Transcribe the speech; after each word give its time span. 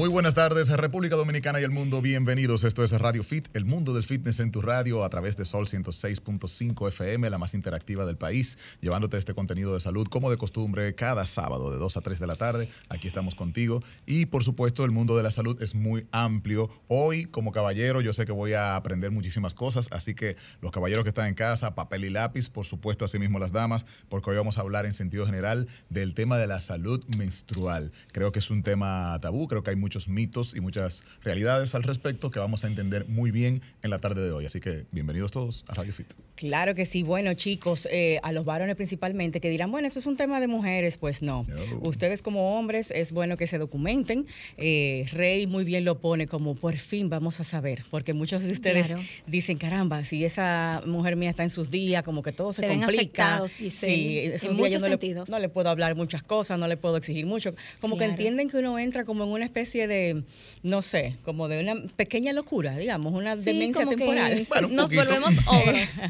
Muy 0.00 0.08
buenas 0.08 0.32
tardes, 0.32 0.70
República 0.70 1.14
Dominicana 1.14 1.60
y 1.60 1.62
el 1.62 1.72
mundo. 1.72 2.00
Bienvenidos. 2.00 2.64
Esto 2.64 2.82
es 2.82 2.90
Radio 2.92 3.22
Fit, 3.22 3.48
el 3.52 3.66
mundo 3.66 3.92
del 3.92 4.02
fitness 4.02 4.40
en 4.40 4.50
tu 4.50 4.62
radio 4.62 5.04
a 5.04 5.10
través 5.10 5.36
de 5.36 5.44
Sol 5.44 5.66
106.5 5.66 6.88
FM, 6.88 7.28
la 7.28 7.36
más 7.36 7.52
interactiva 7.52 8.06
del 8.06 8.16
país, 8.16 8.56
llevándote 8.80 9.18
este 9.18 9.34
contenido 9.34 9.74
de 9.74 9.80
salud 9.80 10.08
como 10.08 10.30
de 10.30 10.38
costumbre 10.38 10.94
cada 10.94 11.26
sábado 11.26 11.70
de 11.70 11.76
2 11.76 11.98
a 11.98 12.00
3 12.00 12.18
de 12.18 12.26
la 12.26 12.36
tarde. 12.36 12.70
Aquí 12.88 13.08
estamos 13.08 13.34
contigo. 13.34 13.82
Y 14.06 14.24
por 14.24 14.42
supuesto, 14.42 14.86
el 14.86 14.90
mundo 14.90 15.18
de 15.18 15.22
la 15.22 15.30
salud 15.30 15.62
es 15.62 15.74
muy 15.74 16.06
amplio. 16.12 16.70
Hoy, 16.88 17.26
como 17.26 17.52
caballero, 17.52 18.00
yo 18.00 18.14
sé 18.14 18.24
que 18.24 18.32
voy 18.32 18.54
a 18.54 18.76
aprender 18.76 19.10
muchísimas 19.10 19.52
cosas, 19.52 19.88
así 19.90 20.14
que 20.14 20.38
los 20.62 20.72
caballeros 20.72 21.04
que 21.04 21.10
están 21.10 21.26
en 21.26 21.34
casa, 21.34 21.74
papel 21.74 22.06
y 22.06 22.10
lápiz, 22.10 22.48
por 22.48 22.64
supuesto, 22.64 23.04
así 23.04 23.18
mismo 23.18 23.38
las 23.38 23.52
damas, 23.52 23.84
porque 24.08 24.30
hoy 24.30 24.38
vamos 24.38 24.56
a 24.56 24.62
hablar 24.62 24.86
en 24.86 24.94
sentido 24.94 25.26
general 25.26 25.68
del 25.90 26.14
tema 26.14 26.38
de 26.38 26.46
la 26.46 26.58
salud 26.58 27.04
menstrual. 27.18 27.92
Creo 28.12 28.32
que 28.32 28.38
es 28.38 28.48
un 28.48 28.62
tema 28.62 29.18
tabú, 29.20 29.46
creo 29.46 29.62
que 29.62 29.68
hay 29.68 29.76
muchos 29.90 30.06
mitos 30.06 30.54
y 30.54 30.60
muchas 30.60 31.02
realidades 31.24 31.74
al 31.74 31.82
respecto 31.82 32.30
que 32.30 32.38
vamos 32.38 32.62
a 32.62 32.68
entender 32.68 33.08
muy 33.08 33.32
bien 33.32 33.60
en 33.82 33.90
la 33.90 33.98
tarde 33.98 34.24
de 34.24 34.30
hoy. 34.30 34.46
Así 34.46 34.60
que 34.60 34.84
bienvenidos 34.92 35.32
todos 35.32 35.64
a 35.66 35.74
Radio 35.74 35.92
Fit. 35.92 36.06
Claro 36.36 36.76
que 36.76 36.86
sí. 36.86 37.02
Bueno, 37.02 37.34
chicos, 37.34 37.88
eh, 37.90 38.20
a 38.22 38.30
los 38.30 38.44
varones 38.44 38.76
principalmente 38.76 39.40
que 39.40 39.50
dirán, 39.50 39.72
bueno, 39.72 39.88
eso 39.88 39.98
es 39.98 40.06
un 40.06 40.16
tema 40.16 40.38
de 40.38 40.46
mujeres. 40.46 40.96
Pues 40.96 41.22
no. 41.22 41.44
Ustedes 41.84 42.22
como 42.22 42.56
hombres 42.56 42.92
es 42.92 43.10
bueno 43.10 43.36
que 43.36 43.48
se 43.48 43.58
documenten. 43.58 44.26
Eh, 44.56 45.06
Rey 45.12 45.48
muy 45.48 45.64
bien 45.64 45.84
lo 45.84 45.98
pone 45.98 46.28
como 46.28 46.54
por 46.54 46.76
fin 46.76 47.10
vamos 47.10 47.40
a 47.40 47.44
saber, 47.44 47.82
porque 47.90 48.14
muchos 48.14 48.44
de 48.44 48.52
ustedes 48.52 48.94
dicen, 49.26 49.58
caramba, 49.58 50.04
si 50.04 50.24
esa 50.24 50.82
mujer 50.86 51.16
mía 51.16 51.30
está 51.30 51.42
en 51.42 51.50
sus 51.50 51.70
días, 51.70 52.04
como 52.04 52.22
que 52.22 52.30
todo 52.30 52.52
se, 52.52 52.66
complica. 52.66 53.42
sí, 53.48 54.30
en 54.40 54.56
muchos 54.56 54.80
no 54.80 54.88
sentidos. 54.88 55.28
Le, 55.28 55.32
no 55.32 55.40
le 55.40 55.48
puedo 55.48 55.68
hablar 55.68 55.96
muchas 55.96 56.22
cosas, 56.22 56.58
no 56.60 56.68
le 56.68 56.76
puedo 56.76 56.96
exigir 56.96 57.26
mucho. 57.26 57.54
Como 57.80 57.98
que 57.98 58.04
entienden 58.04 58.48
que 58.48 58.56
uno 58.56 58.78
entra 58.78 59.04
como 59.04 59.24
en 59.24 59.30
una 59.30 59.44
especie 59.44 59.69
de, 59.78 60.24
no 60.62 60.82
sé, 60.82 61.16
como 61.24 61.48
de 61.48 61.60
una 61.60 61.74
pequeña 61.96 62.32
locura, 62.32 62.76
digamos, 62.76 63.12
una 63.12 63.36
demencia 63.36 63.86
temporal. 63.86 64.46
nos 64.70 64.92
volvemos 64.92 65.34
ogros. 65.46 66.00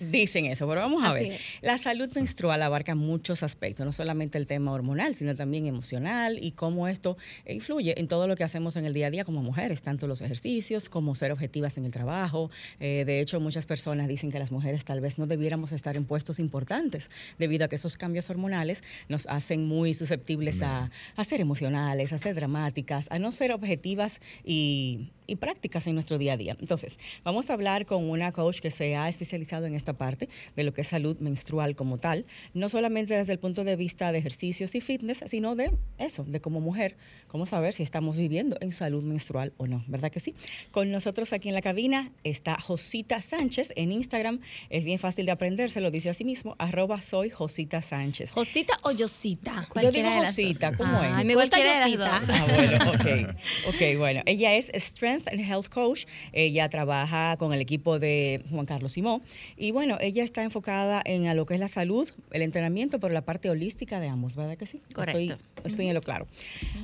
Dicen 0.00 0.46
eso, 0.46 0.68
pero 0.68 0.80
vamos 0.80 1.02
a 1.04 1.12
ver. 1.12 1.38
La 1.60 1.78
salud 1.78 2.08
menstrual 2.14 2.62
abarca 2.62 2.94
muchos 2.94 3.42
aspectos, 3.42 3.84
no 3.84 3.92
solamente 3.92 4.38
el 4.38 4.46
tema 4.46 4.72
hormonal, 4.72 5.14
sino 5.14 5.34
también 5.34 5.66
emocional 5.66 6.38
y 6.40 6.52
cómo 6.52 6.88
esto 6.88 7.16
influye 7.48 7.98
en 7.98 8.08
todo 8.08 8.26
lo 8.26 8.36
que 8.36 8.44
hacemos 8.44 8.76
en 8.76 8.84
el 8.84 8.94
día 8.94 9.08
a 9.08 9.10
día 9.10 9.24
como 9.24 9.42
mujeres, 9.42 9.82
tanto 9.82 10.06
los 10.06 10.20
ejercicios 10.20 10.88
como 10.88 11.14
ser 11.14 11.32
objetivas 11.32 11.76
en 11.78 11.84
el 11.84 11.92
trabajo. 11.92 12.50
Eh, 12.80 13.04
de 13.06 13.20
hecho, 13.20 13.40
muchas 13.40 13.66
personas 13.66 14.08
dicen 14.08 14.30
que 14.30 14.38
las 14.38 14.52
mujeres 14.52 14.84
tal 14.84 15.00
vez 15.00 15.18
no 15.18 15.26
debiéramos 15.26 15.72
estar 15.72 15.96
en 15.96 16.04
puestos 16.04 16.38
importantes 16.38 17.10
debido 17.38 17.64
a 17.64 17.68
que 17.68 17.76
esos 17.76 17.96
cambios 17.96 18.30
hormonales 18.30 18.82
nos 19.08 19.26
hacen 19.26 19.66
muy 19.66 19.94
susceptibles 19.94 20.62
a, 20.62 20.90
a 21.16 21.24
ser 21.24 21.40
emocionales, 21.40 22.12
a 22.12 22.18
ser 22.18 22.34
dramáticas, 22.34 23.01
a 23.10 23.18
no 23.18 23.32
ser 23.32 23.52
objetivas 23.52 24.20
y 24.44 25.10
y 25.26 25.36
prácticas 25.36 25.86
en 25.86 25.94
nuestro 25.94 26.18
día 26.18 26.34
a 26.34 26.36
día. 26.36 26.56
Entonces, 26.60 26.98
vamos 27.24 27.50
a 27.50 27.54
hablar 27.54 27.86
con 27.86 28.08
una 28.10 28.32
coach 28.32 28.60
que 28.60 28.70
se 28.70 28.96
ha 28.96 29.08
especializado 29.08 29.66
en 29.66 29.74
esta 29.74 29.94
parte 29.94 30.28
de 30.56 30.64
lo 30.64 30.72
que 30.72 30.82
es 30.82 30.88
salud 30.88 31.18
menstrual 31.18 31.74
como 31.74 31.98
tal, 31.98 32.26
no 32.54 32.68
solamente 32.68 33.14
desde 33.14 33.32
el 33.32 33.38
punto 33.38 33.64
de 33.64 33.76
vista 33.76 34.12
de 34.12 34.18
ejercicios 34.18 34.74
y 34.74 34.80
fitness, 34.80 35.24
sino 35.26 35.56
de 35.56 35.72
eso, 35.98 36.24
de 36.24 36.40
como 36.40 36.60
mujer, 36.60 36.96
cómo 37.28 37.46
saber 37.46 37.72
si 37.72 37.82
estamos 37.82 38.16
viviendo 38.16 38.56
en 38.60 38.72
salud 38.72 39.02
menstrual 39.02 39.52
o 39.56 39.66
no, 39.66 39.84
¿verdad 39.86 40.10
que 40.10 40.20
sí? 40.20 40.34
Con 40.70 40.90
nosotros 40.90 41.32
aquí 41.32 41.48
en 41.48 41.54
la 41.54 41.62
cabina 41.62 42.12
está 42.24 42.60
Josita 42.60 43.22
Sánchez 43.22 43.72
en 43.76 43.92
Instagram, 43.92 44.38
es 44.70 44.84
bien 44.84 44.98
fácil 44.98 45.26
de 45.26 45.32
aprender, 45.32 45.70
se 45.70 45.80
lo 45.80 45.90
dice 45.90 46.10
a 46.10 46.14
sí 46.14 46.24
mismo, 46.24 46.56
arroba 46.58 47.00
soy 47.00 47.30
Josita 47.30 47.80
Sánchez. 47.80 48.32
¿Josita 48.32 48.76
o 48.82 48.92
Yosita? 48.92 49.68
Yo 49.80 49.92
digo 49.92 50.10
Josita, 50.10 50.76
¿cómo 50.76 50.98
ah, 51.00 51.20
es? 51.20 51.26
Me 51.26 51.34
gusta 51.34 51.58
Yosita. 51.58 52.20
Ah, 52.28 52.46
bueno, 52.54 52.91
ok, 52.92 53.36
ok, 53.68 53.98
bueno, 53.98 54.22
ella 54.26 54.54
es 54.54 54.70
Strength 54.74 55.28
and 55.28 55.40
Health 55.40 55.68
Coach. 55.68 56.04
Ella 56.32 56.68
trabaja 56.68 57.36
con 57.38 57.52
el 57.52 57.60
equipo 57.60 57.98
de 57.98 58.42
Juan 58.50 58.66
Carlos 58.66 58.92
Simón. 58.92 59.22
Y 59.56 59.72
bueno, 59.72 59.98
ella 60.00 60.24
está 60.24 60.42
enfocada 60.42 61.02
en 61.04 61.34
lo 61.36 61.46
que 61.46 61.54
es 61.54 61.60
la 61.60 61.68
salud, 61.68 62.08
el 62.32 62.42
entrenamiento, 62.42 63.00
pero 63.00 63.14
la 63.14 63.22
parte 63.22 63.50
holística 63.50 64.00
de 64.00 64.08
ambos, 64.08 64.36
¿verdad 64.36 64.56
que 64.56 64.66
sí? 64.66 64.80
Correcto. 64.92 65.36
Estoy, 65.64 65.88
en 65.88 65.94
lo 65.94 66.00
claro. 66.00 66.26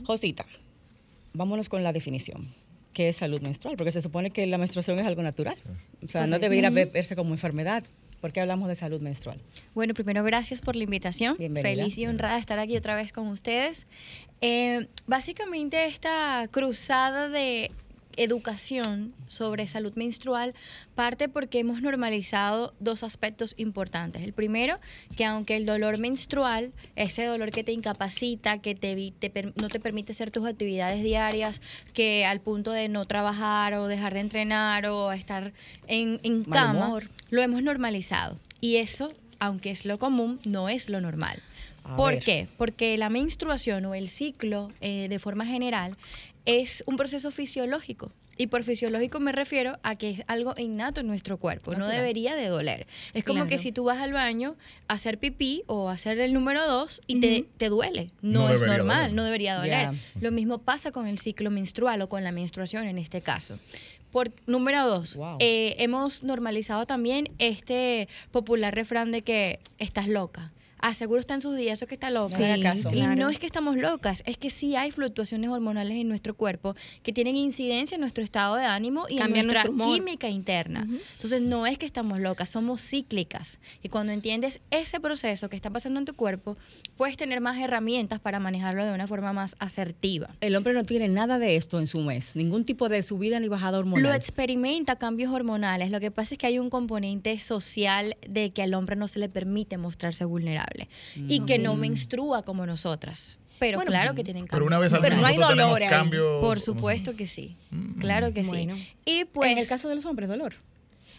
Josita, 0.04 0.46
vámonos 1.32 1.69
con 1.69 1.82
la 1.82 1.92
definición. 1.92 2.48
¿Qué 2.92 3.08
es 3.08 3.16
salud 3.16 3.40
menstrual? 3.40 3.76
Porque 3.76 3.90
se 3.90 4.00
supone 4.00 4.30
que 4.30 4.46
la 4.46 4.58
menstruación 4.58 4.98
es 4.98 5.06
algo 5.06 5.22
natural. 5.22 5.56
O 6.04 6.08
sea, 6.08 6.26
no 6.26 6.38
debería 6.38 6.70
verse 6.70 7.14
como 7.14 7.32
enfermedad. 7.32 7.84
¿Por 8.21 8.33
qué 8.33 8.41
hablamos 8.41 8.69
de 8.69 8.75
salud 8.75 9.01
menstrual? 9.01 9.39
Bueno, 9.75 9.95
primero 9.95 10.25
gracias 10.25 10.61
por 10.61 10.75
la 10.75 10.84
invitación. 10.84 11.37
Bienvenida. 11.39 11.83
Feliz 11.83 11.99
y 11.99 12.06
honrada 12.06 12.34
de 12.34 12.41
estar 12.41 12.59
aquí 12.59 12.77
otra 12.77 12.97
vez 12.97 13.12
con 13.12 13.29
ustedes. 13.29 13.87
Eh, 14.41 14.89
básicamente 15.06 15.87
esta 15.87 16.49
cruzada 16.51 17.29
de 17.29 17.71
educación 18.19 19.15
sobre 19.27 19.67
salud 19.67 19.93
menstrual 19.95 20.55
parte 20.95 21.29
porque 21.29 21.61
hemos 21.61 21.83
normalizado 21.83 22.75
dos 22.81 23.03
aspectos 23.03 23.55
importantes. 23.56 24.23
El 24.23 24.33
primero, 24.33 24.79
que 25.17 25.25
aunque 25.25 25.56
el 25.56 25.67
dolor 25.67 25.99
menstrual, 25.99 26.73
ese 26.97 27.25
dolor 27.25 27.51
que 27.51 27.65
te 27.65 27.73
incapacita, 27.73 28.59
que 28.59 28.75
te, 28.75 29.12
no 29.61 29.69
te 29.69 29.81
permite 29.81 30.12
hacer 30.12 30.31
tus 30.31 30.47
actividades 30.47 31.03
diarias, 31.03 31.61
que 31.95 32.25
al 32.27 32.41
punto 32.41 32.73
de 32.73 32.89
no 32.89 33.06
trabajar 33.06 33.75
o 33.75 33.87
dejar 33.87 34.15
de 34.15 34.21
entrenar 34.21 34.87
o 34.87 35.12
estar 35.12 35.53
en, 35.87 36.21
en 36.23 36.45
cama, 36.45 37.00
lo 37.31 37.43
hemos 37.43 37.62
normalizado. 37.62 38.39
Y 38.61 38.77
eso, 38.77 39.12
aunque 39.39 39.71
es 39.71 39.85
lo 39.85 39.99
común, 39.99 40.41
no 40.45 40.69
es 40.69 40.89
lo 40.89 41.00
normal. 41.00 41.41
¿Por 41.97 42.19
qué? 42.19 42.49
Porque 42.56 42.99
la 42.99 43.09
menstruación 43.09 43.85
o 43.87 43.95
el 43.95 44.09
ciclo, 44.09 44.71
eh, 44.81 45.06
de 45.09 45.19
forma 45.19 45.47
general, 45.47 45.97
es 46.48 46.82
un 46.86 46.97
proceso 46.97 47.31
fisiológico. 47.31 48.10
Y 48.38 48.47
por 48.47 48.64
fisiológico 48.64 49.20
me 49.20 49.32
refiero 49.32 49.78
a 49.82 49.97
que 49.97 50.10
es 50.10 50.22
algo 50.28 50.54
innato 50.56 51.00
en 51.00 51.06
nuestro 51.06 51.36
cuerpo, 51.36 51.72
no 51.72 51.86
debería 51.86 52.36
de 52.36 52.47
doler. 52.47 52.86
Es 53.12 53.22
como 53.25 53.47
que 53.48 53.59
si 53.59 53.70
tú 53.70 53.84
vas 53.84 53.98
al 53.98 54.12
baño 54.12 54.56
a 54.87 54.94
hacer 54.94 55.19
pipí 55.19 55.64
o 55.66 55.91
a 55.91 55.92
hacer 55.92 56.19
el 56.20 56.32
número 56.32 56.66
dos 56.66 57.03
y 57.06 57.20
te, 57.20 57.69
duele. 57.69 58.12
No, 58.22 58.48
es 58.48 58.62
normal, 58.62 59.14
no 59.14 59.25
debería 59.25 59.56
doler. 59.56 59.91
Lo 60.20 60.31
mismo 60.31 60.58
pasa 60.58 60.91
con 60.91 61.06
el 61.06 61.19
ciclo 61.19 61.50
menstrual 61.50 62.00
o 62.00 62.08
con 62.08 62.25
la 62.25 62.32
menstruación 62.32 62.87
en 62.87 62.97
este 62.97 63.20
caso. 63.20 63.58
Por, 64.10 64.32
número 64.47 64.88
dos, 64.88 65.19
eh, 65.41 65.75
hemos 65.78 66.22
normalizado 66.22 66.87
también 66.87 67.28
este 67.38 68.08
popular 68.31 68.75
refrán 68.75 69.10
de 69.10 69.20
que 69.20 69.60
estás 69.78 70.08
loca 70.08 70.53
aseguro 70.78 71.21
está 71.21 71.34
en 71.34 71.43
sus 71.43 71.56
días, 71.56 71.78
eso 71.78 71.87
que 71.87 71.94
está 71.94 72.11
loca. 72.11 72.56
Y 72.93 73.03
no 73.16 73.28
es 73.28 73.39
que 73.39 73.47
estamos 73.47 73.77
locas, 73.77 74.22
es 74.27 74.37
que 74.37 74.50
sí 74.50 74.77
hay 74.77 74.91
fluctuaciones 74.91 75.50
hormonales 75.50 75.99
en 75.99 76.09
nuestro 76.09 76.34
cuerpo 76.34 76.75
que 77.03 77.12
tienen 77.12 77.37
incidencia 77.37 77.97
en 77.97 78.00
nuestro 78.00 78.25
estado 78.25 78.56
de 78.56 78.65
ánimo 78.65 79.06
y 79.09 79.21
en 79.21 79.47
nuestra 79.47 79.65
química 79.65 80.28
interna. 80.28 80.87
Entonces 81.15 81.43
no 81.43 81.67
es 81.67 81.78
que 81.78 81.87
estamos 81.87 82.21
locas, 82.21 82.49
somos 82.49 82.83
cíclicas. 82.83 83.59
Y 83.83 83.88
cuando 83.88 84.12
entiendes 84.12 84.61
ese 84.70 85.00
proceso 85.00 85.49
que 85.49 85.56
está 85.56 85.70
pasando 85.70 85.99
en 85.99 86.06
tu 86.06 86.14
cuerpo, 86.14 86.56
puedes 86.97 87.17
tener 87.17 87.41
más 87.41 87.58
herramientas 87.58 88.20
para 88.20 88.41
manejarlo 88.41 88.85
de 88.85 88.93
una 88.93 89.06
forma 89.06 89.32
más 89.32 89.56
asertiva. 89.58 90.31
El 90.41 90.56
hombre 90.56 90.73
no 90.73 90.85
tiene 90.85 91.08
nada 91.08 91.38
de 91.38 91.56
esto 91.56 91.79
en 91.79 91.87
su 91.87 92.00
mes, 92.00 92.37
ningún 92.37 92.64
tipo 92.64 92.88
de 92.88 93.02
subida 93.02 93.41
ni 93.41 93.49
bajada 93.49 93.79
hormonal. 93.79 94.05
Lo 94.05 94.14
experimenta 94.14 94.97
cambios 94.97 95.32
hormonales. 95.32 95.91
Lo 95.91 96.00
que 96.00 96.11
pasa 96.11 96.35
es 96.35 96.38
que 96.38 96.47
hay 96.47 96.58
un 96.58 96.70
componente 96.70 97.38
social 97.38 98.17
de 98.26 98.50
que 98.50 98.62
al 98.62 98.75
hombre 98.75 98.97
no 98.97 99.08
se 99.08 99.19
le 99.19 99.29
permite 99.29 99.76
mostrarse 99.76 100.25
vulnerable 100.25 100.68
y 101.15 101.41
que 101.41 101.59
no 101.59 101.76
menstrua 101.76 102.43
como 102.43 102.67
nosotras. 102.67 103.37
Pero 103.59 103.81
claro 103.81 104.15
que 104.15 104.25
tienen 104.25 104.47
cambios. 104.47 104.56
Pero 104.56 104.67
una 104.67 104.79
vez 104.79 104.93
al 104.93 105.00
Pero 105.00 105.17
no 105.17 105.26
hay 105.26 105.37
dolor 105.37 105.82
ahí. 105.82 106.11
Por 106.41 106.61
supuesto 106.61 107.17
que 107.17 107.26
sí. 107.26 107.56
Mm. 107.70 108.00
Claro 108.00 108.32
que 108.32 108.44
sí. 108.44 108.69
Y 109.05 109.25
pues, 109.25 109.50
en 109.50 109.59
el 109.59 109.67
caso 109.67 109.88
de 109.88 109.97
los 109.97 110.05
hombres, 110.05 110.29
dolor. 110.29 110.55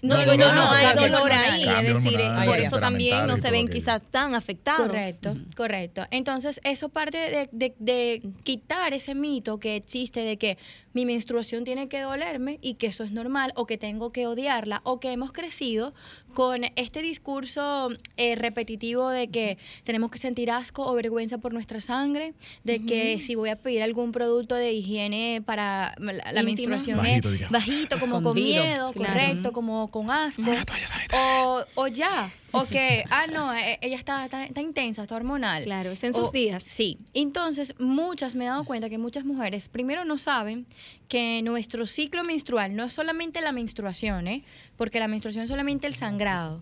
No, 0.01 0.17
digo 0.17 0.33
yo, 0.33 0.53
no, 0.53 0.71
hay 0.71 0.95
dolor 0.95 1.31
ahí, 1.31 1.63
es 1.67 1.95
decir, 1.95 2.21
por 2.45 2.57
eso 2.57 2.79
también 2.79 3.27
no 3.27 3.35
se 3.35 3.51
ven 3.51 3.67
quizás 3.67 4.01
tan 4.09 4.33
afectados. 4.33 4.87
Correcto, 4.87 5.35
correcto. 5.55 6.05
Entonces, 6.11 6.61
eso 6.63 6.89
parte 6.89 7.49
de, 7.51 7.75
de, 7.77 8.21
quitar 8.43 8.93
ese 8.93 9.13
mito 9.13 9.59
que 9.59 9.75
existe 9.75 10.21
de 10.21 10.37
que 10.37 10.57
mi 10.93 11.05
menstruación 11.05 11.63
tiene 11.63 11.87
que 11.87 12.01
dolerme 12.01 12.59
y 12.61 12.75
que 12.75 12.87
eso 12.87 13.03
es 13.03 13.11
normal 13.11 13.53
o 13.55 13.65
que 13.65 13.77
tengo 13.77 14.11
que 14.11 14.27
odiarla 14.27 14.81
o 14.83 14.99
que 14.99 15.11
hemos 15.11 15.31
crecido 15.31 15.93
con 16.33 16.61
este 16.75 17.01
discurso 17.01 17.89
eh, 18.17 18.35
repetitivo 18.35 19.09
de 19.09 19.29
que 19.29 19.57
tenemos 19.83 20.11
que 20.11 20.19
sentir 20.19 20.51
asco 20.51 20.85
o 20.85 20.93
vergüenza 20.93 21.39
por 21.39 21.53
nuestra 21.53 21.81
sangre, 21.81 22.33
de 22.63 22.85
que 22.85 23.19
si 23.19 23.35
voy 23.35 23.49
a 23.49 23.55
pedir 23.55 23.81
algún 23.81 24.11
producto 24.11 24.55
de 24.55 24.73
higiene 24.73 25.41
para 25.45 25.95
la, 25.99 26.43
menstruación 26.43 27.05
es 27.05 27.49
bajito, 27.49 27.99
como 27.99 28.21
con 28.21 28.35
miedo, 28.35 28.93
correcto, 28.93 29.51
como 29.51 29.89
con 29.89 30.11
asco, 30.11 30.43
o, 31.13 31.63
o 31.75 31.87
ya, 31.87 32.31
o 32.51 32.65
que, 32.65 33.03
ah, 33.09 33.27
no, 33.27 33.53
e, 33.53 33.77
ella 33.81 33.95
está, 33.95 34.25
está, 34.25 34.61
intensa, 34.61 35.03
está 35.03 35.15
hormonal. 35.15 35.63
Claro, 35.63 35.91
está 35.91 36.07
en 36.07 36.13
sus 36.13 36.31
días. 36.31 36.63
Sí. 36.63 36.97
Entonces, 37.13 37.73
muchas, 37.79 38.35
me 38.35 38.45
he 38.45 38.47
dado 38.47 38.63
cuenta 38.63 38.89
que 38.89 38.97
muchas 38.97 39.25
mujeres, 39.25 39.69
primero 39.69 40.05
no 40.05 40.17
saben 40.17 40.65
que 41.07 41.41
nuestro 41.41 41.85
ciclo 41.85 42.23
menstrual 42.23 42.75
no 42.75 42.83
es 42.83 42.93
solamente 42.93 43.41
la 43.41 43.51
menstruación, 43.51 44.27
¿eh? 44.27 44.43
porque 44.77 44.99
la 44.99 45.07
menstruación 45.07 45.43
es 45.43 45.49
solamente 45.49 45.87
el 45.87 45.95
sangrado. 45.95 46.61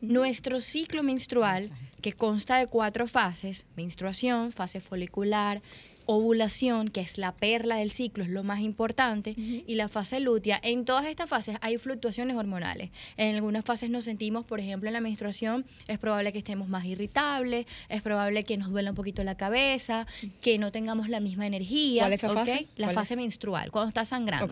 Nuestro 0.00 0.60
ciclo 0.60 1.02
menstrual, 1.02 1.70
que 2.02 2.12
consta 2.12 2.56
de 2.58 2.66
cuatro 2.66 3.06
fases, 3.06 3.66
menstruación, 3.76 4.52
fase 4.52 4.80
folicular, 4.80 5.62
ovulación, 6.06 6.88
que 6.88 7.00
es 7.00 7.18
la 7.18 7.32
perla 7.32 7.76
del 7.76 7.90
ciclo, 7.90 8.24
es 8.24 8.30
lo 8.30 8.42
más 8.42 8.60
importante, 8.60 9.34
y 9.36 9.74
la 9.74 9.88
fase 9.88 10.20
lútea. 10.20 10.60
En 10.62 10.84
todas 10.84 11.06
estas 11.06 11.28
fases 11.28 11.56
hay 11.60 11.78
fluctuaciones 11.78 12.36
hormonales. 12.36 12.90
En 13.16 13.34
algunas 13.34 13.64
fases 13.64 13.90
nos 13.90 14.04
sentimos, 14.04 14.44
por 14.44 14.60
ejemplo, 14.60 14.88
en 14.88 14.92
la 14.92 15.00
menstruación, 15.00 15.64
es 15.88 15.98
probable 15.98 16.32
que 16.32 16.38
estemos 16.38 16.68
más 16.68 16.84
irritables, 16.84 17.66
es 17.88 18.02
probable 18.02 18.44
que 18.44 18.56
nos 18.56 18.70
duela 18.70 18.90
un 18.90 18.96
poquito 18.96 19.24
la 19.24 19.36
cabeza, 19.36 20.06
que 20.40 20.58
no 20.58 20.72
tengamos 20.72 21.08
la 21.08 21.20
misma 21.20 21.46
energía. 21.46 22.02
¿Cuál 22.02 22.12
es 22.12 22.24
esa 22.24 22.32
fase? 22.32 22.68
La 22.76 22.90
fase 22.90 23.16
menstrual, 23.16 23.70
cuando 23.70 23.88
está 23.88 24.04
sangrando, 24.04 24.48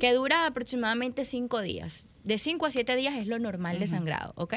que 0.00 0.12
dura 0.12 0.46
aproximadamente 0.46 1.24
cinco 1.24 1.60
días. 1.60 2.06
De 2.24 2.38
cinco 2.38 2.64
a 2.64 2.70
siete 2.70 2.96
días 2.96 3.16
es 3.16 3.26
lo 3.26 3.38
normal 3.38 3.78
de 3.78 3.86
sangrado, 3.86 4.32
¿ok? 4.36 4.54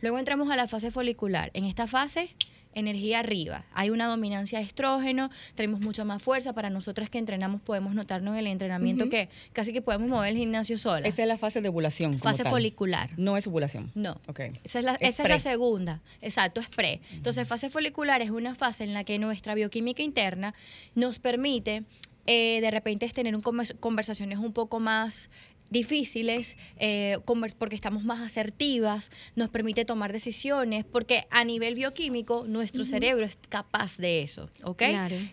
Luego 0.00 0.18
entramos 0.18 0.50
a 0.50 0.56
la 0.56 0.66
fase 0.66 0.90
folicular. 0.90 1.52
En 1.54 1.64
esta 1.64 1.86
fase 1.86 2.34
energía 2.74 3.20
arriba. 3.20 3.64
Hay 3.72 3.90
una 3.90 4.06
dominancia 4.06 4.58
de 4.58 4.64
estrógeno, 4.64 5.30
tenemos 5.54 5.80
mucha 5.80 6.04
más 6.04 6.22
fuerza. 6.22 6.52
Para 6.52 6.70
nosotras 6.70 7.10
que 7.10 7.18
entrenamos 7.18 7.60
podemos 7.60 7.94
notarnos 7.94 8.34
en 8.34 8.40
el 8.40 8.46
entrenamiento 8.48 9.08
que 9.08 9.28
casi 9.52 9.72
que 9.72 9.82
podemos 9.82 10.08
mover 10.08 10.30
el 10.30 10.36
gimnasio 10.36 10.78
sola. 10.78 11.06
Esa 11.06 11.22
es 11.22 11.28
la 11.28 11.38
fase 11.38 11.60
de 11.60 11.68
ovulación. 11.68 12.18
Fase 12.18 12.44
folicular. 12.44 13.10
No 13.16 13.36
es 13.36 13.46
ovulación. 13.46 13.90
No. 13.94 14.20
Okay. 14.26 14.52
Esa 14.64 14.78
es 14.78 14.84
la, 14.84 14.94
esa 14.96 15.22
es 15.22 15.28
la 15.28 15.38
segunda. 15.38 16.00
Exacto, 16.20 16.60
es 16.60 16.68
pre. 16.68 17.00
Entonces, 17.12 17.46
fase 17.46 17.70
folicular 17.70 18.22
es 18.22 18.30
una 18.30 18.54
fase 18.54 18.84
en 18.84 18.94
la 18.94 19.04
que 19.04 19.18
nuestra 19.18 19.54
bioquímica 19.54 20.02
interna 20.02 20.54
nos 20.94 21.18
permite 21.18 21.84
eh, 22.26 22.60
de 22.62 22.70
repente 22.70 23.08
tener 23.10 23.34
un 23.34 23.42
conversaciones 23.80 24.38
un 24.38 24.52
poco 24.52 24.80
más 24.80 25.30
difíciles, 25.70 26.56
eh, 26.78 27.18
porque 27.58 27.74
estamos 27.74 28.04
más 28.04 28.20
asertivas, 28.20 29.10
nos 29.34 29.48
permite 29.48 29.84
tomar 29.84 30.12
decisiones, 30.12 30.84
porque 30.84 31.26
a 31.30 31.44
nivel 31.44 31.74
bioquímico 31.74 32.44
nuestro 32.46 32.84
cerebro 32.84 33.26
es 33.26 33.38
capaz 33.48 33.96
de 33.96 34.22
eso, 34.22 34.48
¿ok? 34.62 34.82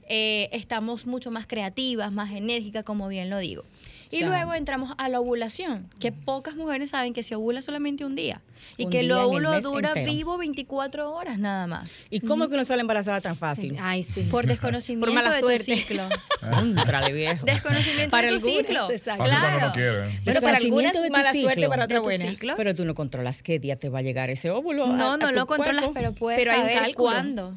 Eh, 0.08 0.50
estamos 0.52 1.06
mucho 1.06 1.32
más 1.32 1.48
creativas, 1.48 2.12
más 2.12 2.32
enérgicas, 2.32 2.84
como 2.84 3.08
bien 3.08 3.30
lo 3.30 3.40
digo. 3.40 3.64
Y 4.10 4.24
luego 4.24 4.54
entramos 4.54 4.94
a 4.98 5.08
la 5.08 5.22
ovulación, 5.22 5.90
que 6.00 6.12
pocas 6.12 6.56
mujeres 6.56 6.90
saben 6.90 7.14
que 7.14 7.24
se 7.24 7.36
ovula 7.36 7.62
solamente 7.62 8.04
un 8.04 8.16
día 8.16 8.42
y 8.78 8.88
que 8.88 9.02
el 9.02 9.12
óvulo 9.12 9.60
dura 9.62 9.94
vivo 9.94 10.38
24 10.38 11.12
horas 11.14 11.40
nada 11.40 11.68
más. 11.68 12.06
¿Y 12.10 12.22
cómo 12.22 12.48
que 12.48 12.56
uno 12.56 12.66
sale 12.66 12.82
embarazada 12.82 13.22
tan 13.22 13.36
fácil? 13.36 13.78
Ay, 13.80 14.04
sí. 14.04 14.24
Por 14.24 14.48
desconocimiento 14.48 15.08
Por 15.08 15.14
mala 15.14 15.36
de 15.36 15.42
suerte. 15.42 15.66
tu 15.66 15.78
ciclo. 15.78 16.04
Contrale, 16.76 17.14
viejo. 17.14 17.46
Desconocimiento 17.46 18.12
para 18.12 18.28
de 18.28 18.34
tu 18.34 18.40
ciclo. 18.40 18.88
Claro. 19.04 19.72
Pero 20.26 20.42
para 20.42 20.58
algunas 20.58 20.96
es 20.96 21.12
mala 21.12 21.32
suerte, 21.32 21.68
para 21.68 21.86
otra 21.86 22.00
buena. 22.00 22.30
Ciclo. 22.30 22.54
Pero 22.58 22.76
tú 22.76 22.86
no 22.86 22.96
controlas 22.96 23.44
qué 23.44 23.60
día 23.60 23.76
te 23.76 23.90
va 23.90 24.00
a 24.00 24.02
llegar 24.02 24.30
ese 24.30 24.50
óvulo. 24.50 24.88
No, 24.88 25.18
no 25.18 25.32
lo 25.32 25.46
controlas, 25.48 25.86
pero 25.94 26.14
puedes 26.14 26.40
pero 26.40 26.56
saber 26.56 26.78
hay 26.78 26.94
cuándo. 26.94 27.56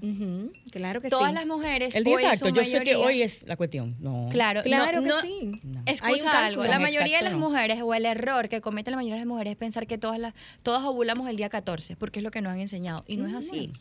Claro 0.70 1.00
que 1.00 1.08
sí. 1.08 1.10
Todas 1.10 1.32
las 1.32 1.46
mujeres. 1.46 1.94
El 1.94 2.04
día 2.04 2.14
exacto. 2.14 2.48
Yo 2.48 2.64
sé 2.64 2.80
que 2.80 2.96
hoy 2.96 3.22
es 3.22 3.46
la 3.46 3.56
cuestión. 3.56 3.96
No. 4.00 4.28
Claro, 4.30 4.62
claro 4.62 5.02
que 5.02 5.12
sí. 5.22 5.52
Escucha 5.86 6.46
algo. 6.46 6.64
La 6.64 6.78
mayoría 6.78 7.18
de 7.18 7.24
las 7.24 7.34
mujeres, 7.34 7.80
o 7.82 7.94
el 7.94 8.06
error 8.06 8.48
que 8.48 8.60
cometen 8.60 8.92
la 8.92 8.96
mayoría 8.96 9.14
de 9.14 9.20
las 9.20 9.28
mujeres 9.28 9.52
es 9.52 9.56
pensar 9.56 9.86
que 9.86 9.98
todas, 9.98 10.18
las, 10.18 10.34
todas 10.62 10.82
ovulamos 10.94 11.28
el 11.28 11.36
día 11.36 11.48
14, 11.48 11.96
porque 11.96 12.20
es 12.20 12.24
lo 12.24 12.30
que 12.30 12.40
nos 12.40 12.52
han 12.52 12.60
enseñado. 12.60 13.04
Y 13.06 13.16
no 13.16 13.26
es 13.26 13.34
así 13.34 13.72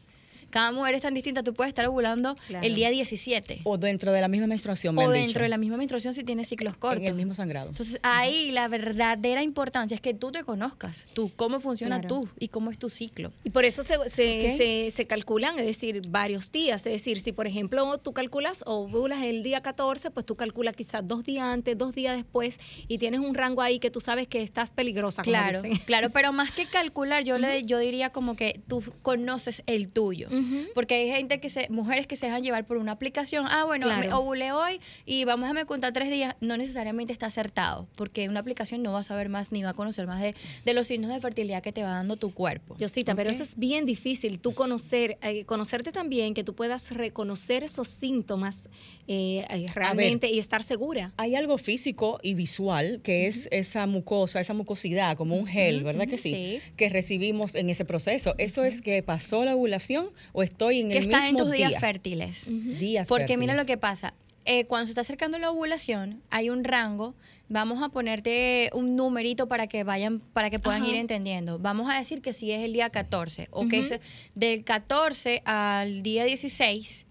cada 0.54 0.72
mujer 0.72 0.94
es 0.94 1.02
tan 1.02 1.16
distinta, 1.16 1.42
tú 1.42 1.52
puedes 1.56 1.70
estar 1.70 1.88
ovulando 1.88 2.36
el 2.62 2.76
día 2.76 2.92
17. 2.92 3.62
O 3.64 3.80
dentro 3.80 4.14
de 4.14 4.22
la 4.22 4.28
misma 4.28 4.46
menstruación, 4.46 4.96
O 5.00 5.10
dentro 5.10 5.42
de 5.42 5.50
la 5.50 5.58
misma 5.58 5.78
menstruación 5.78 6.14
si 6.14 6.24
tienes 6.24 6.48
ciclos 6.48 6.78
cortos. 6.78 7.02
En 7.02 7.08
el 7.08 7.16
mismo 7.16 7.34
sangrado. 7.34 7.70
Entonces, 7.70 8.00
ahí 8.04 8.52
la 8.52 8.68
verdadera 8.68 9.42
importancia 9.42 9.96
es 9.96 10.02
que 10.02 10.14
tú 10.14 10.32
te 10.32 10.44
conozcas, 10.44 11.06
tú, 11.16 11.32
cómo 11.36 11.60
funciona 11.60 12.02
tú 12.02 12.30
y 12.38 12.50
cómo 12.50 12.70
es 12.70 12.78
tu 12.78 12.92
ciclo. 12.92 13.34
Y 13.44 13.50
por 13.50 13.66
eso 13.66 13.82
se, 13.82 13.98
se, 14.12 14.92
se, 14.92 15.08
calculan, 15.08 15.58
es 15.58 15.66
decir, 15.66 16.04
varios 16.08 16.52
días. 16.52 16.86
Es 16.86 16.94
decir, 16.94 17.20
si 17.20 17.32
por 17.32 17.48
ejemplo 17.48 17.98
tú 17.98 18.14
calculas 18.14 18.64
o 18.68 18.84
ovulas 18.84 19.24
el 19.24 19.42
día 19.42 19.62
14, 19.62 20.12
pues 20.12 20.24
tú 20.24 20.36
calculas 20.36 20.76
quizás 20.76 21.02
dos 21.08 21.24
días 21.24 21.46
antes, 21.46 21.76
dos 21.76 21.94
días 21.94 22.16
después 22.16 22.60
y 22.88 23.00
tienes 23.00 23.22
un 23.22 23.34
rango 23.34 23.64
ahí 23.64 23.80
que 23.80 23.90
tú 23.90 24.02
sabes 24.02 24.28
que 24.28 24.44
estás 24.44 24.70
peligrosa. 24.70 25.24
claro, 25.24 25.64
claro, 25.88 26.12
pero 26.12 26.32
más 26.32 26.52
que 26.52 26.68
calcular, 26.68 27.24
yo, 27.24 27.40
le, 27.40 27.64
yo 27.64 27.80
diría 27.80 28.12
como 28.12 28.36
que 28.36 28.62
tú 28.68 28.84
conoces 29.02 29.64
el 29.66 29.90
tuyo. 29.90 30.28
Porque 30.74 30.96
hay 30.96 31.08
gente 31.08 31.40
que 31.40 31.50
se, 31.50 31.70
mujeres 31.70 32.08
que 32.08 32.16
se 32.16 32.26
dejan 32.26 32.44
llevar 32.44 32.66
por 32.66 32.78
una 32.78 32.94
aplicación. 32.94 33.46
Ah, 33.48 33.64
bueno, 33.64 33.88
me 33.88 34.12
ovulé 34.12 34.52
hoy 34.52 34.80
y 35.06 35.24
vamos 35.24 35.50
a 35.50 35.54
me 35.54 35.66
contar 35.66 35.94
tres 35.94 36.10
días. 36.10 36.36
No 36.42 36.58
necesariamente 36.58 37.14
está 37.14 37.28
acertado, 37.28 37.88
porque 37.96 38.28
una 38.28 38.40
aplicación 38.40 38.84
no 38.84 38.92
va 38.92 39.00
a 39.00 39.04
saber 39.04 39.30
más 39.30 39.52
ni 39.52 39.64
va 39.64 39.70
a 39.70 39.74
conocer 39.74 40.08
más 40.08 40.22
de, 40.22 40.36
de 40.66 40.74
los 40.74 40.88
signos 40.88 41.12
de 41.12 41.20
fertilidad 41.20 41.62
que 41.62 41.72
te 41.72 41.84
va 41.84 41.90
dando 41.90 42.18
tu 42.18 42.34
cuerpo. 42.34 42.76
Yo 42.80 42.88
sí, 42.88 43.04
pero 43.16 43.30
eso 43.30 43.44
es 43.44 43.58
bien 43.58 43.86
difícil. 43.86 44.40
Tú 44.40 44.54
conocer, 44.54 45.18
eh, 45.22 45.46
conocerte 45.46 45.92
también, 45.92 46.34
que 46.34 46.44
tú 46.44 46.54
puedas 46.54 46.92
reconocer 46.92 47.64
esos 47.64 47.88
síntomas 47.88 48.70
eh, 49.08 49.46
eh, 49.50 49.66
realmente 49.74 50.30
y 50.30 50.40
estar 50.40 50.64
segura. 50.64 51.12
Hay 51.18 51.36
algo 51.36 51.58
físico 51.58 52.20
y 52.24 52.34
visual 52.34 53.02
que 53.04 53.28
es 53.28 53.48
esa 53.52 53.86
mucosa, 53.86 54.40
esa 54.40 54.54
mucosidad, 54.54 55.18
como 55.18 55.36
un 55.36 55.46
gel, 55.46 55.84
¿verdad 55.84 56.08
que 56.08 56.18
sí? 56.18 56.60
Que 56.78 56.90
recibimos 56.90 57.56
en 57.56 57.70
ese 57.70 57.86
proceso. 57.86 58.36
¿Eso 58.38 58.64
es 58.64 58.82
que 58.82 59.04
pasó 59.04 59.44
la 59.44 59.56
ovulación 59.56 60.08
o 60.34 60.44
estoy 60.44 60.82
en 60.82 60.90
que 60.90 60.98
el 60.98 61.04
estás 61.06 61.30
en 61.30 61.38
tus 61.38 61.52
días 61.52 61.80
fértiles? 61.80 62.50
Días 62.80 63.08
Porque 63.08 63.38
mira 63.38 63.56
lo 63.56 63.66
que 63.66 63.78
pasa. 63.78 64.14
Eh, 64.46 64.66
cuando 64.66 64.88
se 64.88 64.92
está 64.92 65.02
acercando 65.02 65.38
la 65.38 65.50
ovulación, 65.52 66.22
hay 66.30 66.50
un 66.50 66.64
rango. 66.64 67.16
Vamos 67.48 67.82
a 67.82 67.90
ponerte 67.90 68.70
un 68.74 68.96
numerito 68.96 69.48
para 69.48 69.68
que 69.68 69.84
vayan, 69.84 70.20
para 70.20 70.50
que 70.50 70.60
puedan 70.60 70.84
ir 70.84 70.96
entendiendo. 70.96 71.60
Vamos 71.60 71.90
a 71.90 71.98
decir 71.98 72.22
que 72.22 72.34
si 72.34 72.52
es 72.52 72.64
el 72.64 72.74
día 72.74 72.90
14, 72.90 73.48
o 73.52 73.68
que 73.68 73.80
es 73.80 74.00
del 74.36 74.64
14 74.64 75.44
al 75.46 76.04
día 76.04 76.26
16, 76.26 77.06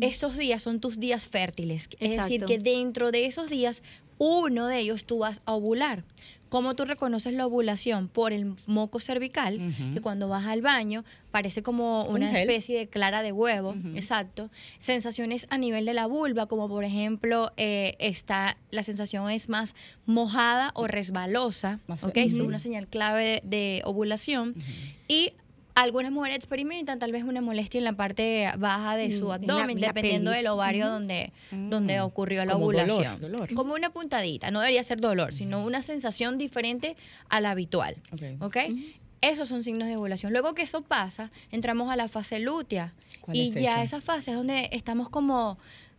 estos 0.00 0.36
días 0.36 0.62
son 0.62 0.80
tus 0.80 0.98
días 0.98 1.26
fértiles. 1.26 1.88
Es 2.00 2.16
decir, 2.16 2.44
que 2.46 2.58
dentro 2.58 3.12
de 3.12 3.26
esos 3.26 3.50
días, 3.50 3.82
uno 4.18 4.66
de 4.66 4.78
ellos 4.78 5.04
tú 5.04 5.18
vas 5.18 5.42
a 5.44 5.54
ovular. 5.54 6.04
¿Cómo 6.52 6.76
tú 6.76 6.84
reconoces 6.84 7.32
la 7.32 7.46
ovulación? 7.46 8.08
Por 8.08 8.34
el 8.34 8.52
moco 8.66 9.00
cervical, 9.00 9.58
que 9.94 10.02
cuando 10.02 10.28
vas 10.28 10.44
al 10.46 10.60
baño 10.60 11.02
parece 11.30 11.62
como 11.62 12.04
una 12.04 12.30
especie 12.30 12.78
de 12.78 12.88
clara 12.88 13.22
de 13.22 13.32
huevo, 13.32 13.74
exacto. 13.94 14.50
Sensaciones 14.78 15.46
a 15.48 15.56
nivel 15.56 15.86
de 15.86 15.94
la 15.94 16.04
vulva, 16.04 16.44
como 16.44 16.68
por 16.68 16.84
ejemplo, 16.84 17.52
eh, 17.56 17.96
está, 18.00 18.58
la 18.70 18.82
sensación 18.82 19.30
es 19.30 19.48
más 19.48 19.74
mojada 20.04 20.72
o 20.74 20.86
resbalosa, 20.86 21.80
¿ok? 21.88 22.18
Es 22.18 22.34
una 22.34 22.58
señal 22.58 22.86
clave 22.86 23.40
de, 23.44 23.80
ovulación. 23.86 24.54
Y 25.08 25.32
algunas 25.74 26.12
mujeres 26.12 26.36
experimentan 26.36 26.98
tal 26.98 27.12
vez 27.12 27.24
una 27.24 27.40
molestia 27.40 27.78
en 27.78 27.84
la 27.84 27.94
parte 27.94 28.50
baja 28.58 28.96
de 28.96 29.10
su 29.10 29.28
mm, 29.28 29.32
abdomen, 29.32 29.80
dependiendo 29.80 30.30
del 30.30 30.46
ovario 30.46 30.88
donde, 30.88 31.32
donde 31.50 31.98
mm. 31.98 32.04
ocurrió 32.04 32.44
la 32.44 32.56
ovulación. 32.56 33.18
Como 33.54 33.74
una 33.74 33.90
puntadita, 33.90 34.50
no 34.50 34.60
debería 34.60 34.82
ser 34.82 35.00
dolor, 35.00 35.32
sino 35.32 35.64
una 35.64 35.80
sensación 35.80 36.38
diferente 36.38 36.96
a 37.28 37.40
la 37.40 37.50
habitual. 37.50 37.96
¿Ok? 38.40 38.56
Esos 39.20 39.48
son 39.48 39.62
signos 39.62 39.88
de 39.88 39.96
ovulación. 39.96 40.32
Luego 40.32 40.54
que 40.54 40.62
eso 40.62 40.82
pasa, 40.82 41.30
entramos 41.50 41.90
a 41.90 41.96
la 41.96 42.08
fase 42.08 42.38
lútea. 42.40 42.92
Y 43.32 43.52
ya 43.52 43.82
esa 43.82 44.00
fase 44.00 44.32
es 44.32 44.36
donde 44.36 44.68
estamos 44.72 45.08
como 45.08 45.58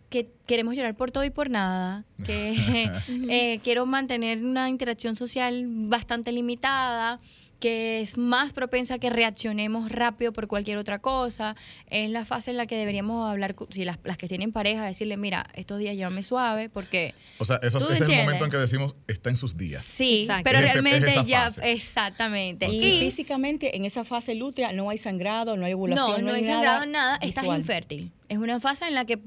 que 0.10 0.30
queremos 0.46 0.75
llorar 0.75 0.94
por 0.94 1.10
todo 1.10 1.24
y 1.24 1.32
por 1.32 1.50
nada, 1.50 2.03
que 2.24 2.53
eh, 3.30 3.60
quiero 3.63 3.88
mantener 3.88 4.46
una 4.46 4.70
interacción 4.70 5.15
social 5.15 5.65
bastante 5.68 6.32
limitada, 6.32 7.20
que 7.63 8.01
es 8.01 8.17
más 8.17 8.51
propensa 8.51 8.96
a 8.96 9.00
que 9.00 9.10
reaccionemos 9.10 9.89
rápido 9.89 10.34
por 10.34 10.48
cualquier 10.48 10.77
otra 10.77 11.00
cosa. 11.00 11.55
Es 11.89 12.10
la 12.10 12.25
fase 12.25 12.51
en 12.51 12.58
la 12.58 12.67
que 12.67 12.75
deberíamos 12.75 13.32
hablar, 13.32 13.55
si 13.70 13.86
las, 13.86 13.98
que 14.17 14.27
tienen 14.27 14.51
pareja, 14.51 14.84
decirle, 14.84 15.15
mira, 15.15 15.46
estos 15.53 15.79
días 15.79 15.96
llévame 15.96 16.24
suave, 16.24 16.67
porque... 16.67 17.15
O 17.38 17.46
sea, 17.46 17.62
eso 17.63 17.89
es 17.89 18.01
el 18.01 18.10
momento 18.10 18.43
en 18.43 18.51
que 18.51 18.58
decimos, 18.58 18.96
está 19.08 19.29
en 19.29 19.38
sus 19.38 19.55
días. 19.55 19.86
Sí, 19.86 20.27
pero 20.43 20.60
realmente 20.60 21.15
ya, 21.25 21.50
exactamente. 21.63 22.67
Y, 22.67 23.00
físicamente 23.00 23.77
en 23.77 23.86
esa 23.86 24.03
fase 24.03 24.36
lútea 24.36 24.74
no 24.74 24.89
hay 24.89 24.98
sangrado, 24.98 25.55
no 25.55 25.65
hay 25.65 25.72
ovulación, 25.72 26.25
no, 26.25 26.32
no, 26.32 26.34
hay, 26.34 26.43
sangrado, 26.43 26.86
nada, 26.86 27.15
estás 27.22 27.46
infértil. 27.46 28.12
Es 28.27 28.39
una 28.39 28.60
fase 28.60 28.88
en 28.88 28.93
la 28.93 29.05
que 29.05 29.22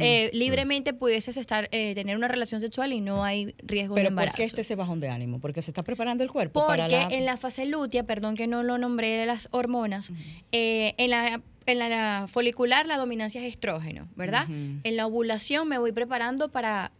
eh, 0.00 0.30
libremente 0.32 0.92
pudieses 0.92 1.36
estar 1.36 1.68
eh, 1.72 1.94
tener 1.94 2.16
una 2.16 2.28
relación 2.28 2.60
sexual 2.60 2.92
y 2.92 3.00
no 3.00 3.24
hay 3.24 3.54
riesgo 3.58 3.94
de 3.94 4.06
embarazo. 4.06 4.32
¿Por 4.32 4.36
qué 4.36 4.44
este 4.44 4.60
ese 4.60 4.74
bajón 4.74 5.00
de 5.00 5.08
ánimo? 5.08 5.40
Porque 5.40 5.62
se 5.62 5.70
está 5.70 5.82
preparando 5.82 6.24
el 6.24 6.30
cuerpo 6.30 6.60
Porque 6.60 6.82
para 6.82 6.88
la... 6.88 7.08
en 7.08 7.24
la 7.24 7.36
fase 7.36 7.66
lútea, 7.66 8.04
perdón 8.04 8.36
que 8.36 8.46
no 8.46 8.62
lo 8.62 8.78
nombré 8.78 9.10
de 9.16 9.26
las 9.26 9.48
hormonas, 9.50 10.12
eh, 10.52 10.94
en 10.98 11.10
la 11.10 11.42
en 11.66 11.78
la, 11.78 12.26
folicular 12.28 12.86
la 12.86 12.96
dominancia 12.96 13.40
es 13.40 13.52
estrógeno, 13.52 14.08
¿verdad? 14.16 14.46
En 14.48 14.96
la 14.96 15.06
ovulación 15.06 15.68
me 15.68 15.78
voy 15.78 15.92
preparando 15.92 16.48
para 16.50 16.92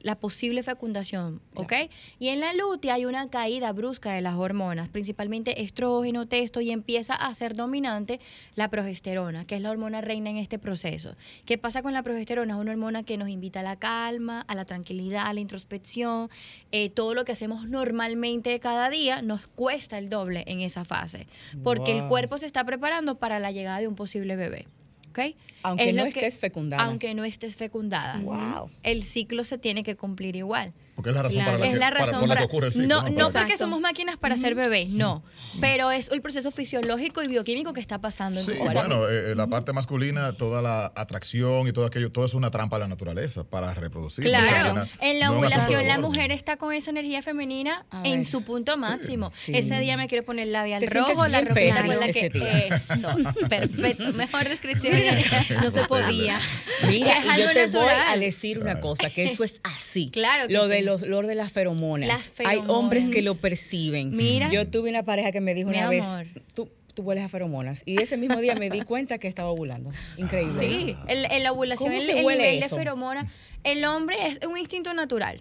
la 0.00 0.16
posible 0.16 0.62
fecundación, 0.62 1.40
¿ok? 1.54 1.72
Y 2.18 2.28
en 2.28 2.40
la 2.40 2.52
lútea 2.52 2.94
hay 2.94 3.04
una 3.04 3.30
caída 3.30 3.72
brusca 3.72 4.12
de 4.12 4.20
las 4.20 4.34
hormonas, 4.34 4.88
principalmente 4.88 5.62
estrógeno, 5.62 6.26
testo, 6.26 6.60
y 6.60 6.70
empieza 6.70 7.14
a 7.14 7.32
ser 7.34 7.56
dominante 7.56 8.20
la 8.54 8.68
progesterona, 8.68 9.46
que 9.46 9.54
es 9.54 9.62
la 9.62 9.70
hormona 9.70 10.00
reina 10.00 10.30
en 10.30 10.36
este 10.36 10.58
proceso. 10.58 11.16
¿Qué 11.44 11.58
pasa 11.58 11.82
con 11.82 11.92
la 11.92 12.02
progesterona? 12.02 12.54
Es 12.54 12.60
una 12.60 12.72
hormona 12.72 13.02
que 13.02 13.16
nos 13.16 13.28
invita 13.28 13.60
a 13.60 13.62
la 13.62 13.76
calma, 13.76 14.42
a 14.42 14.54
la 14.54 14.64
tranquilidad, 14.64 15.26
a 15.26 15.32
la 15.32 15.40
introspección. 15.40 16.30
Eh, 16.70 16.90
todo 16.90 17.14
lo 17.14 17.24
que 17.24 17.32
hacemos 17.32 17.68
normalmente 17.68 18.58
cada 18.60 18.90
día 18.90 19.22
nos 19.22 19.46
cuesta 19.46 19.98
el 19.98 20.08
doble 20.08 20.44
en 20.46 20.60
esa 20.60 20.84
fase, 20.84 21.26
porque 21.62 21.98
el 21.98 22.08
cuerpo 22.08 22.38
se 22.38 22.46
está 22.46 22.64
preparando 22.64 23.16
para 23.16 23.38
la 23.38 23.50
llegada 23.50 23.78
de 23.78 23.88
un 23.88 23.94
posible 24.02 24.34
bebé. 24.34 24.66
¿Okay? 25.10 25.36
Aunque 25.62 25.92
no 25.92 26.04
estés 26.04 26.40
fecundada. 26.40 26.82
Aunque 26.82 27.14
no 27.14 27.24
estés 27.24 27.54
fecundada. 27.54 28.18
Wow. 28.18 28.70
El 28.82 29.04
ciclo 29.04 29.44
se 29.44 29.58
tiene 29.58 29.84
que 29.84 29.94
cumplir 29.94 30.34
igual. 30.34 30.72
Porque 30.94 31.10
es 31.10 31.16
la 31.16 31.22
razón, 31.22 31.44
para, 31.44 32.26
la 32.26 32.36
que, 32.36 32.44
ocurre 32.44 32.66
el 32.66 32.72
ciclo. 32.72 32.88
No, 32.88 33.08
no, 33.08 33.32
porque 33.32 33.56
somos 33.56 33.80
máquinas 33.80 34.18
para 34.18 34.36
ser 34.36 34.54
bebés, 34.54 34.90
no. 34.90 35.22
Pero 35.60 35.90
es 35.90 36.10
el 36.10 36.20
proceso 36.20 36.50
fisiológico 36.50 37.22
y 37.22 37.28
bioquímico 37.28 37.72
que 37.72 37.80
está 37.80 38.00
pasando 38.00 38.42
sí, 38.42 38.52
bueno, 38.72 39.08
eh, 39.08 39.32
eh, 39.32 39.34
la 39.34 39.46
parte 39.46 39.72
masculina, 39.72 40.32
toda 40.32 40.62
la 40.62 40.92
atracción 40.94 41.68
y 41.68 41.72
todo 41.72 41.86
aquello, 41.86 42.10
todo 42.10 42.24
es 42.24 42.34
una 42.34 42.50
trampa 42.50 42.76
de 42.76 42.80
la 42.80 42.88
naturaleza 42.88 43.44
para 43.44 43.72
reproducir. 43.74 44.24
Claro, 44.24 44.86
en 45.00 45.18
la 45.18 45.32
ovulación 45.32 45.86
la 45.86 45.98
mujer 45.98 46.30
está 46.30 46.56
con 46.56 46.72
esa 46.72 46.90
energía 46.90 47.22
femenina 47.22 47.86
en 48.04 48.24
su 48.24 48.42
punto 48.42 48.76
máximo. 48.76 49.32
Ese 49.46 49.78
día 49.80 49.96
me 49.96 50.08
quiero 50.08 50.24
poner 50.24 50.48
labial 50.48 50.86
rojo, 50.86 51.26
la 51.26 51.40
ropa 51.40 51.60
la 51.60 52.12
que... 52.12 52.30
Eso, 52.72 53.08
perfecto. 53.48 54.12
Mejor 54.12 54.48
descripción. 54.48 54.96
no 55.62 55.70
se 55.70 55.84
podía. 55.84 56.38
Mira, 56.88 57.14
yo 57.38 57.52
te 57.52 57.66
voy 57.66 57.88
a 57.88 58.16
decir 58.16 58.58
una 58.58 58.80
cosa, 58.80 59.10
que 59.10 59.24
eso 59.24 59.44
es 59.44 59.60
así. 59.64 60.10
Claro 60.10 60.48
que 60.48 60.52
Lo 60.52 60.68
de 60.68 60.81
los 60.82 61.02
olor 61.02 61.26
de 61.26 61.34
las 61.34 61.52
feromonas. 61.52 62.32
Hay 62.44 62.62
hombres 62.66 63.08
que 63.08 63.22
lo 63.22 63.34
perciben. 63.34 64.14
Mira. 64.14 64.50
Yo 64.50 64.68
tuve 64.68 64.90
una 64.90 65.04
pareja 65.04 65.32
que 65.32 65.40
me 65.40 65.54
dijo 65.54 65.70
una 65.70 65.88
vez, 65.88 66.04
tú, 66.54 66.68
tú 66.94 67.02
hueles 67.02 67.24
a 67.24 67.28
feromonas. 67.28 67.82
Y 67.86 68.00
ese 68.00 68.16
mismo 68.16 68.40
día 68.40 68.54
me 68.54 68.70
di 68.70 68.80
cuenta 68.84 69.18
que 69.18 69.28
estaba 69.28 69.50
ovulando. 69.50 69.90
Increíble. 70.16 70.58
Sí, 70.58 70.96
en 71.08 71.42
la 71.42 71.52
ovulación, 71.52 71.92
el, 71.92 72.08
el 72.08 72.16
nivel 72.16 72.60
de 72.60 72.68
feromonas. 72.68 73.32
El 73.64 73.84
hombre 73.84 74.26
es 74.26 74.40
un 74.46 74.58
instinto 74.58 74.92
natural. 74.92 75.40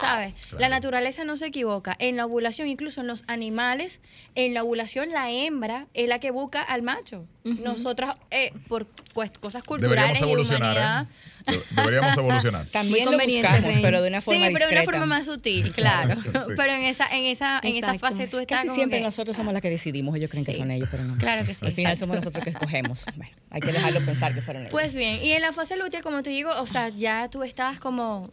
¿Sabes? 0.00 0.34
La 0.58 0.68
naturaleza 0.68 1.24
no 1.24 1.36
se 1.36 1.46
equivoca. 1.46 1.96
En 1.98 2.16
la 2.16 2.26
ovulación, 2.26 2.68
incluso 2.68 3.00
en 3.00 3.06
los 3.06 3.24
animales, 3.26 4.00
en 4.34 4.54
la 4.54 4.62
ovulación 4.62 5.10
la 5.10 5.30
hembra 5.30 5.86
es 5.94 6.08
la 6.08 6.18
que 6.18 6.30
busca 6.30 6.62
al 6.62 6.82
macho. 6.82 7.26
Nosotras, 7.44 8.16
eh, 8.30 8.52
por 8.68 8.86
pues, 9.14 9.30
cosas 9.30 9.62
culturales 9.62 10.20
Deberíamos 10.20 10.50
evolucionar. 10.50 11.06
¿eh? 11.46 11.60
Deberíamos 11.70 12.16
evolucionar. 12.18 12.66
También 12.66 13.10
lo 13.10 13.18
buscamos, 13.18 13.76
pero 13.80 14.02
de 14.02 14.08
una 14.08 14.20
forma 14.20 14.46
Sí, 14.46 14.52
pero 14.52 14.66
de 14.66 14.72
una 14.72 14.84
forma 14.84 15.06
más 15.06 15.26
sutil, 15.26 15.72
claro. 15.72 16.14
Pero 16.56 16.72
en 16.72 16.84
esa, 16.84 17.06
en 17.14 17.24
esa, 17.24 17.60
en 17.62 17.76
esa 17.76 17.94
fase 17.94 18.26
tú 18.26 18.38
estás 18.38 18.62
Casi 18.62 18.74
siempre 18.74 19.00
nosotros 19.00 19.36
somos 19.36 19.52
las 19.52 19.62
que 19.62 19.70
decidimos. 19.70 20.16
Ellos 20.16 20.30
creen 20.30 20.44
que 20.44 20.52
son 20.52 20.70
ellos, 20.70 20.88
pero 20.90 21.04
no. 21.04 21.16
Claro 21.16 21.46
que 21.46 21.54
sí. 21.54 21.64
Al 21.64 21.72
final 21.72 21.96
somos 21.96 22.16
nosotros 22.16 22.44
que 22.44 22.50
escogemos. 22.50 23.06
Bueno, 23.16 23.32
hay 23.50 23.60
que 23.60 23.72
dejarlo 23.72 24.04
pensar 24.04 24.34
que 24.34 24.40
fueron 24.40 24.62
ellos. 24.62 24.72
Pues 24.72 24.94
bien, 24.94 25.22
y 25.22 25.32
en 25.32 25.42
la 25.42 25.52
fase 25.52 25.76
lútea, 25.76 26.02
como 26.02 26.22
te 26.22 26.30
digo, 26.30 26.50
o 26.58 26.66
sea, 26.66 26.88
ya 26.88 27.28
tú 27.28 27.42
estás 27.42 27.78
como, 27.78 28.30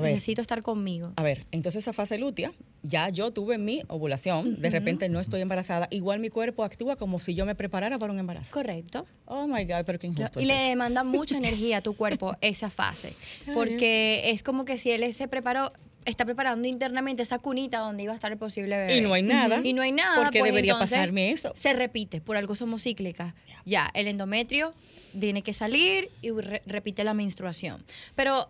necesito 0.00 0.40
estar 0.40 0.62
conmigo. 0.62 1.12
A 1.16 1.22
ver, 1.22 1.46
entonces 1.50 1.84
esa 1.84 1.92
fase 1.92 2.18
lútea, 2.18 2.52
ya 2.82 3.08
yo 3.08 3.30
tuve 3.32 3.58
mi 3.58 3.82
ovulación, 3.88 4.60
de 4.60 4.70
repente 4.70 5.08
no 5.08 5.20
estoy 5.20 5.40
embarazada, 5.40 5.88
igual 5.90 6.20
mi 6.20 6.28
cuerpo 6.28 6.64
actúa 6.64 6.96
como 6.96 7.18
si 7.18 7.34
yo 7.34 7.46
me 7.46 7.54
preparara 7.54 7.98
para 7.98 8.12
un 8.12 8.18
embarazo. 8.18 8.52
Correcto. 8.52 9.06
Oh 9.26 9.46
my 9.46 9.64
God, 9.64 9.84
pero 9.86 9.98
qué 9.98 10.06
injusto. 10.06 10.40
Y 10.40 10.44
le 10.44 10.54
demanda 10.54 11.04
mucha 11.04 11.36
energía 11.36 11.78
a 11.78 11.80
tu 11.80 11.94
cuerpo 11.94 12.36
esa 12.40 12.70
fase, 12.70 13.14
porque 13.54 14.30
es 14.30 14.42
como 14.42 14.64
que 14.64 14.78
si 14.78 14.90
él 14.90 15.12
se 15.12 15.28
preparó 15.28 15.72
está 16.04 16.24
preparando 16.24 16.68
internamente 16.68 17.22
esa 17.22 17.38
cunita 17.38 17.78
donde 17.78 18.04
iba 18.04 18.12
a 18.12 18.16
estar 18.16 18.32
el 18.32 18.38
posible 18.38 18.76
bebé. 18.76 18.96
Y 18.96 19.00
no 19.00 19.14
hay 19.14 19.22
nada. 19.22 19.60
Y 19.62 19.72
no 19.72 19.82
hay 19.82 19.92
nada. 19.92 20.16
¿Por 20.16 20.30
qué 20.30 20.40
pues 20.40 20.50
debería 20.50 20.78
pasarme 20.78 21.30
eso? 21.30 21.52
Se 21.54 21.72
repite, 21.72 22.20
por 22.20 22.36
algo 22.36 22.54
somos 22.54 22.82
cíclicas. 22.82 23.34
Ya, 23.64 23.90
el 23.94 24.08
endometrio 24.08 24.72
tiene 25.18 25.42
que 25.42 25.52
salir 25.52 26.10
y 26.20 26.30
repite 26.30 27.04
la 27.04 27.14
menstruación. 27.14 27.84
Pero 28.14 28.48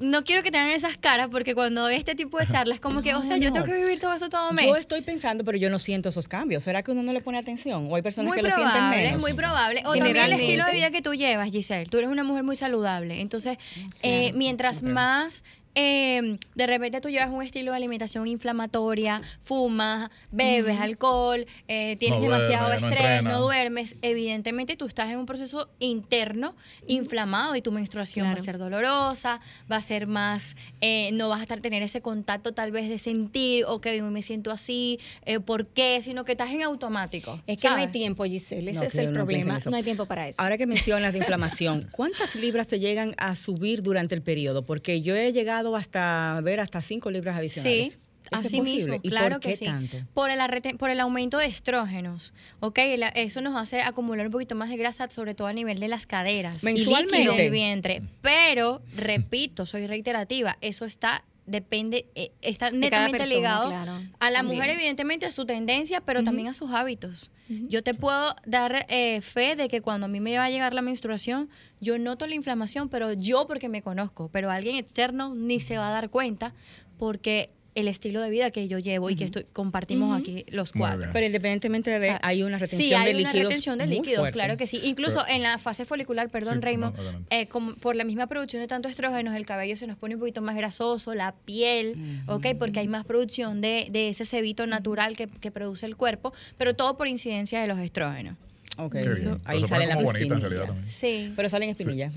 no 0.00 0.24
quiero 0.24 0.42
que 0.42 0.50
tengan 0.50 0.70
esas 0.70 0.96
caras 0.96 1.28
porque 1.30 1.54
cuando 1.54 1.86
ve 1.86 1.96
este 1.96 2.14
tipo 2.14 2.38
de 2.38 2.46
charlas, 2.46 2.80
como 2.80 3.02
que, 3.02 3.14
o 3.14 3.24
sea, 3.24 3.36
yo 3.36 3.52
tengo 3.52 3.66
que 3.66 3.74
vivir 3.74 3.98
todo 3.98 4.14
eso 4.14 4.28
todo 4.28 4.52
mes. 4.52 4.66
Yo 4.66 4.76
estoy 4.76 5.02
pensando, 5.02 5.44
pero 5.44 5.58
yo 5.58 5.70
no 5.70 5.78
siento 5.78 6.08
esos 6.08 6.28
cambios. 6.28 6.64
¿Será 6.64 6.82
que 6.82 6.90
uno 6.90 7.02
no 7.02 7.12
le 7.12 7.20
pone 7.20 7.38
atención? 7.38 7.88
¿O 7.90 7.96
hay 7.96 8.02
personas 8.02 8.32
que 8.32 8.42
lo 8.42 8.50
sienten 8.50 8.90
menos? 8.90 9.12
Es 9.14 9.20
muy 9.20 9.34
probable. 9.34 9.82
O 9.86 9.94
también 9.94 10.16
el 10.16 10.32
estilo 10.32 10.66
de 10.66 10.72
vida 10.72 10.90
que 10.90 11.02
tú 11.02 11.14
llevas, 11.14 11.50
Giselle. 11.50 11.86
Tú 11.86 11.98
eres 11.98 12.10
una 12.10 12.24
mujer 12.24 12.44
muy 12.44 12.56
saludable. 12.56 13.20
Entonces, 13.20 13.58
eh, 14.02 14.32
mientras 14.34 14.82
más 14.82 15.44
eh, 15.74 16.38
de 16.54 16.66
repente 16.66 17.00
tú 17.00 17.08
llevas 17.08 17.30
un 17.30 17.42
estilo 17.42 17.72
de 17.72 17.76
alimentación 17.76 18.26
inflamatoria, 18.26 19.22
fumas, 19.42 20.10
bebes 20.30 20.78
alcohol, 20.80 21.46
eh, 21.68 21.96
tienes 21.98 22.20
demasiado 22.20 22.72
estrés, 22.72 23.22
no, 23.22 23.40
duermes, 23.40 23.96
evidentemente 24.02 24.76
tú 24.76 24.86
estás 24.86 25.10
en 25.10 25.18
un 25.18 25.26
proceso 25.26 25.68
interno 25.78 26.54
inflamado 26.86 27.56
y 27.56 27.62
tu 27.62 27.72
menstruación 27.72 28.26
va 28.26 28.32
a 28.32 28.38
ser 28.38 28.58
dolorosa, 28.58 29.40
va 29.70 29.76
a 29.76 29.82
ser 29.82 30.06
más, 30.06 30.56
eh, 30.80 31.10
no 31.12 31.28
vas 31.28 31.40
a 31.40 31.42
estar 31.42 31.60
tener 31.60 31.82
ese 31.82 32.00
contacto 32.00 32.52
tal 32.52 32.70
vez 32.70 32.88
de 32.88 32.98
sentir, 32.98 33.64
ok, 33.66 33.86
me 34.02 34.22
siento 34.22 34.50
así, 34.50 34.98
eh, 35.26 35.40
¿por 35.40 35.66
qué? 35.66 36.00
Sino 36.02 36.24
que 36.24 36.32
estás 36.32 36.50
en 36.50 36.62
automático. 36.62 37.40
Es 37.46 37.58
que 37.58 37.68
no 37.68 37.76
hay 37.76 37.88
tiempo, 37.88 38.24
Giselle, 38.24 38.70
ese 38.70 38.86
es 38.86 38.94
el 38.96 39.12
problema, 39.12 39.58
no 39.70 39.76
hay 39.76 39.82
tiempo 39.82 40.06
para 40.06 40.28
eso. 40.28 40.40
Ahora 40.40 40.56
que 40.58 40.66
mencionas 40.66 41.12
de 41.12 41.18
inflamación, 41.18 41.88
¿cuántas 41.92 42.34
libras 42.34 42.68
te 42.68 42.80
llegan 42.80 43.14
a 43.18 43.36
subir 43.36 43.82
durante 43.82 44.14
el 44.14 44.22
periodo? 44.22 44.64
Porque 44.64 45.02
yo 45.02 45.14
he 45.14 45.32
llegado 45.32 45.57
hasta 45.76 46.40
ver 46.42 46.60
hasta 46.60 46.82
5 46.82 47.10
libras 47.10 47.36
adicionales. 47.36 47.92
Sí. 47.92 47.98
Así 48.30 48.60
mismo, 48.60 49.00
claro 49.00 49.40
que 49.40 49.56
sí. 49.56 49.66
Por 50.12 50.30
el, 50.30 50.38
por 50.76 50.90
el 50.90 51.00
aumento 51.00 51.38
de 51.38 51.46
estrógenos, 51.46 52.34
¿ok? 52.60 52.78
Eso 53.14 53.40
nos 53.40 53.56
hace 53.56 53.80
acumular 53.80 54.26
un 54.26 54.32
poquito 54.32 54.54
más 54.54 54.68
de 54.68 54.76
grasa, 54.76 55.08
sobre 55.08 55.34
todo 55.34 55.48
a 55.48 55.52
nivel 55.54 55.80
de 55.80 55.88
las 55.88 56.06
caderas. 56.06 56.62
Mensualmente. 56.62 57.34
Y 57.34 57.36
del 57.36 57.50
vientre. 57.50 58.02
Pero, 58.20 58.82
repito, 58.94 59.64
soy 59.64 59.86
reiterativa, 59.86 60.58
eso 60.60 60.84
está 60.84 61.24
depende, 61.48 62.06
eh, 62.14 62.30
está 62.42 62.70
netamente 62.70 63.26
ligado 63.26 63.72
a 64.18 64.30
la 64.30 64.42
mujer, 64.42 64.70
evidentemente, 64.70 65.26
a 65.26 65.30
su 65.30 65.46
tendencia, 65.46 66.00
pero 66.00 66.22
también 66.22 66.48
a 66.48 66.54
sus 66.54 66.72
hábitos. 66.72 67.30
Yo 67.48 67.82
te 67.82 67.94
puedo 67.94 68.36
dar 68.44 68.84
eh, 68.90 69.22
fe 69.22 69.56
de 69.56 69.68
que 69.68 69.80
cuando 69.80 70.04
a 70.04 70.08
mí 70.08 70.20
me 70.20 70.36
va 70.36 70.44
a 70.44 70.50
llegar 70.50 70.74
la 70.74 70.82
menstruación, 70.82 71.48
yo 71.80 71.98
noto 71.98 72.26
la 72.26 72.34
inflamación, 72.34 72.90
pero 72.90 73.14
yo 73.14 73.46
porque 73.46 73.70
me 73.70 73.80
conozco, 73.80 74.28
pero 74.30 74.50
alguien 74.50 74.76
externo 74.76 75.34
ni 75.34 75.58
se 75.58 75.78
va 75.78 75.88
a 75.88 75.92
dar 75.92 76.10
cuenta 76.10 76.52
porque 76.98 77.50
el 77.78 77.86
estilo 77.88 78.20
de 78.20 78.28
vida 78.28 78.50
que 78.50 78.66
yo 78.66 78.78
llevo 78.78 79.08
y 79.08 79.16
que 79.16 79.24
estoy, 79.24 79.46
compartimos 79.52 80.18
aquí 80.18 80.44
los 80.48 80.72
cuatro. 80.72 81.10
Pero 81.12 81.26
independientemente 81.26 81.98
de, 82.00 82.18
hay 82.22 82.42
una 82.42 82.58
retención 82.58 82.88
sí, 82.88 82.94
hay 82.94 83.12
de 83.12 83.14
líquidos. 83.14 83.34
una 83.34 83.42
retención 83.44 83.78
de 83.78 83.86
líquidos, 83.86 84.30
claro 84.30 84.56
que 84.56 84.66
sí. 84.66 84.80
Incluso 84.82 85.24
en 85.28 85.42
la 85.42 85.58
fase 85.58 85.84
folicular, 85.84 86.28
perdón, 86.28 86.60
Raymond, 86.60 86.94
eh, 87.30 87.48
por 87.80 87.94
la 87.94 88.04
misma 88.04 88.26
producción 88.26 88.60
de 88.60 88.66
tanto 88.66 88.88
estrógenos, 88.88 89.36
el 89.36 89.46
cabello 89.46 89.76
se 89.76 89.86
nos 89.86 89.96
pone 89.96 90.14
un 90.14 90.20
poquito 90.20 90.42
más 90.42 90.56
grasoso, 90.56 91.14
la 91.14 91.34
piel, 91.44 92.22
¿ok? 92.26 92.48
Porque 92.58 92.80
hay 92.80 92.88
más 92.88 93.04
producción 93.04 93.60
de, 93.60 93.88
de 93.90 94.08
ese 94.08 94.24
cebito 94.24 94.66
natural 94.66 95.16
que, 95.16 95.28
que 95.28 95.50
produce 95.50 95.86
el 95.86 95.96
cuerpo, 95.96 96.32
pero 96.56 96.74
todo 96.74 96.96
por 96.96 97.06
incidencia 97.06 97.60
de 97.60 97.68
los 97.68 97.78
estrógenos. 97.78 98.36
Ok. 98.76 98.96
Ahí 99.44 99.64
salen 99.64 99.88
las 99.88 100.02
espinillas. 100.02 100.78
Sí. 100.84 101.32
Pero 101.34 101.48
salen 101.48 101.70
espinillas. 101.70 102.12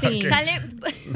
Sí. 0.00 0.22
Sale, 0.30 0.60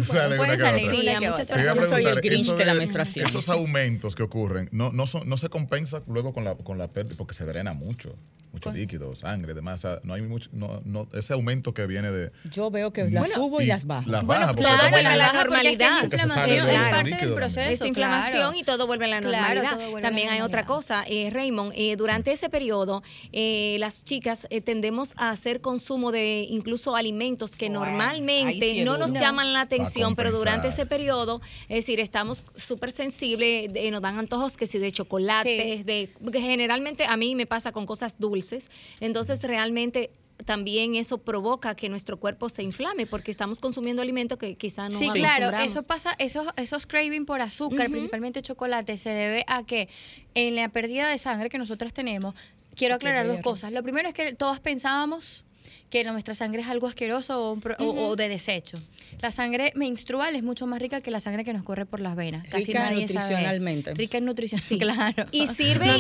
sale 0.02 0.37
pueden 0.37 0.58
salir 0.58 0.90
una 0.90 1.18
que 1.18 1.28
otra. 1.30 1.75
Yo 1.75 1.82
soy 1.82 2.04
el 2.04 2.20
grinch 2.20 2.54
de, 2.54 2.64
la 2.64 2.75
menstruación. 2.75 3.26
Esos 3.26 3.49
aumentos 3.49 4.14
que 4.14 4.23
ocurren 4.23 4.68
no, 4.73 4.92
no, 4.92 5.06
son, 5.06 5.28
no 5.28 5.37
se 5.37 5.49
compensa 5.49 6.02
luego 6.06 6.32
con 6.32 6.44
la, 6.44 6.56
con 6.56 6.78
la 6.78 6.88
pérdida 6.88 7.16
porque 7.16 7.34
se 7.34 7.44
drena 7.44 7.75
mucho 7.75 8.16
mucho 8.54 8.73
líquido, 8.73 9.16
sangre, 9.16 9.52
demás. 9.52 9.84
no 10.04 10.14
hay 10.14 10.23
mucho, 10.23 10.49
no, 10.52 10.80
no, 10.84 11.08
ese 11.12 11.32
aumento 11.32 11.75
que 11.75 11.87
viene 11.87 12.11
de. 12.11 12.30
Yo 12.50 12.70
veo 12.70 12.92
que 12.92 13.04
las 13.11 13.30
subo 13.30 13.61
y, 13.61 13.66
las 13.66 13.84
bajo. 13.84 14.08
Las 14.08 14.25
baja, 14.25 14.52
bueno, 14.52 14.61
claro, 14.61 14.90
vuelve 14.90 15.06
a 15.08 15.16
la 15.16 15.32
normalidad. 15.32 16.04
Es 16.04 16.12
inflamación, 16.12 16.68
es 16.68 16.90
parte 16.90 17.16
del 17.16 17.34
proceso. 17.34 17.61
Es 17.61 17.80
inflamación 17.82 18.54
y 18.54 18.62
todo 18.62 18.87
vuelve 18.87 19.06
a 19.06 19.08
la 19.08 19.20
normalidad. 19.20 19.78
También 20.00 20.30
hay 20.30 20.40
otra 20.40 20.64
cosa, 20.64 21.04
eh, 21.08 21.30
Raymond, 21.30 21.73
eh, 21.75 21.96
durante 21.96 22.32
ese 22.32 22.49
periodo, 22.49 23.02
eh, 23.32 23.76
las 23.80 24.04
chicas 24.04 24.43
eh, 24.50 24.60
tendemos 24.60 25.14
a 25.16 25.30
hacer 25.30 25.60
consumo 25.60 26.12
de 26.12 26.46
incluso 26.48 26.96
alimentos 26.96 27.56
que 27.56 27.70
normalmente 27.70 28.84
no 28.84 28.98
nos 28.98 29.12
llaman 29.12 29.52
la 29.52 29.62
atención, 29.62 30.14
pero 30.16 30.30
durante 30.30 30.68
ese 30.68 30.86
periodo, 30.86 31.40
es 31.68 31.84
decir, 31.84 32.00
estamos 32.00 32.44
súper 32.56 32.92
sensibles, 32.92 33.72
nos 33.90 34.00
dan 34.00 34.18
antojos 34.18 34.56
que 34.56 34.66
si 34.66 34.78
de 34.78 34.92
chocolates, 34.92 35.84
de 35.84 36.10
generalmente 36.32 37.04
a 37.06 37.16
mí 37.16 37.34
me 37.34 37.46
pasa 37.46 37.72
con 37.72 37.86
cosas 37.86 38.18
dulces 38.18 38.68
entonces 39.00 39.42
realmente 39.42 40.10
también 40.44 40.96
eso 40.96 41.18
provoca 41.18 41.76
que 41.76 41.88
nuestro 41.88 42.18
cuerpo 42.18 42.48
se 42.48 42.62
inflame 42.62 43.06
porque 43.06 43.30
estamos 43.30 43.60
consumiendo 43.60 44.02
alimentos 44.02 44.36
que 44.36 44.56
quizá 44.56 44.88
no 44.88 44.98
Sí, 44.98 45.08
claro, 45.12 45.56
eso 45.58 45.84
pasa, 45.84 46.14
esos, 46.18 46.48
esos 46.56 46.86
craving 46.86 47.24
por 47.24 47.40
azúcar, 47.40 47.88
principalmente 47.88 48.42
chocolate, 48.42 48.98
se 48.98 49.10
debe 49.10 49.44
a 49.46 49.62
que 49.62 49.88
en 50.34 50.56
la 50.56 50.68
pérdida 50.68 51.08
de 51.08 51.18
sangre 51.18 51.48
que 51.50 51.58
nosotras 51.58 51.92
tenemos, 51.92 52.34
quiero 52.76 52.95
aclarar 52.97 53.26
dos 53.26 53.40
cosas. 53.40 53.73
Lo 53.73 53.83
primero 53.83 54.09
es 54.09 54.14
que 54.14 54.35
todos 54.35 54.61
pensábamos 54.61 55.45
que 55.90 56.02
nuestra 56.02 56.35
sangre 56.35 56.62
es 56.62 56.69
algo 56.69 56.88
asqueroso 56.88 57.57
o, 57.78 58.16
de 58.16 58.28
desecho. 58.28 58.78
La 59.21 59.31
sangre 59.31 59.73
menstrual 59.76 60.35
es 60.35 60.43
mucho 60.43 60.66
más 60.66 60.81
rica 60.81 61.00
que 61.00 61.12
la 61.12 61.21
sangre 61.21 61.45
que 61.45 61.52
nos 61.52 61.62
corre 61.62 61.87
por 61.87 62.00
las 62.00 62.16
venas. 62.16 62.45
Casi 62.49 62.66
rica 62.66 62.90
nutricionalmente. 62.90 63.95
Rica 63.95 64.19
en 64.19 64.25
nutrición, 64.25 64.61
sí. 64.61 64.76
claro. 64.81 65.26
Y 65.31 65.47
sirve, 65.47 65.87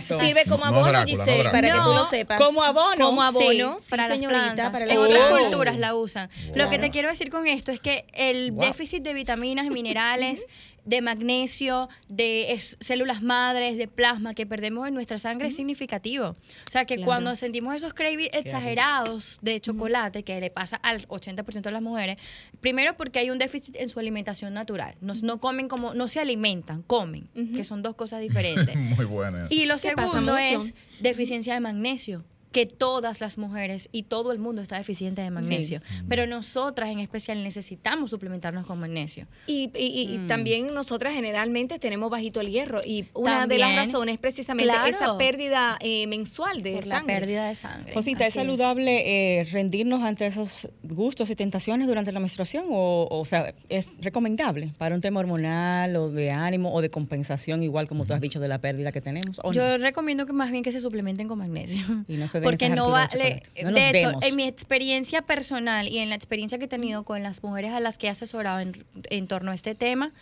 Sirve 0.00 0.44
como 0.48 0.64
abono, 0.64 1.04
Giselle, 1.04 1.50
para 1.50 1.72
que 1.72 1.80
tú 1.80 1.88
lo 1.88 2.04
sepas. 2.04 2.40
Como 2.40 2.62
abono. 2.62 3.04
Como 3.04 3.22
abono, 3.22 3.78
para 3.90 4.08
las 4.08 4.22
plantas. 4.22 4.70
Para 4.70 4.84
en 4.86 4.96
otras 4.96 5.30
culturas 5.30 5.76
la 5.76 5.96
usan. 5.96 6.30
Lo 6.54 6.70
que 6.70 6.78
te 6.78 6.90
quiero 6.90 7.08
decir 7.08 7.30
con 7.30 7.48
esto 7.48 7.72
es 7.72 7.80
que 7.80 8.06
el 8.12 8.54
déficit 8.54 9.02
de 9.02 9.12
vitaminas 9.12 9.66
y 9.66 9.70
minerales 9.70 10.46
de 10.88 11.02
magnesio, 11.02 11.90
de 12.08 12.58
células 12.80 13.22
madres, 13.22 13.76
de 13.76 13.88
plasma 13.88 14.32
que 14.32 14.46
perdemos 14.46 14.88
en 14.88 14.94
nuestra 14.94 15.18
sangre 15.18 15.48
es 15.48 15.56
significativo. 15.56 16.28
O 16.28 16.70
sea 16.70 16.86
que 16.86 17.02
cuando 17.02 17.36
sentimos 17.36 17.76
esos 17.76 17.92
cravings 17.92 18.30
exagerados 18.32 19.38
de 19.42 19.60
chocolate, 19.60 20.22
que 20.22 20.40
le 20.40 20.50
pasa 20.50 20.76
al 20.76 21.06
80% 21.08 21.60
de 21.60 21.70
las 21.70 21.82
mujeres, 21.82 22.16
primero 22.62 22.96
porque 22.96 23.18
hay 23.18 23.28
un 23.28 23.36
déficit 23.36 23.76
en 23.76 23.90
su 23.90 24.00
alimentación 24.00 24.54
natural. 24.54 24.94
No, 25.02 25.12
no 25.22 25.40
comen 25.40 25.68
como, 25.68 25.92
no 25.92 26.08
se 26.08 26.20
alimentan, 26.20 26.82
comen, 26.82 27.28
que 27.54 27.64
son 27.64 27.82
dos 27.82 27.94
cosas 27.94 28.22
diferentes. 28.22 28.74
Muy 28.96 29.04
buenas. 29.04 29.50
Y 29.50 29.66
lo 29.66 29.76
segundo 29.76 30.38
es 30.38 30.72
deficiencia 31.00 31.52
de 31.52 31.60
magnesio 31.60 32.24
que 32.52 32.66
todas 32.66 33.20
las 33.20 33.38
mujeres 33.38 33.88
y 33.92 34.04
todo 34.04 34.32
el 34.32 34.38
mundo 34.38 34.62
está 34.62 34.76
deficiente 34.78 35.22
de 35.22 35.30
magnesio, 35.30 35.80
pero 36.08 36.26
nosotras 36.26 36.90
en 36.90 37.00
especial 37.00 37.42
necesitamos 37.42 38.10
suplementarnos 38.10 38.66
con 38.66 38.80
magnesio. 38.80 39.26
Y, 39.46 39.70
y, 39.74 40.18
mm. 40.18 40.26
también 40.26 40.74
nosotras 40.74 41.14
generalmente 41.14 41.78
tenemos 41.78 42.10
bajito 42.10 42.40
el 42.40 42.50
hierro 42.50 42.82
y 42.84 43.06
una 43.14 43.46
de 43.46 43.58
las 43.58 43.76
razones 43.76 44.14
es 44.14 44.20
precisamente 44.20 44.72
esa 44.88 45.18
pérdida 45.18 45.76
eh, 45.80 46.06
mensual 46.06 46.62
de 46.62 46.82
sangre. 46.82 47.14
La 47.14 47.20
pérdida 47.20 47.48
de 47.48 47.54
sangre. 47.54 47.92
Josita, 47.92 48.26
¿es 48.26 48.34
saludable 48.34 49.40
eh, 49.40 49.44
rendirnos 49.44 50.02
ante 50.02 50.26
esos 50.26 50.68
gustos 50.82 51.30
y 51.30 51.36
tentaciones 51.36 51.86
durante 51.86 52.12
la 52.12 52.20
menstruación 52.20 52.64
o, 52.68 53.08
o 53.10 53.24
sea, 53.24 53.54
es 53.68 53.92
recomendable 54.00 54.72
para 54.78 54.94
un 54.94 55.00
tema 55.00 55.20
hormonal 55.20 55.96
o 55.96 56.10
de 56.10 56.30
ánimo 56.30 56.72
o 56.72 56.80
de 56.80 56.90
compensación 56.90 57.62
igual 57.62 57.88
como 57.88 58.06
tú 58.06 58.14
has 58.14 58.20
dicho 58.20 58.40
de 58.40 58.48
la 58.48 58.58
pérdida 58.58 58.92
que 58.92 59.00
tenemos? 59.00 59.40
Yo 59.52 59.78
recomiendo 59.78 60.26
que 60.26 60.32
más 60.32 60.50
bien 60.50 60.62
que 60.62 60.72
se 60.72 60.80
suplementen 60.80 61.28
con 61.28 61.38
magnesio. 61.38 61.84
Y 62.08 62.16
no 62.16 62.28
se 62.28 62.37
porque 62.42 62.68
no 62.68 62.90
vale. 62.90 63.42
de 63.54 63.90
hecho, 63.90 64.12
en 64.22 64.36
mi 64.36 64.44
experiencia 64.44 65.22
personal 65.22 65.88
y 65.88 65.98
en 65.98 66.08
la 66.08 66.14
experiencia 66.14 66.58
que 66.58 66.64
he 66.64 66.68
tenido 66.68 67.04
con 67.04 67.22
las 67.22 67.42
mujeres 67.42 67.72
a 67.72 67.80
las 67.80 67.98
que 67.98 68.06
he 68.06 68.10
asesorado 68.10 68.60
en, 68.60 68.84
en 69.10 69.26
torno 69.26 69.50
a 69.50 69.54
este 69.54 69.74
tema, 69.74 70.12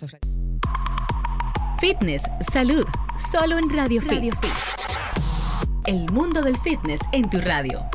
Fitness, 1.80 2.22
salud, 2.52 2.84
solo 3.30 3.58
en 3.58 3.70
Radio, 3.70 4.00
Radio 4.00 4.32
Fit. 4.40 4.50
El 5.86 6.10
mundo 6.12 6.42
del 6.42 6.56
fitness 6.58 7.00
en 7.12 7.30
tu 7.30 7.40
radio. 7.40 7.88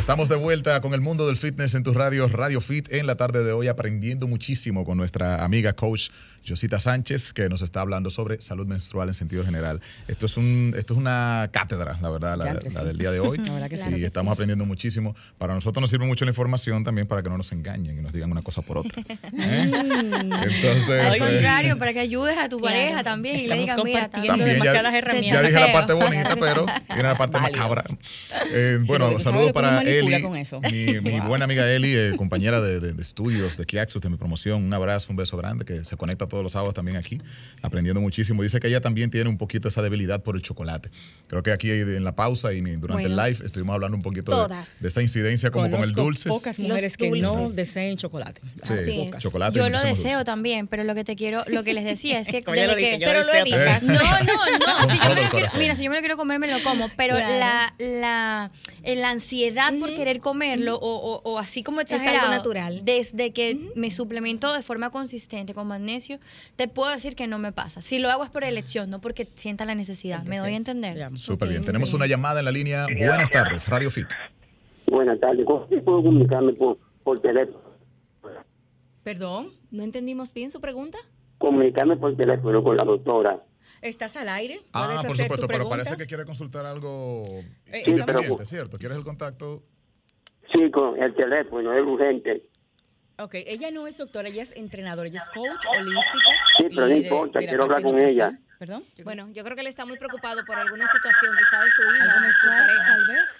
Estamos 0.00 0.30
de 0.30 0.36
vuelta 0.36 0.80
con 0.80 0.94
el 0.94 1.02
mundo 1.02 1.26
del 1.26 1.36
fitness 1.36 1.74
en 1.74 1.82
tu 1.84 1.92
radio, 1.92 2.26
Radio 2.26 2.62
Fit, 2.62 2.90
en 2.90 3.06
la 3.06 3.16
tarde 3.16 3.44
de 3.44 3.52
hoy, 3.52 3.68
aprendiendo 3.68 4.26
muchísimo 4.26 4.84
con 4.84 4.96
nuestra 4.96 5.44
amiga 5.44 5.74
coach 5.74 6.08
Josita 6.46 6.80
Sánchez, 6.80 7.32
que 7.32 7.48
nos 7.48 7.62
está 7.62 7.82
hablando 7.82 8.10
sobre 8.10 8.40
salud 8.40 8.66
menstrual 8.66 9.08
en 9.08 9.14
sentido 9.14 9.44
general. 9.44 9.80
Esto 10.08 10.26
es, 10.26 10.36
un, 10.36 10.74
esto 10.76 10.94
es 10.94 10.98
una 10.98 11.48
cátedra, 11.52 11.98
la 12.00 12.10
verdad, 12.10 12.38
la, 12.38 12.84
del 12.84 12.96
día 12.96 13.10
de 13.10 13.20
hoy. 13.20 13.38
que 13.68 13.76
sí, 13.76 14.04
estamos 14.04 14.32
aprendiendo 14.32 14.64
muchísimo. 14.64 15.14
Para 15.38 15.54
nosotros 15.54 15.80
nos 15.80 15.90
sirve 15.90 16.06
mucho 16.06 16.24
la 16.24 16.30
información 16.30 16.82
también 16.82 17.06
para 17.06 17.22
que 17.22 17.28
no 17.28 17.36
nos 17.36 17.52
engañen 17.52 17.98
y 17.98 18.00
nos 18.00 18.12
digan 18.12 18.30
una 18.32 18.42
cosa 18.42 18.62
por 18.62 18.78
otra. 18.78 19.02
¿eh? 19.02 19.70
Entonces, 19.70 21.12
Al 21.12 21.18
contrario, 21.18 21.78
para 21.78 21.92
que 21.92 22.00
ayudes 22.00 22.38
a 22.38 22.48
tu 22.48 22.58
pareja 22.58 23.04
también 23.04 23.36
y 23.36 23.46
le 23.46 23.58
digas, 23.58 23.78
mira, 23.84 24.08
también 24.08 24.38
demasiadas 24.38 24.94
herramientas. 24.94 25.42
Ya 25.42 25.48
dije 25.48 25.60
la 25.60 25.72
parte 25.72 25.92
bonita, 25.92 26.36
pero 26.36 26.64
tiene 26.86 27.02
la 27.02 27.16
parte 27.16 27.38
macabra. 27.38 27.84
Eh, 28.50 28.78
bueno, 28.86 29.20
saludos 29.20 29.52
para 29.52 29.82
Eli, 29.98 31.00
mi, 31.00 31.20
buena 31.26 31.44
amiga 31.44 31.70
Eli, 31.70 31.94
eh, 31.94 32.12
compañera 32.16 32.60
de, 32.60 32.80
de, 32.80 33.02
estudios 33.02 33.56
de 33.56 33.64
Kiaxus, 33.64 34.00
de 34.02 34.08
mi 34.08 34.16
promoción. 34.16 34.64
Un 34.64 34.72
abrazo, 34.72 35.08
un 35.10 35.16
beso 35.16 35.36
grande, 35.36 35.64
que 35.64 35.84
se 35.84 35.96
conecta 35.96 36.26
todos 36.26 36.42
los 36.42 36.52
sábados 36.52 36.74
también 36.74 36.96
aquí, 36.96 37.18
aprendiendo 37.62 38.00
muchísimo. 38.00 38.42
Dice 38.42 38.60
que 38.60 38.68
ella 38.68 38.80
también 38.80 39.10
tiene 39.10 39.28
un 39.28 39.38
poquito 39.38 39.68
esa 39.68 39.82
debilidad 39.82 40.22
por 40.22 40.36
el 40.36 40.42
chocolate. 40.42 40.90
Creo 41.26 41.42
que 41.42 41.52
aquí 41.52 41.70
en 41.70 42.04
la 42.04 42.14
pausa 42.14 42.52
y 42.52 42.60
durante 42.60 43.06
el 43.06 43.16
live 43.16 43.38
estuvimos 43.44 43.74
hablando 43.74 43.96
un 43.96 44.02
poquito 44.02 44.48
de, 44.48 44.88
esa 44.88 45.02
incidencia 45.02 45.50
como 45.50 45.70
con 45.70 45.82
el 45.82 45.92
dulce. 45.92 46.28
pocas 46.28 46.58
mujeres 46.58 46.96
que 46.96 47.10
no 47.10 47.48
deseen 47.48 47.96
chocolate. 47.96 48.40
Sí, 48.62 49.10
chocolate. 49.18 49.58
Yo 49.58 49.68
lo 49.68 49.80
deseo 49.80 50.24
también, 50.24 50.66
pero 50.66 50.84
lo 50.84 50.94
que 50.94 51.04
te 51.04 51.16
quiero, 51.16 51.44
lo 51.46 51.64
que 51.64 51.74
les 51.74 51.84
decía 51.84 52.20
es 52.20 52.28
que, 52.28 52.42
desde 52.46 52.98
que 52.98 53.04
pero 53.04 53.24
lo 53.24 53.32
evitas. 53.32 53.82
No, 53.82 53.94
no, 53.94 54.58
no. 54.58 54.90
Si 54.90 54.98
yo 54.98 55.14
me 55.14 55.22
lo 55.22 55.28
quiero, 55.28 55.46
mira, 55.58 55.74
si 55.74 55.84
yo 55.84 55.90
me 55.90 55.96
lo 55.96 56.00
quiero 56.00 56.16
comer, 56.16 56.38
me 56.38 56.48
lo 56.48 56.60
como, 56.62 56.88
pero 56.96 57.16
la, 57.18 57.74
la, 57.78 58.50
la 58.84 59.10
ansiedad 59.10 59.72
por 59.80 59.94
querer 59.94 60.20
comerlo 60.20 60.76
o, 60.76 61.20
o, 61.24 61.38
así 61.38 61.62
como 61.62 61.80
exagerado, 61.80 62.16
es 62.16 62.22
algo 62.22 62.34
natural. 62.34 62.84
Desde 62.84 63.32
que 63.32 63.70
me 63.74 63.90
suplemento 63.90 64.52
de 64.52 64.62
forma 64.62 64.90
consistente 64.90 65.54
con 65.54 65.66
magnesio, 65.66 66.18
te 66.56 66.68
puedo 66.68 66.90
decir 66.90 67.16
que 67.16 67.26
no 67.26 67.38
me 67.38 67.52
pasa. 67.52 67.80
Si 67.80 67.98
lo 67.98 68.10
hago 68.10 68.22
es 68.24 68.30
por 68.30 68.44
elección, 68.44 68.90
no 68.90 69.00
porque 69.00 69.26
sienta 69.34 69.64
la 69.64 69.74
necesidad. 69.74 70.22
¿Me 70.24 70.38
doy 70.38 70.52
a 70.52 70.56
entender? 70.56 71.10
Súper 71.16 71.48
bien. 71.48 71.62
Tenemos 71.62 71.92
una 71.92 72.06
llamada 72.06 72.40
en 72.40 72.44
la 72.44 72.52
línea. 72.52 72.86
Buenas 72.86 73.30
tardes, 73.30 73.68
Radio 73.68 73.90
Fit. 73.90 74.08
Buenas 74.86 75.18
tardes. 75.20 75.44
¿Cómo 75.46 75.66
puedo 75.66 76.02
comunicarme 76.02 76.52
por, 76.52 76.78
por 77.02 77.20
teléfono? 77.20 77.70
¿Perdón? 79.02 79.48
¿No 79.70 79.82
entendimos 79.82 80.34
bien 80.34 80.50
su 80.50 80.60
pregunta? 80.60 80.98
Comunicarme 81.38 81.96
por 81.96 82.16
teléfono 82.16 82.62
con 82.62 82.76
la 82.76 82.84
doctora. 82.84 83.42
¿Estás 83.82 84.16
al 84.16 84.28
aire? 84.28 84.60
Ah, 84.72 85.02
por 85.06 85.16
supuesto, 85.16 85.46
pero 85.48 85.68
parece 85.68 85.96
que 85.96 86.06
quiere 86.06 86.24
consultar 86.24 86.66
algo 86.66 87.24
eh, 87.66 87.82
sí, 87.84 88.44
¿cierto? 88.44 88.78
¿Quieres 88.78 88.98
el 88.98 89.04
contacto? 89.04 89.62
Sí, 90.52 90.70
con 90.70 91.00
el 91.00 91.14
teléfono, 91.14 91.72
es 91.72 91.82
urgente. 91.82 92.44
Ok, 93.18 93.34
ella 93.34 93.70
no 93.70 93.86
es 93.86 93.98
doctora, 93.98 94.28
ella 94.28 94.42
es 94.42 94.56
entrenadora, 94.56 95.08
ella 95.08 95.18
es 95.18 95.28
coach 95.28 95.64
holística. 95.78 96.30
Sí, 96.56 96.64
pero 96.74 96.86
no 96.88 96.96
importa, 96.96 97.38
quiero 97.38 97.64
hablar 97.64 97.82
con 97.82 97.98
ella. 97.98 98.38
¿Perdón? 98.58 98.84
Bueno, 99.04 99.28
yo 99.32 99.42
creo 99.42 99.54
que 99.54 99.62
él 99.62 99.68
está 99.68 99.86
muy 99.86 99.96
preocupado 99.96 100.44
por 100.44 100.58
alguna 100.58 100.86
situación 100.86 101.34
quizá 101.38 101.62
de 101.64 101.70
su 101.70 101.82
hija, 101.82 102.12
¿Algo 102.12 102.26
de 102.26 102.32
su 102.32 102.46
pareja. 102.46 102.86
tal 102.86 103.06
vez? 103.06 103.30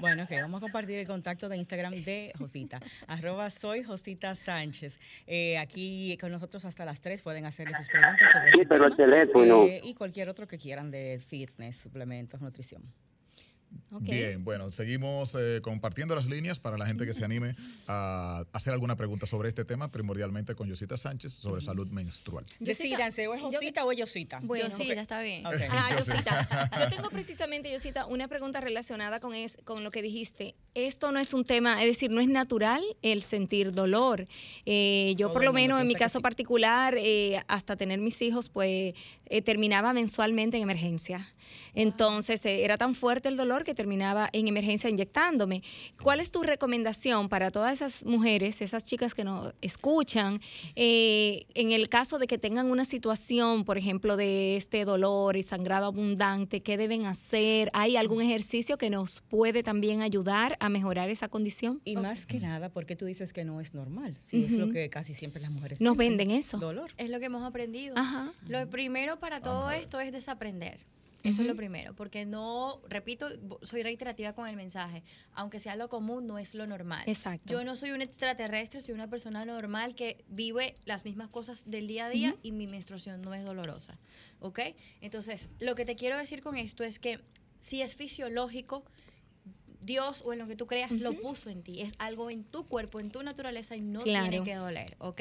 Bueno, 0.00 0.24
ok, 0.24 0.30
vamos 0.40 0.58
a 0.58 0.60
compartir 0.60 0.98
el 0.98 1.06
contacto 1.06 1.48
de 1.48 1.56
Instagram 1.56 1.94
de 1.94 2.32
Josita. 2.38 2.80
arroba 3.06 3.48
soy 3.50 3.82
Josita 3.82 4.34
Sánchez. 4.34 4.98
Eh, 5.26 5.58
aquí 5.58 6.16
con 6.20 6.32
nosotros 6.32 6.64
hasta 6.64 6.84
las 6.84 7.00
3 7.00 7.22
pueden 7.22 7.46
hacerle 7.46 7.74
sus 7.74 7.88
preguntas 7.88 8.30
sobre 8.30 8.52
Sí, 8.52 8.66
pero 8.68 8.86
el 8.86 8.96
teléfono. 8.96 9.64
Eh, 9.64 9.80
y 9.84 9.94
cualquier 9.94 10.28
otro 10.28 10.46
que 10.46 10.58
quieran 10.58 10.90
de 10.90 11.20
fitness, 11.24 11.76
suplementos, 11.76 12.40
nutrición. 12.40 12.82
Bien, 14.00 14.44
bueno, 14.44 14.70
seguimos 14.70 15.34
eh, 15.38 15.60
compartiendo 15.62 16.14
las 16.14 16.26
líneas 16.26 16.58
para 16.58 16.76
la 16.76 16.86
gente 16.86 17.06
que 17.06 17.14
se 17.14 17.24
anime 17.24 17.54
a 17.86 18.44
hacer 18.52 18.72
alguna 18.72 18.96
pregunta 18.96 19.26
sobre 19.26 19.48
este 19.48 19.64
tema, 19.64 19.90
primordialmente 19.90 20.54
con 20.54 20.68
Yosita 20.68 20.96
Sánchez, 20.96 21.32
sobre 21.34 21.62
salud 21.62 21.86
menstrual. 21.88 22.44
Decídanse, 22.60 23.28
¿o 23.28 23.34
es 23.34 23.42
Josita 23.42 23.84
o 23.84 23.92
es 23.92 23.98
Yosita? 23.98 24.40
Bueno, 24.42 24.68
Yosita, 24.68 25.00
está 25.00 25.22
bien. 25.22 25.44
Ah, 25.46 25.90
Yosita. 25.96 26.70
Yo 26.80 26.96
tengo 26.96 27.10
precisamente, 27.10 27.72
Yosita, 27.72 28.06
una 28.06 28.28
pregunta 28.28 28.60
relacionada 28.60 29.20
con, 29.20 29.34
es, 29.34 29.56
con 29.64 29.84
lo 29.84 29.90
que 29.90 30.02
dijiste. 30.02 30.54
Esto 30.74 31.12
no 31.12 31.20
es 31.20 31.32
un 31.32 31.44
tema, 31.44 31.82
es 31.82 31.88
decir, 31.88 32.10
no 32.10 32.20
es 32.20 32.28
natural 32.28 32.82
el 33.02 33.22
sentir 33.22 33.72
dolor. 33.72 34.26
Eh, 34.66 35.14
yo, 35.16 35.32
por 35.32 35.44
lo 35.44 35.52
menos, 35.52 35.80
en 35.80 35.86
mi 35.86 35.94
caso 35.94 36.20
particular, 36.20 36.96
eh, 36.98 37.40
hasta 37.46 37.76
tener 37.76 38.00
mis 38.00 38.20
hijos, 38.22 38.48
pues 38.48 38.94
terminaba 39.44 39.92
mensualmente 39.92 40.56
en 40.56 40.64
emergencia. 40.64 41.33
Entonces 41.74 42.44
eh, 42.46 42.64
era 42.64 42.78
tan 42.78 42.94
fuerte 42.94 43.28
el 43.28 43.36
dolor 43.36 43.64
que 43.64 43.74
terminaba 43.74 44.28
en 44.32 44.48
emergencia 44.48 44.90
inyectándome. 44.90 45.62
¿Cuál 46.02 46.20
es 46.20 46.30
tu 46.30 46.42
recomendación 46.42 47.28
para 47.28 47.50
todas 47.50 47.72
esas 47.74 48.04
mujeres, 48.04 48.60
esas 48.60 48.84
chicas 48.84 49.14
que 49.14 49.24
nos 49.24 49.54
escuchan, 49.60 50.40
eh, 50.76 51.46
en 51.54 51.72
el 51.72 51.88
caso 51.88 52.18
de 52.18 52.26
que 52.26 52.38
tengan 52.38 52.70
una 52.70 52.84
situación, 52.84 53.64
por 53.64 53.78
ejemplo, 53.78 54.16
de 54.16 54.56
este 54.56 54.84
dolor 54.84 55.36
y 55.36 55.42
sangrado 55.42 55.86
abundante, 55.86 56.60
qué 56.60 56.76
deben 56.76 57.06
hacer? 57.06 57.70
¿Hay 57.72 57.96
algún 57.96 58.22
ejercicio 58.22 58.78
que 58.78 58.90
nos 58.90 59.20
puede 59.22 59.62
también 59.62 60.02
ayudar 60.02 60.56
a 60.60 60.68
mejorar 60.68 61.10
esa 61.10 61.28
condición? 61.28 61.80
Y 61.84 61.96
más 61.96 62.26
que 62.26 62.40
nada, 62.40 62.68
porque 62.68 62.96
tú 62.96 63.06
dices 63.06 63.32
que 63.32 63.44
no 63.44 63.60
es 63.60 63.74
normal? 63.74 64.16
Sí, 64.20 64.44
es 64.44 64.52
lo 64.52 64.70
que 64.70 64.88
casi 64.90 65.14
siempre 65.14 65.40
las 65.40 65.50
mujeres 65.50 65.80
nos 65.80 65.96
venden 65.96 66.30
eso. 66.30 66.58
Dolor. 66.58 66.90
Es 66.96 67.10
lo 67.10 67.18
que 67.18 67.26
hemos 67.26 67.42
aprendido. 67.42 67.94
Lo 68.48 68.68
primero 68.68 69.18
para 69.18 69.40
todo 69.40 69.70
esto 69.70 70.00
es 70.00 70.12
desaprender. 70.12 70.80
Eso 71.24 71.40
es 71.40 71.48
lo 71.48 71.56
primero, 71.56 71.94
porque 71.96 72.26
no, 72.26 72.82
repito, 72.88 73.28
soy 73.62 73.82
reiterativa 73.82 74.34
con 74.34 74.46
el 74.46 74.56
mensaje, 74.56 75.02
aunque 75.32 75.58
sea 75.58 75.74
lo 75.74 75.88
común, 75.88 76.26
no 76.26 76.38
es 76.38 76.54
lo 76.54 76.66
normal. 76.66 77.02
Exacto. 77.06 77.50
Yo 77.50 77.64
no 77.64 77.76
soy 77.76 77.92
un 77.92 78.02
extraterrestre, 78.02 78.80
soy 78.80 78.94
una 78.94 79.08
persona 79.08 79.44
normal 79.46 79.94
que 79.94 80.22
vive 80.28 80.74
las 80.84 81.04
mismas 81.04 81.30
cosas 81.30 81.68
del 81.68 81.86
día 81.86 82.06
a 82.06 82.10
día 82.10 82.36
y 82.42 82.52
mi 82.52 82.66
menstruación 82.66 83.22
no 83.22 83.32
es 83.32 83.42
dolorosa, 83.42 83.98
¿ok? 84.40 84.60
Entonces, 85.00 85.50
lo 85.60 85.74
que 85.74 85.86
te 85.86 85.96
quiero 85.96 86.18
decir 86.18 86.42
con 86.42 86.58
esto 86.58 86.84
es 86.84 86.98
que 86.98 87.20
si 87.58 87.80
es 87.80 87.96
fisiológico, 87.96 88.84
Dios 89.80 90.22
o 90.24 90.32
en 90.32 90.38
lo 90.38 90.46
que 90.46 90.56
tú 90.56 90.66
creas 90.66 90.92
lo 90.92 91.14
puso 91.14 91.50
en 91.50 91.62
ti, 91.62 91.80
es 91.80 91.92
algo 91.98 92.30
en 92.30 92.44
tu 92.44 92.66
cuerpo, 92.66 93.00
en 93.00 93.10
tu 93.10 93.22
naturaleza 93.22 93.76
y 93.76 93.80
no 93.80 94.02
tiene 94.02 94.42
que 94.42 94.54
doler, 94.54 94.96
¿ok? 94.98 95.20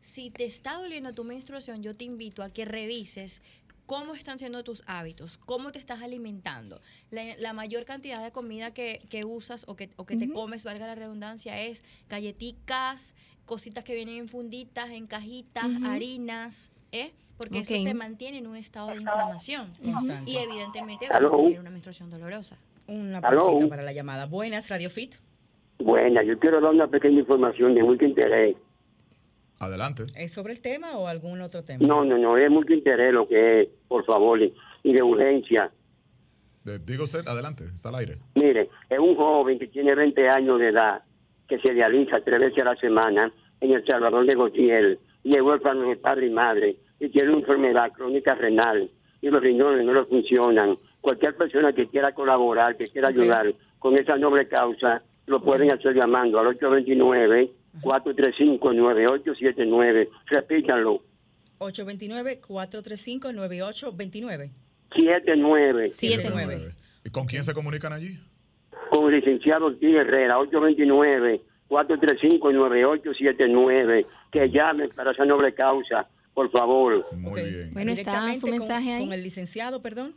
Si 0.00 0.30
te 0.30 0.44
está 0.44 0.74
doliendo 0.74 1.12
tu 1.12 1.24
menstruación, 1.24 1.82
yo 1.82 1.94
te 1.94 2.04
invito 2.04 2.42
a 2.42 2.52
que 2.52 2.64
revises 2.64 3.42
cómo 3.90 4.14
están 4.14 4.38
siendo 4.38 4.62
tus 4.62 4.84
hábitos, 4.86 5.36
cómo 5.36 5.72
te 5.72 5.80
estás 5.80 6.00
alimentando. 6.00 6.80
La, 7.10 7.52
mayor 7.52 7.84
cantidad 7.84 8.22
de 8.22 8.30
comida 8.30 8.72
que, 8.72 9.00
usas 9.26 9.64
o 9.66 9.74
que, 9.74 9.90
o 9.96 10.06
que 10.06 10.16
te 10.16 10.30
comes, 10.30 10.62
valga 10.62 10.86
la 10.86 10.94
redundancia, 10.94 11.60
es 11.60 11.82
galletitas, 12.08 13.16
cositas 13.46 13.82
que 13.82 13.96
vienen 13.96 14.14
en 14.14 14.28
funditas, 14.28 14.90
en 14.90 15.08
cajitas, 15.08 15.66
harinas, 15.84 16.70
¿eh? 16.92 17.10
porque 17.36 17.58
eso 17.58 17.74
te 17.82 17.92
mantiene 17.94 18.38
en 18.38 18.46
un 18.46 18.54
estado 18.54 18.90
de 18.90 18.98
inflamación 18.98 19.72
y 20.24 20.36
evidentemente 20.36 21.08
va 21.08 21.16
a 21.16 21.28
tener 21.28 21.58
una 21.58 21.70
menstruación 21.70 22.10
dolorosa. 22.10 22.58
Una 22.86 23.20
pausita 23.20 23.66
para 23.66 23.82
la 23.82 23.92
llamada. 23.92 24.26
Buenas, 24.26 24.68
Radio 24.68 24.88
Fit. 24.88 25.16
Buenas, 25.80 26.24
yo 26.26 26.38
quiero 26.38 26.60
dar 26.60 26.70
una 26.70 26.86
pequeña 26.86 27.18
información 27.18 27.74
de 27.74 27.82
mucho 27.82 28.04
interés. 28.04 28.54
Adelante. 29.60 30.04
¿Es 30.16 30.32
sobre 30.32 30.54
el 30.54 30.62
tema 30.62 30.96
o 30.96 31.06
algún 31.06 31.42
otro 31.42 31.62
tema? 31.62 31.86
No, 31.86 32.02
no, 32.02 32.16
no, 32.16 32.38
es 32.38 32.50
mucho 32.50 32.72
interés 32.72 33.12
lo 33.12 33.26
que 33.26 33.60
es, 33.60 33.68
por 33.88 34.06
favor, 34.06 34.40
y 34.40 34.92
de 34.92 35.02
urgencia. 35.02 35.70
diga 36.64 37.04
usted, 37.04 37.28
adelante, 37.28 37.64
está 37.74 37.90
al 37.90 37.96
aire. 37.96 38.16
Mire, 38.36 38.70
es 38.88 38.98
un 38.98 39.14
joven 39.14 39.58
que 39.58 39.66
tiene 39.66 39.94
20 39.94 40.28
años 40.30 40.58
de 40.58 40.68
edad, 40.68 41.02
que 41.46 41.58
se 41.58 41.72
realiza 41.72 42.22
tres 42.24 42.40
veces 42.40 42.60
a 42.60 42.72
la 42.72 42.76
semana 42.76 43.30
en 43.60 43.72
El 43.72 43.84
Salvador 43.84 44.24
de 44.24 44.34
Gautier, 44.34 44.98
y 45.24 45.36
es 45.36 45.42
huérfano 45.42 45.82
de 45.82 45.96
padre 45.96 46.28
y 46.28 46.30
madre, 46.30 46.76
y 46.98 47.10
tiene 47.10 47.28
una 47.28 47.40
enfermedad 47.40 47.92
crónica 47.92 48.34
renal, 48.34 48.90
y 49.20 49.28
los 49.28 49.42
riñones 49.42 49.84
no 49.84 49.92
le 49.92 50.06
funcionan. 50.06 50.78
Cualquier 51.02 51.36
persona 51.36 51.74
que 51.74 51.86
quiera 51.86 52.14
colaborar, 52.14 52.78
que 52.78 52.88
quiera 52.88 53.08
ayudar 53.08 53.52
con 53.78 53.94
esa 53.98 54.16
noble 54.16 54.48
causa, 54.48 55.02
lo 55.26 55.38
pueden 55.38 55.70
hacer 55.70 55.94
llamando 55.94 56.40
al 56.40 56.46
829 56.46 57.59
435-9879. 57.82 60.08
Repítanlo. 60.26 61.02
829-435-9829. 61.58 64.50
79. 64.94 65.86
79. 65.86 66.74
¿Y 67.04 67.10
con 67.10 67.26
quién 67.26 67.44
se 67.44 67.52
comunican 67.54 67.92
allí? 67.92 68.18
Con 68.90 69.12
el 69.12 69.20
licenciado 69.20 69.66
Ortiz 69.66 69.94
Herrera, 69.94 70.38
829-435-9879. 71.68 74.06
Que 74.32 74.50
llamen 74.50 74.90
para 74.90 75.12
esa 75.12 75.24
noble 75.24 75.54
causa, 75.54 76.08
por 76.34 76.50
favor. 76.50 77.06
Muy 77.14 77.42
bien. 77.42 77.72
Bueno, 77.72 77.92
está 77.92 78.34
su 78.34 78.48
mensaje 78.48 78.94
ahí. 78.94 79.04
Con 79.04 79.12
el 79.12 79.22
licenciado, 79.22 79.80
perdón. 79.82 80.16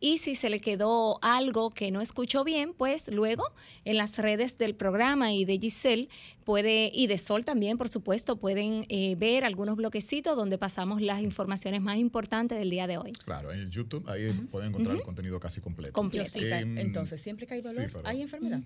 y 0.00 0.18
si 0.18 0.34
se 0.34 0.50
le 0.50 0.60
quedó 0.60 1.18
algo 1.22 1.70
que 1.70 1.90
no 1.90 2.00
escuchó 2.00 2.44
bien, 2.44 2.74
pues 2.74 3.08
luego 3.08 3.44
en 3.84 3.96
las 3.96 4.18
redes 4.18 4.58
del 4.58 4.74
programa 4.74 5.32
y 5.32 5.44
de 5.44 5.58
Giselle 5.58 6.08
puede, 6.44 6.90
y 6.92 7.06
de 7.06 7.18
Sol 7.18 7.44
también, 7.44 7.76
por 7.78 7.88
supuesto, 7.88 8.36
pueden 8.36 8.84
eh, 8.88 9.16
ver 9.16 9.44
algunos 9.44 9.76
bloquecitos 9.76 10.36
donde 10.36 10.58
pasamos 10.58 11.00
las 11.00 11.22
informaciones 11.22 11.80
más 11.80 11.96
importantes 11.96 12.58
del 12.58 12.70
día 12.70 12.86
de 12.86 12.98
hoy. 12.98 13.12
Claro, 13.12 13.52
en 13.52 13.70
YouTube 13.70 14.08
ahí 14.08 14.32
pueden 14.50 14.68
encontrar 14.68 14.96
el 14.96 15.02
contenido 15.02 15.40
casi 15.40 15.60
completo. 15.60 15.92
Completo. 15.92 16.38
Em, 16.38 16.78
entonces, 16.78 17.20
siempre 17.20 17.46
que 17.46 17.54
hay 17.54 17.60
dolor, 17.60 18.02
hay 18.04 18.22
enfermedad. 18.22 18.60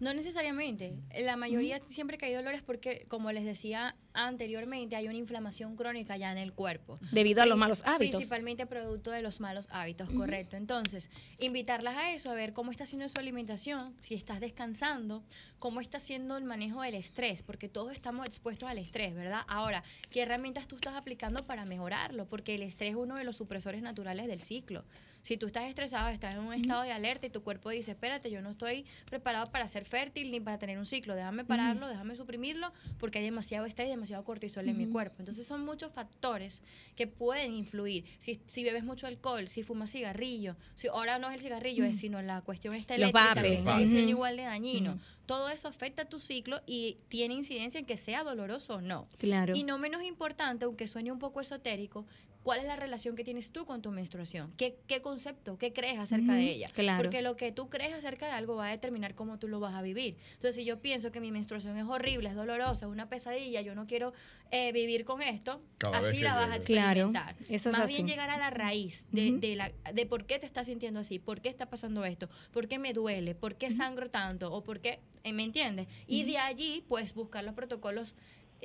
No 0.00 0.14
necesariamente. 0.14 0.94
La 1.20 1.36
mayoría 1.36 1.80
siempre 1.86 2.18
que 2.18 2.26
hay 2.26 2.34
dolores 2.34 2.62
porque, 2.62 3.06
como 3.08 3.32
les 3.32 3.44
decía 3.44 3.96
anteriormente, 4.12 4.96
hay 4.96 5.06
una 5.08 5.16
inflamación 5.16 5.76
crónica 5.76 6.16
ya 6.16 6.32
en 6.32 6.38
el 6.38 6.52
cuerpo. 6.52 6.94
Debido 7.12 7.42
a 7.42 7.46
los 7.46 7.56
malos 7.56 7.82
hábitos. 7.84 8.16
Principalmente 8.16 8.66
producto 8.66 9.10
de 9.10 9.22
los 9.22 9.40
malos 9.40 9.66
hábitos, 9.70 10.08
correcto. 10.10 10.56
Entonces, 10.56 11.10
invitarlas 11.38 11.96
a 11.96 12.12
eso, 12.12 12.30
a 12.30 12.34
ver 12.34 12.52
cómo 12.52 12.70
está 12.70 12.84
haciendo 12.84 13.08
su 13.08 13.18
alimentación, 13.18 13.94
si 14.00 14.14
estás 14.14 14.40
descansando, 14.40 15.22
cómo 15.58 15.80
está 15.80 15.98
haciendo 15.98 16.36
el 16.36 16.44
manejo 16.44 16.82
del 16.82 16.94
estrés, 16.94 17.42
porque 17.42 17.68
todos 17.68 17.92
estamos 17.92 18.26
expuestos 18.26 18.68
al 18.68 18.78
estrés, 18.78 19.14
¿verdad? 19.14 19.42
Ahora, 19.48 19.82
¿qué 20.10 20.22
herramientas 20.22 20.68
tú 20.68 20.76
estás 20.76 20.94
aplicando 20.94 21.46
para 21.46 21.64
mejorarlo? 21.64 22.26
Porque 22.26 22.54
el 22.54 22.62
estrés 22.62 22.90
es 22.90 22.96
uno 22.96 23.16
de 23.16 23.24
los 23.24 23.36
supresores 23.36 23.82
naturales 23.82 24.26
del 24.26 24.40
ciclo. 24.42 24.84
Si 25.28 25.36
tú 25.36 25.48
estás 25.48 25.64
estresado, 25.64 26.08
estás 26.08 26.36
en 26.36 26.40
un 26.40 26.54
estado 26.54 26.84
de 26.84 26.90
alerta 26.90 27.26
y 27.26 27.28
tu 27.28 27.42
cuerpo 27.42 27.68
dice, 27.68 27.90
espérate, 27.90 28.30
yo 28.30 28.40
no 28.40 28.52
estoy 28.52 28.86
preparado 29.10 29.50
para 29.50 29.68
ser 29.68 29.84
fértil 29.84 30.30
ni 30.30 30.40
para 30.40 30.58
tener 30.58 30.78
un 30.78 30.86
ciclo, 30.86 31.14
déjame 31.14 31.44
pararlo, 31.44 31.86
déjame 31.86 32.16
suprimirlo, 32.16 32.72
porque 32.96 33.18
hay 33.18 33.26
demasiado 33.26 33.66
estrés 33.66 33.88
y 33.88 33.90
demasiado 33.90 34.24
cortisol 34.24 34.66
en 34.70 34.78
mi 34.78 34.86
cuerpo. 34.86 35.16
Entonces 35.18 35.44
son 35.44 35.66
muchos 35.66 35.92
factores 35.92 36.62
que 36.96 37.06
pueden 37.06 37.52
influir. 37.52 38.06
Si, 38.18 38.40
si 38.46 38.64
bebes 38.64 38.84
mucho 38.84 39.06
alcohol, 39.06 39.48
si 39.48 39.62
fumas 39.62 39.90
cigarrillo, 39.90 40.56
si 40.74 40.88
ahora 40.88 41.18
no 41.18 41.28
es 41.28 41.34
el 41.34 41.40
cigarrillo, 41.42 41.84
es 41.84 41.98
sino 41.98 42.22
la 42.22 42.40
cuestión 42.40 42.72
está 42.72 42.94
eléctrica, 42.94 43.42
que 43.42 43.56
es 43.84 43.90
igual 43.92 44.38
de 44.38 44.44
dañino. 44.44 44.98
Todo 45.26 45.50
eso 45.50 45.68
afecta 45.68 46.04
a 46.04 46.04
tu 46.06 46.20
ciclo 46.20 46.62
y 46.66 46.96
tiene 47.08 47.34
incidencia 47.34 47.78
en 47.78 47.84
que 47.84 47.98
sea 47.98 48.24
doloroso 48.24 48.76
o 48.76 48.80
no. 48.80 49.06
Claro. 49.18 49.54
Y 49.54 49.62
no 49.62 49.76
menos 49.76 50.02
importante, 50.02 50.64
aunque 50.64 50.86
suene 50.86 51.12
un 51.12 51.18
poco 51.18 51.42
esotérico, 51.42 52.06
¿Cuál 52.48 52.60
es 52.60 52.66
la 52.66 52.76
relación 52.76 53.14
que 53.14 53.24
tienes 53.24 53.52
tú 53.52 53.66
con 53.66 53.82
tu 53.82 53.90
menstruación? 53.90 54.54
¿Qué, 54.56 54.78
qué 54.86 55.02
concepto, 55.02 55.58
qué 55.58 55.74
crees 55.74 55.98
acerca 55.98 56.32
de 56.32 56.50
ella? 56.50 56.68
Claro. 56.72 57.02
Porque 57.02 57.20
lo 57.20 57.36
que 57.36 57.52
tú 57.52 57.68
crees 57.68 57.92
acerca 57.92 58.24
de 58.24 58.32
algo 58.32 58.54
va 58.54 58.68
a 58.68 58.70
determinar 58.70 59.14
cómo 59.14 59.38
tú 59.38 59.48
lo 59.48 59.60
vas 59.60 59.74
a 59.74 59.82
vivir. 59.82 60.16
Entonces, 60.32 60.54
si 60.54 60.64
yo 60.64 60.80
pienso 60.80 61.12
que 61.12 61.20
mi 61.20 61.30
menstruación 61.30 61.76
es 61.76 61.84
horrible, 61.84 62.30
es 62.30 62.34
dolorosa, 62.34 62.86
es 62.86 62.90
una 62.90 63.06
pesadilla, 63.10 63.60
yo 63.60 63.74
no 63.74 63.86
quiero 63.86 64.14
eh, 64.50 64.72
vivir 64.72 65.04
con 65.04 65.20
esto, 65.20 65.60
así 65.92 66.20
la 66.20 66.36
vas 66.36 66.48
a 66.48 66.56
experimentar. 66.56 67.36
Claro, 67.36 67.38
eso 67.50 67.68
es 67.68 67.78
Más 67.78 67.86
bien 67.90 68.06
llegar 68.06 68.30
a 68.30 68.38
la 68.38 68.48
raíz 68.48 69.06
de, 69.12 69.32
de, 69.32 69.54
la, 69.54 69.70
de 69.92 70.06
por 70.06 70.24
qué 70.24 70.38
te 70.38 70.46
estás 70.46 70.68
sintiendo 70.68 71.00
así, 71.00 71.18
por 71.18 71.42
qué 71.42 71.50
está 71.50 71.68
pasando 71.68 72.02
esto, 72.06 72.30
por 72.50 72.66
qué 72.66 72.78
me 72.78 72.94
duele, 72.94 73.34
por 73.34 73.56
qué 73.56 73.68
sangro 73.68 74.08
tanto, 74.08 74.50
o 74.50 74.64
por 74.64 74.80
qué, 74.80 75.00
¿me 75.22 75.42
entiendes? 75.42 75.86
Y 76.06 76.24
de 76.24 76.38
allí, 76.38 76.82
pues, 76.88 77.12
buscar 77.12 77.44
los 77.44 77.52
protocolos 77.52 78.14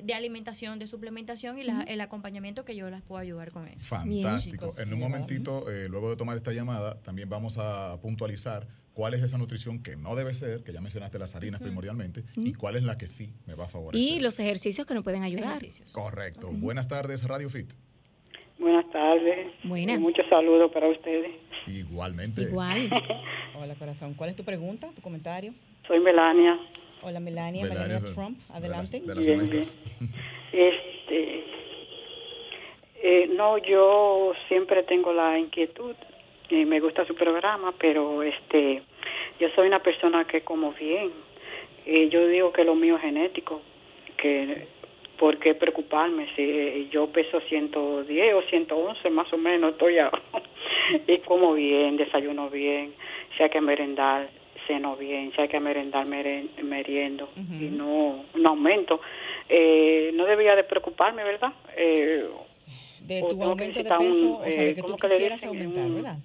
de 0.01 0.13
alimentación, 0.13 0.79
de 0.79 0.87
suplementación 0.87 1.59
y 1.59 1.65
el 1.87 2.01
acompañamiento 2.01 2.65
que 2.65 2.75
yo 2.75 2.89
las 2.89 3.01
puedo 3.01 3.21
ayudar 3.21 3.51
con 3.51 3.67
eso. 3.67 3.87
Fantástico. 3.87 4.71
en 4.79 4.93
un 4.93 4.99
momentito, 4.99 5.69
eh, 5.69 5.87
luego 5.89 6.09
de 6.09 6.15
tomar 6.15 6.35
esta 6.35 6.51
llamada, 6.51 6.99
también 7.01 7.29
vamos 7.29 7.57
a 7.57 7.99
puntualizar 8.01 8.67
cuál 8.93 9.13
es 9.13 9.21
esa 9.21 9.37
nutrición 9.37 9.81
que 9.81 9.95
no 9.95 10.15
debe 10.15 10.33
ser, 10.33 10.63
que 10.63 10.73
ya 10.73 10.81
mencionaste 10.81 11.19
las 11.19 11.35
harinas 11.35 11.61
primordialmente, 11.61 12.23
y 12.35 12.53
cuál 12.53 12.75
es 12.75 12.83
la 12.83 12.95
que 12.95 13.07
sí 13.07 13.33
me 13.45 13.55
va 13.55 13.65
a 13.65 13.67
favorecer. 13.67 14.07
Y 14.07 14.19
los 14.19 14.39
ejercicios 14.39 14.87
que 14.87 14.93
nos 14.93 15.03
pueden 15.03 15.23
ayudar. 15.23 15.59
Correcto. 15.91 16.49
Buenas 16.51 16.87
tardes, 16.87 17.27
Radio 17.27 17.49
Fit. 17.49 17.73
Buenas 18.59 18.89
tardes. 18.91 19.51
Buenas. 19.63 19.99
muchos 19.99 20.25
saludos 20.29 20.71
para 20.71 20.87
ustedes. 20.87 21.31
Igualmente. 21.67 22.43
Igual. 22.43 22.89
Hola, 23.55 23.75
corazón. 23.75 24.13
¿Cuál 24.13 24.29
es 24.29 24.35
tu 24.35 24.43
pregunta, 24.43 24.89
tu 24.95 25.01
comentario? 25.01 25.53
Soy 25.87 25.99
Melania. 25.99 26.57
Hola, 27.05 27.19
Melania. 27.19 27.65
Melania, 27.65 27.99
Trump. 27.99 28.39
Adelante. 28.53 29.01
De 29.01 29.15
las, 29.15 29.49
de 29.49 29.61
Este, 30.53 31.43
eh, 33.01 33.27
no, 33.35 33.57
yo 33.57 34.31
siempre 34.47 34.83
tengo 34.83 35.11
la 35.11 35.37
inquietud 35.37 35.95
y 36.49 36.63
me 36.65 36.79
gusta 36.79 37.05
su 37.05 37.13
programa, 37.13 37.73
pero 37.77 38.23
este, 38.23 38.81
yo 39.39 39.49
soy 39.55 39.67
una 39.67 39.79
persona 39.79 40.25
que 40.25 40.41
como 40.41 40.71
bien. 40.73 41.11
y 41.85 42.07
yo 42.07 42.25
digo 42.27 42.53
que 42.53 42.63
lo 42.63 42.75
mío 42.75 42.95
es 42.95 43.01
genético, 43.01 43.61
que 44.15 44.67
¿por 45.19 45.37
qué 45.39 45.55
preocuparme 45.55 46.27
si 46.35 46.87
yo 46.89 47.07
peso 47.07 47.41
110 47.41 48.33
o 48.33 48.41
111 48.43 49.09
más 49.09 49.31
o 49.33 49.37
menos 49.37 49.71
estoy 49.71 49.99
ahora 49.99 50.21
y 51.07 51.17
como 51.19 51.53
bien, 51.53 51.97
desayuno 51.97 52.49
bien, 52.49 52.93
hay 53.39 53.49
que 53.49 53.61
merendar 53.61 54.29
seno 54.67 54.95
bien, 54.95 55.31
si 55.35 55.41
hay 55.41 55.47
que 55.47 55.59
merendar, 55.59 56.05
meriendo 56.05 57.29
y 57.35 57.65
no, 57.65 58.25
no 58.35 58.49
aumento. 58.49 58.99
Eh, 59.49 60.11
no 60.13 60.25
debía 60.25 60.55
de 60.55 60.63
preocuparme, 60.63 61.23
¿verdad? 61.23 61.53
Eh, 61.75 62.27
de 63.01 63.21
tu 63.29 63.43
aumento 63.43 63.83
de 63.83 63.89
peso, 63.89 64.39
o 64.39 64.49
sea, 64.49 64.63
de 64.63 64.73
que 64.73 64.81
tú 64.81 64.95
quisieras 64.95 65.43
aumentar, 65.43 65.89
¿verdad? 65.89 66.17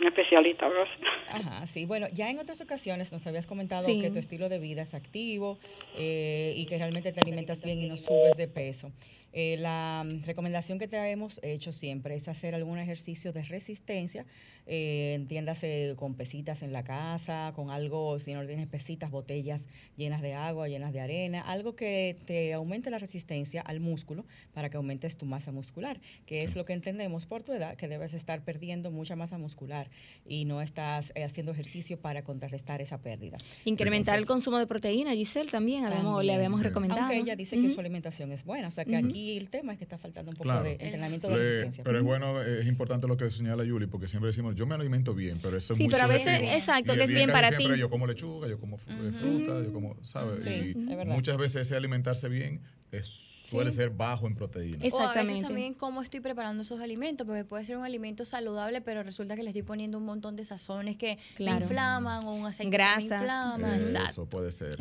Un 0.00 0.06
especialista, 0.06 0.68
¿verdad? 0.68 0.86
Ajá, 1.28 1.66
sí. 1.66 1.84
Bueno, 1.84 2.06
ya 2.12 2.30
en 2.30 2.38
otras 2.38 2.60
ocasiones 2.60 3.12
nos 3.12 3.26
habías 3.26 3.46
comentado 3.46 3.86
que 3.86 4.10
tu 4.10 4.18
estilo 4.18 4.48
de 4.48 4.58
vida 4.58 4.82
es 4.82 4.94
activo 4.94 5.58
eh, 5.96 6.52
y 6.56 6.66
que 6.66 6.78
realmente 6.78 7.12
te 7.12 7.20
alimentas 7.20 7.62
bien 7.62 7.80
y 7.80 7.88
no 7.88 7.96
subes 7.96 8.36
de 8.36 8.48
peso. 8.48 8.92
Eh, 9.40 9.56
la 9.56 10.04
mm, 10.04 10.24
recomendación 10.24 10.80
que 10.80 10.88
te 10.88 10.96
hemos 10.96 11.38
hecho 11.44 11.70
siempre 11.70 12.16
es 12.16 12.26
hacer 12.26 12.56
algún 12.56 12.80
ejercicio 12.80 13.32
de 13.32 13.42
resistencia, 13.42 14.26
eh, 14.66 15.12
entiéndase 15.14 15.94
con 15.96 16.14
pesitas 16.14 16.64
en 16.64 16.72
la 16.72 16.82
casa, 16.82 17.52
con 17.54 17.70
algo, 17.70 18.18
si 18.18 18.34
no 18.34 18.44
tienes 18.44 18.66
pesitas, 18.66 19.12
botellas 19.12 19.66
llenas 19.96 20.22
de 20.22 20.34
agua, 20.34 20.66
llenas 20.66 20.92
de 20.92 20.98
arena, 20.98 21.40
algo 21.40 21.76
que 21.76 22.16
te 22.24 22.52
aumente 22.52 22.90
la 22.90 22.98
resistencia 22.98 23.62
al 23.62 23.78
músculo 23.78 24.26
para 24.54 24.70
que 24.70 24.76
aumentes 24.76 25.16
tu 25.16 25.24
masa 25.24 25.52
muscular, 25.52 26.00
que 26.26 26.42
es 26.42 26.56
lo 26.56 26.64
que 26.64 26.72
entendemos 26.72 27.24
por 27.24 27.44
tu 27.44 27.52
edad, 27.52 27.76
que 27.76 27.86
debes 27.86 28.14
estar 28.14 28.42
perdiendo 28.42 28.90
mucha 28.90 29.14
masa 29.14 29.38
muscular 29.38 29.88
y 30.26 30.46
no 30.46 30.60
estás 30.60 31.12
eh, 31.14 31.22
haciendo 31.22 31.52
ejercicio 31.52 31.96
para 31.96 32.24
contrarrestar 32.24 32.82
esa 32.82 32.98
pérdida. 32.98 33.38
Incrementar 33.64 34.18
el 34.18 34.26
consumo 34.26 34.58
de 34.58 34.66
proteína, 34.66 35.12
Giselle, 35.12 35.48
también, 35.48 35.84
le 35.84 36.34
habíamos 36.34 36.60
recomendado. 36.60 37.02
Aunque 37.02 37.18
ella 37.18 37.36
dice 37.36 37.56
que 37.56 37.72
su 37.72 37.78
alimentación 37.78 38.32
es 38.32 38.42
buena, 38.42 38.66
o 38.66 38.72
sea 38.72 38.84
que 38.84 38.96
aquí 38.96 39.27
y 39.28 39.38
el 39.38 39.50
tema 39.50 39.72
es 39.72 39.78
que 39.78 39.84
está 39.84 39.98
faltando 39.98 40.30
un 40.30 40.36
poco 40.36 40.62
de 40.62 40.72
entrenamiento 40.72 41.28
de 41.28 41.36
resistencia. 41.36 41.84
Pero 41.84 41.98
es 41.98 42.04
bueno, 42.04 42.42
es 42.42 42.66
importante 42.66 43.06
lo 43.06 43.16
que 43.16 43.28
señala 43.30 43.64
Yuli, 43.64 43.86
porque 43.86 44.08
siempre 44.08 44.28
decimos, 44.28 44.56
yo 44.56 44.66
me 44.66 44.74
alimento 44.74 45.14
bien, 45.14 45.38
pero 45.42 45.56
eso 45.56 45.74
es 45.74 45.78
Sí, 45.78 45.88
pero 45.90 46.04
a 46.04 46.06
veces, 46.06 46.40
exacto, 46.42 46.94
que 46.94 47.04
es 47.04 47.10
bien 47.10 47.30
para 47.30 47.50
ti. 47.50 47.66
Yo 47.76 47.90
como 47.90 48.06
lechuga, 48.06 48.48
yo 48.48 48.58
como 48.58 48.78
fruta, 48.78 49.62
yo 49.62 49.72
como, 49.72 49.96
¿sabes? 50.02 50.46
y 50.46 50.74
muchas 51.06 51.36
veces 51.36 51.62
ese 51.62 51.76
alimentarse 51.76 52.28
bien 52.28 52.60
es 52.90 53.37
suele 53.48 53.72
ser 53.72 53.90
bajo 53.90 54.26
en 54.26 54.34
proteínas. 54.34 54.82
Exactamente. 54.82 55.18
O 55.18 55.20
a 55.20 55.24
veces 55.24 55.42
también 55.42 55.74
cómo 55.74 56.02
estoy 56.02 56.20
preparando 56.20 56.62
esos 56.62 56.80
alimentos, 56.80 57.26
porque 57.26 57.44
puede 57.44 57.64
ser 57.64 57.76
un 57.76 57.84
alimento 57.84 58.24
saludable, 58.24 58.80
pero 58.80 59.02
resulta 59.02 59.36
que 59.36 59.42
le 59.42 59.50
estoy 59.50 59.62
poniendo 59.62 59.98
un 59.98 60.04
montón 60.04 60.36
de 60.36 60.44
sazones 60.44 60.96
que 60.96 61.18
inflaman 61.38 62.24
o 62.24 62.34
un 62.34 62.46
aceite 62.46 62.70
Grasas. 62.70 63.08
que 63.08 63.14
inflama. 63.14 63.76
Eso 64.08 64.26
puede 64.26 64.52
ser. 64.52 64.76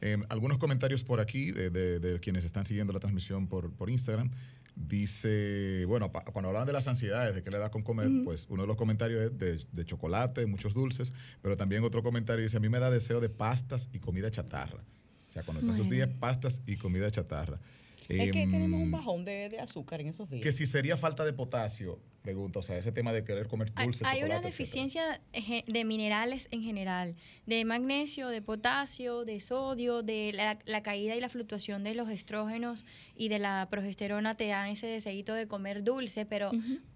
Eh, 0.00 0.18
algunos 0.28 0.58
comentarios 0.58 1.04
por 1.04 1.20
aquí 1.20 1.50
de, 1.52 2.18
quienes 2.20 2.44
están 2.44 2.66
siguiendo 2.66 2.92
la 2.92 3.00
transmisión 3.00 3.46
por, 3.46 3.70
por 3.72 3.90
Instagram. 3.90 4.30
Dice, 4.74 5.84
bueno, 5.86 6.12
cuando 6.12 6.50
hablan 6.50 6.64
de 6.64 6.72
las 6.72 6.86
ansiedades, 6.86 7.34
de 7.34 7.42
qué 7.42 7.50
le 7.50 7.58
da 7.58 7.68
con 7.68 7.82
comer, 7.82 8.08
pues 8.24 8.46
uno 8.48 8.62
de 8.62 8.68
los 8.68 8.76
comentarios 8.76 9.32
es 9.42 9.66
de, 9.72 9.84
chocolate, 9.84 10.46
muchos 10.46 10.72
dulces, 10.72 11.12
pero 11.42 11.56
también 11.56 11.82
otro 11.82 12.02
comentario 12.02 12.44
dice, 12.44 12.58
a 12.58 12.60
mí 12.60 12.68
me 12.68 12.78
da 12.78 12.88
deseo 12.88 13.20
de 13.20 13.28
pastas 13.28 13.90
y 13.92 13.98
comida 13.98 14.30
chatarra. 14.30 14.84
O 15.28 15.30
sea, 15.32 15.42
cuando 15.42 15.72
esos 15.72 15.90
días, 15.90 16.08
pastas 16.20 16.60
y 16.66 16.76
comida 16.76 17.10
chatarra. 17.10 17.58
Es 18.08 18.30
que 18.30 18.46
tenemos 18.46 18.78
un 18.78 18.86
em, 18.86 18.90
bajón 18.90 19.24
de, 19.24 19.58
azúcar 19.60 20.00
en 20.00 20.08
esos 20.08 20.30
días. 20.30 20.42
Que 20.42 20.50
si 20.50 20.66
sería 20.66 20.96
falta 20.96 21.26
de 21.26 21.34
potasio, 21.34 22.00
pregunta, 22.22 22.60
o 22.60 22.62
sea, 22.62 22.78
ese 22.78 22.90
tema 22.90 23.12
de 23.12 23.22
querer 23.22 23.48
comer 23.48 23.72
dulce. 23.74 24.02
Hay, 24.06 24.22
una 24.22 24.40
deficiencia 24.40 25.20
de 25.32 25.84
minerales 25.84 26.48
en 26.50 26.62
general, 26.62 27.16
de 27.46 27.64
magnesio, 27.66 28.28
de 28.28 28.40
potasio, 28.40 29.26
de 29.26 29.40
sodio, 29.40 30.02
de 30.02 30.32
la, 30.32 30.82
caída 30.82 31.16
y 31.16 31.20
la 31.20 31.28
fluctuación 31.28 31.84
de 31.84 31.94
los 31.94 32.08
estrógenos 32.08 32.86
y 33.14 33.28
de 33.28 33.38
la 33.40 33.68
progesterona 33.70 34.36
te 34.36 34.46
dan 34.46 34.70
ese 34.70 34.86
deseito 34.86 35.34
de 35.34 35.46
comer 35.46 35.84
dulce, 35.84 36.24
pero 36.24 36.50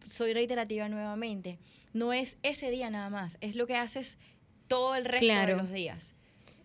soy 0.07 0.33
reiterativa 0.33 0.89
nuevamente. 0.89 1.59
No 1.93 2.15
es 2.15 2.39
ese 2.43 2.71
día 2.71 2.89
nada 2.89 3.11
más, 3.11 3.37
es 3.43 3.55
lo 3.55 3.67
que 3.67 3.77
haces 3.77 4.19
todo 4.67 4.95
el 4.95 5.05
resto 5.05 5.27
de 5.27 5.57
los 5.57 5.71
días. 5.71 6.15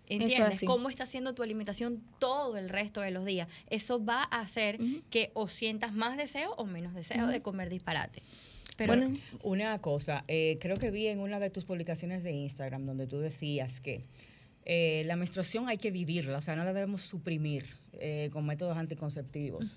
¿Entiendes? 0.10 0.62
¿Cómo 0.66 0.90
está 0.90 1.04
haciendo 1.04 1.34
tu 1.36 1.44
alimentación 1.44 2.02
todo 2.20 2.58
el 2.58 2.70
resto 2.70 3.02
de 3.02 3.12
los 3.12 3.26
días? 3.26 3.48
Eso 3.70 4.04
va 4.04 4.24
a 4.24 4.42
hacer 4.42 4.80
que 5.10 5.32
o 5.34 5.48
sientas 5.48 5.94
más 5.94 6.18
deseo 6.18 6.54
o 6.54 6.66
menos 6.66 6.94
deseo 6.94 7.28
de 7.28 7.42
comer 7.42 7.70
disparate. 7.70 8.24
Pero 8.78 8.96
bueno, 8.96 9.18
una 9.42 9.80
cosa, 9.80 10.24
eh, 10.28 10.58
creo 10.62 10.78
que 10.78 10.92
vi 10.92 11.08
en 11.08 11.20
una 11.20 11.40
de 11.40 11.50
tus 11.50 11.66
publicaciones 11.66 12.24
de 12.24 12.32
Instagram 12.32 12.86
donde 12.86 13.08
tú 13.08 13.20
decías 13.20 13.82
que 13.82 14.06
eh, 14.66 15.04
la 15.08 15.16
menstruación 15.16 15.68
hay 15.68 15.78
que 15.78 15.90
vivirla, 15.90 16.38
o 16.38 16.42
sea, 16.42 16.56
no 16.56 16.64
la 16.64 16.74
debemos 16.74 17.02
suprimir 17.02 17.66
eh, 17.94 18.30
con 18.32 18.46
métodos 18.46 18.78
anticonceptivos. 18.78 19.76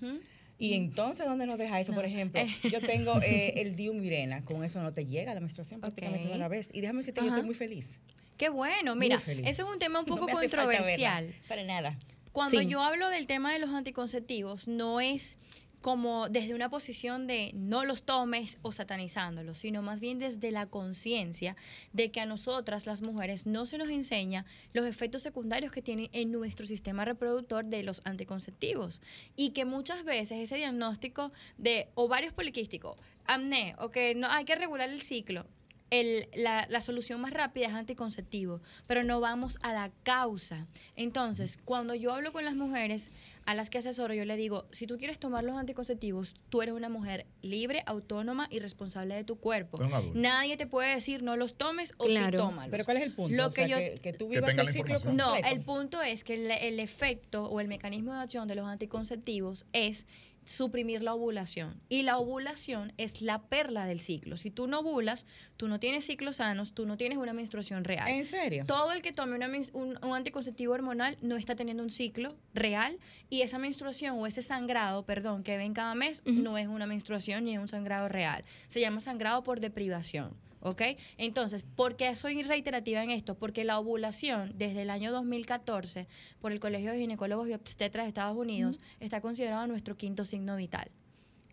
Y 0.59 0.75
entonces, 0.75 1.25
¿dónde 1.25 1.47
nos 1.47 1.57
deja 1.57 1.79
eso? 1.79 1.91
Por 1.93 2.05
ejemplo, 2.05 2.39
yo 2.71 2.79
tengo 2.81 3.19
el 3.25 3.75
Diumirena, 3.75 4.45
con 4.45 4.63
eso 4.63 4.83
no 4.83 4.93
te 4.93 5.07
llega 5.07 5.33
la 5.33 5.39
menstruación 5.39 5.81
prácticamente 5.81 6.27
okay. 6.27 6.37
la 6.37 6.47
vez. 6.47 6.69
Y 6.71 6.81
déjame 6.81 6.99
decirte, 6.99 7.21
yo 7.21 7.31
soy 7.31 7.43
muy 7.43 7.55
feliz. 7.55 7.99
Qué 8.41 8.49
bueno, 8.49 8.95
mira, 8.95 9.17
eso 9.17 9.43
es 9.45 9.59
un 9.59 9.77
tema 9.77 9.99
un 9.99 10.05
poco 10.05 10.25
controversial. 10.25 11.31
para 11.47 11.63
nada. 11.63 11.95
Cuando 12.31 12.59
yo 12.59 12.81
hablo 12.81 13.09
del 13.09 13.27
tema 13.27 13.53
de 13.53 13.59
los 13.59 13.69
anticonceptivos, 13.69 14.67
no 14.67 14.99
es 14.99 15.37
como 15.81 16.27
desde 16.27 16.55
una 16.55 16.67
posición 16.67 17.27
de 17.27 17.51
no 17.53 17.85
los 17.85 18.01
tomes 18.01 18.57
o 18.63 18.71
satanizándolos, 18.71 19.59
sino 19.59 19.83
más 19.83 19.99
bien 19.99 20.17
desde 20.17 20.49
la 20.49 20.65
conciencia 20.65 21.55
de 21.93 22.09
que 22.09 22.19
a 22.19 22.25
nosotras 22.25 22.87
las 22.87 23.03
mujeres 23.03 23.45
no 23.45 23.67
se 23.67 23.77
nos 23.77 23.89
enseña 23.89 24.47
los 24.73 24.87
efectos 24.87 25.21
secundarios 25.21 25.71
que 25.71 25.83
tienen 25.83 26.09
en 26.11 26.31
nuestro 26.31 26.65
sistema 26.65 27.05
reproductor 27.05 27.65
de 27.65 27.83
los 27.83 28.01
anticonceptivos 28.05 29.01
y 29.35 29.51
que 29.51 29.65
muchas 29.65 30.03
veces 30.03 30.39
ese 30.39 30.55
diagnóstico 30.55 31.31
de 31.59 31.89
ovarios 31.93 32.33
poliquísticos, 32.33 32.97
amné 33.25 33.75
o 33.77 33.91
que 33.91 34.15
no 34.15 34.31
hay 34.31 34.45
que 34.45 34.55
regular 34.55 34.89
el 34.89 35.03
ciclo, 35.03 35.45
la, 35.91 36.67
la, 36.69 36.81
solución 36.81 37.19
más 37.19 37.33
rápida 37.33 37.67
es 37.67 37.73
anticonceptivo, 37.73 38.61
pero 38.87 39.03
no 39.03 39.19
vamos 39.19 39.59
a 39.61 39.73
la 39.73 39.91
causa. 40.03 40.67
Entonces, 40.95 41.59
cuando 41.65 41.95
yo 41.95 42.13
hablo 42.13 42.31
con 42.31 42.45
las 42.45 42.55
mujeres, 42.55 43.11
a 43.45 43.55
las 43.55 43.69
que 43.69 43.79
asesoro, 43.79 44.13
yo 44.13 44.25
le 44.25 44.37
digo, 44.37 44.65
si 44.71 44.87
tú 44.87 44.97
quieres 44.97 45.19
tomar 45.19 45.43
los 45.43 45.57
anticonceptivos, 45.57 46.35
tú 46.49 46.61
eres 46.61 46.75
una 46.75 46.89
mujer 46.89 47.25
libre, 47.41 47.83
autónoma 47.85 48.47
y 48.51 48.59
responsable 48.59 49.15
de 49.15 49.23
tu 49.23 49.37
cuerpo. 49.37 49.79
Nadie 50.13 50.57
te 50.57 50.67
puede 50.67 50.93
decir 50.93 51.23
no 51.23 51.35
los 51.35 51.55
tomes 51.55 51.93
o 51.97 52.05
claro. 52.05 52.37
sí 52.37 52.45
tómalos. 52.45 52.71
Pero 52.71 52.85
¿cuál 52.85 52.97
es 52.97 53.03
el 53.03 53.13
punto? 53.13 53.49
que, 53.49 54.15
tú 54.17 54.29
vivas 54.29 54.57
el 54.57 54.69
ciclo 54.69 54.97
No, 55.13 55.35
el 55.35 55.61
punto 55.61 56.01
es 56.01 56.23
que 56.23 56.35
el 56.35 56.79
efecto 56.79 57.45
o 57.45 57.59
el 57.59 57.67
mecanismo 57.67 58.13
de 58.13 58.21
acción 58.21 58.47
de 58.47 58.55
los 58.55 58.67
anticonceptivos 58.67 59.65
es 59.73 60.05
suprimir 60.45 61.01
la 61.01 61.13
ovulación. 61.13 61.79
Y 61.89 62.03
la 62.03 62.17
ovulación 62.17 62.93
es 62.97 63.21
la 63.21 63.41
perla 63.43 63.85
del 63.85 63.99
ciclo. 63.99 64.37
Si 64.37 64.51
tú 64.51 64.67
no 64.67 64.79
ovulas, 64.79 65.25
tú 65.57 65.67
no 65.67 65.79
tienes 65.79 66.05
ciclos 66.05 66.37
sanos, 66.37 66.73
tú 66.73 66.85
no 66.85 66.97
tienes 66.97 67.17
una 67.17 67.33
menstruación 67.33 67.83
real. 67.83 68.07
¿En 68.07 68.25
serio? 68.25 68.65
Todo 68.65 68.91
el 68.91 69.01
que 69.01 69.11
tome 69.11 69.39
un, 69.73 69.97
anticonceptivo 70.01 70.73
hormonal 70.73 71.17
no 71.21 71.37
está 71.37 71.55
teniendo 71.55 71.83
un 71.83 71.91
ciclo 71.91 72.29
real 72.53 72.97
y 73.29 73.41
esa 73.41 73.57
menstruación 73.57 74.19
o 74.19 74.27
ese 74.27 74.41
sangrado, 74.41 75.03
perdón, 75.05 75.43
que 75.43 75.57
ven 75.57 75.73
cada 75.73 75.95
mes, 75.95 76.23
no 76.25 76.57
es 76.57 76.67
una 76.67 76.85
menstruación 76.85 77.45
ni 77.45 77.53
es 77.53 77.59
un 77.59 77.67
sangrado 77.67 78.07
real. 78.07 78.43
Se 78.67 78.79
llama 78.81 79.01
sangrado 79.01 79.43
por 79.43 79.59
deprivación. 79.59 80.35
¿Ok? 80.61 80.81
Entonces, 81.17 81.63
¿por 81.75 81.95
qué 81.95 82.15
soy 82.15 82.43
reiterativa 82.43 83.03
en 83.03 83.09
esto? 83.11 83.35
Porque 83.35 83.63
la 83.63 83.79
ovulación 83.79 84.53
desde 84.55 84.83
el 84.83 84.89
año 84.89 85.11
2014 85.11 86.07
por 86.39 86.51
el 86.51 86.59
Colegio 86.59 86.91
de 86.91 86.99
Ginecólogos 86.99 87.49
y 87.49 87.53
Obstetras 87.53 88.05
de 88.05 88.09
Estados 88.09 88.37
Unidos 88.37 88.79
está 88.99 89.21
considerado 89.21 89.65
nuestro 89.67 89.97
quinto 89.97 90.23
signo 90.23 90.55
vital. 90.55 90.89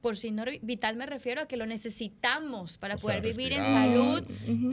Por 0.02 0.16
signo 0.16 0.44
vital 0.62 0.96
me 0.96 1.06
refiero 1.06 1.40
a 1.40 1.48
que 1.48 1.56
lo 1.56 1.66
necesitamos 1.66 2.78
para 2.78 2.96
poder 2.96 3.20
vivir 3.20 3.52
en 3.52 3.64
salud 3.64 4.24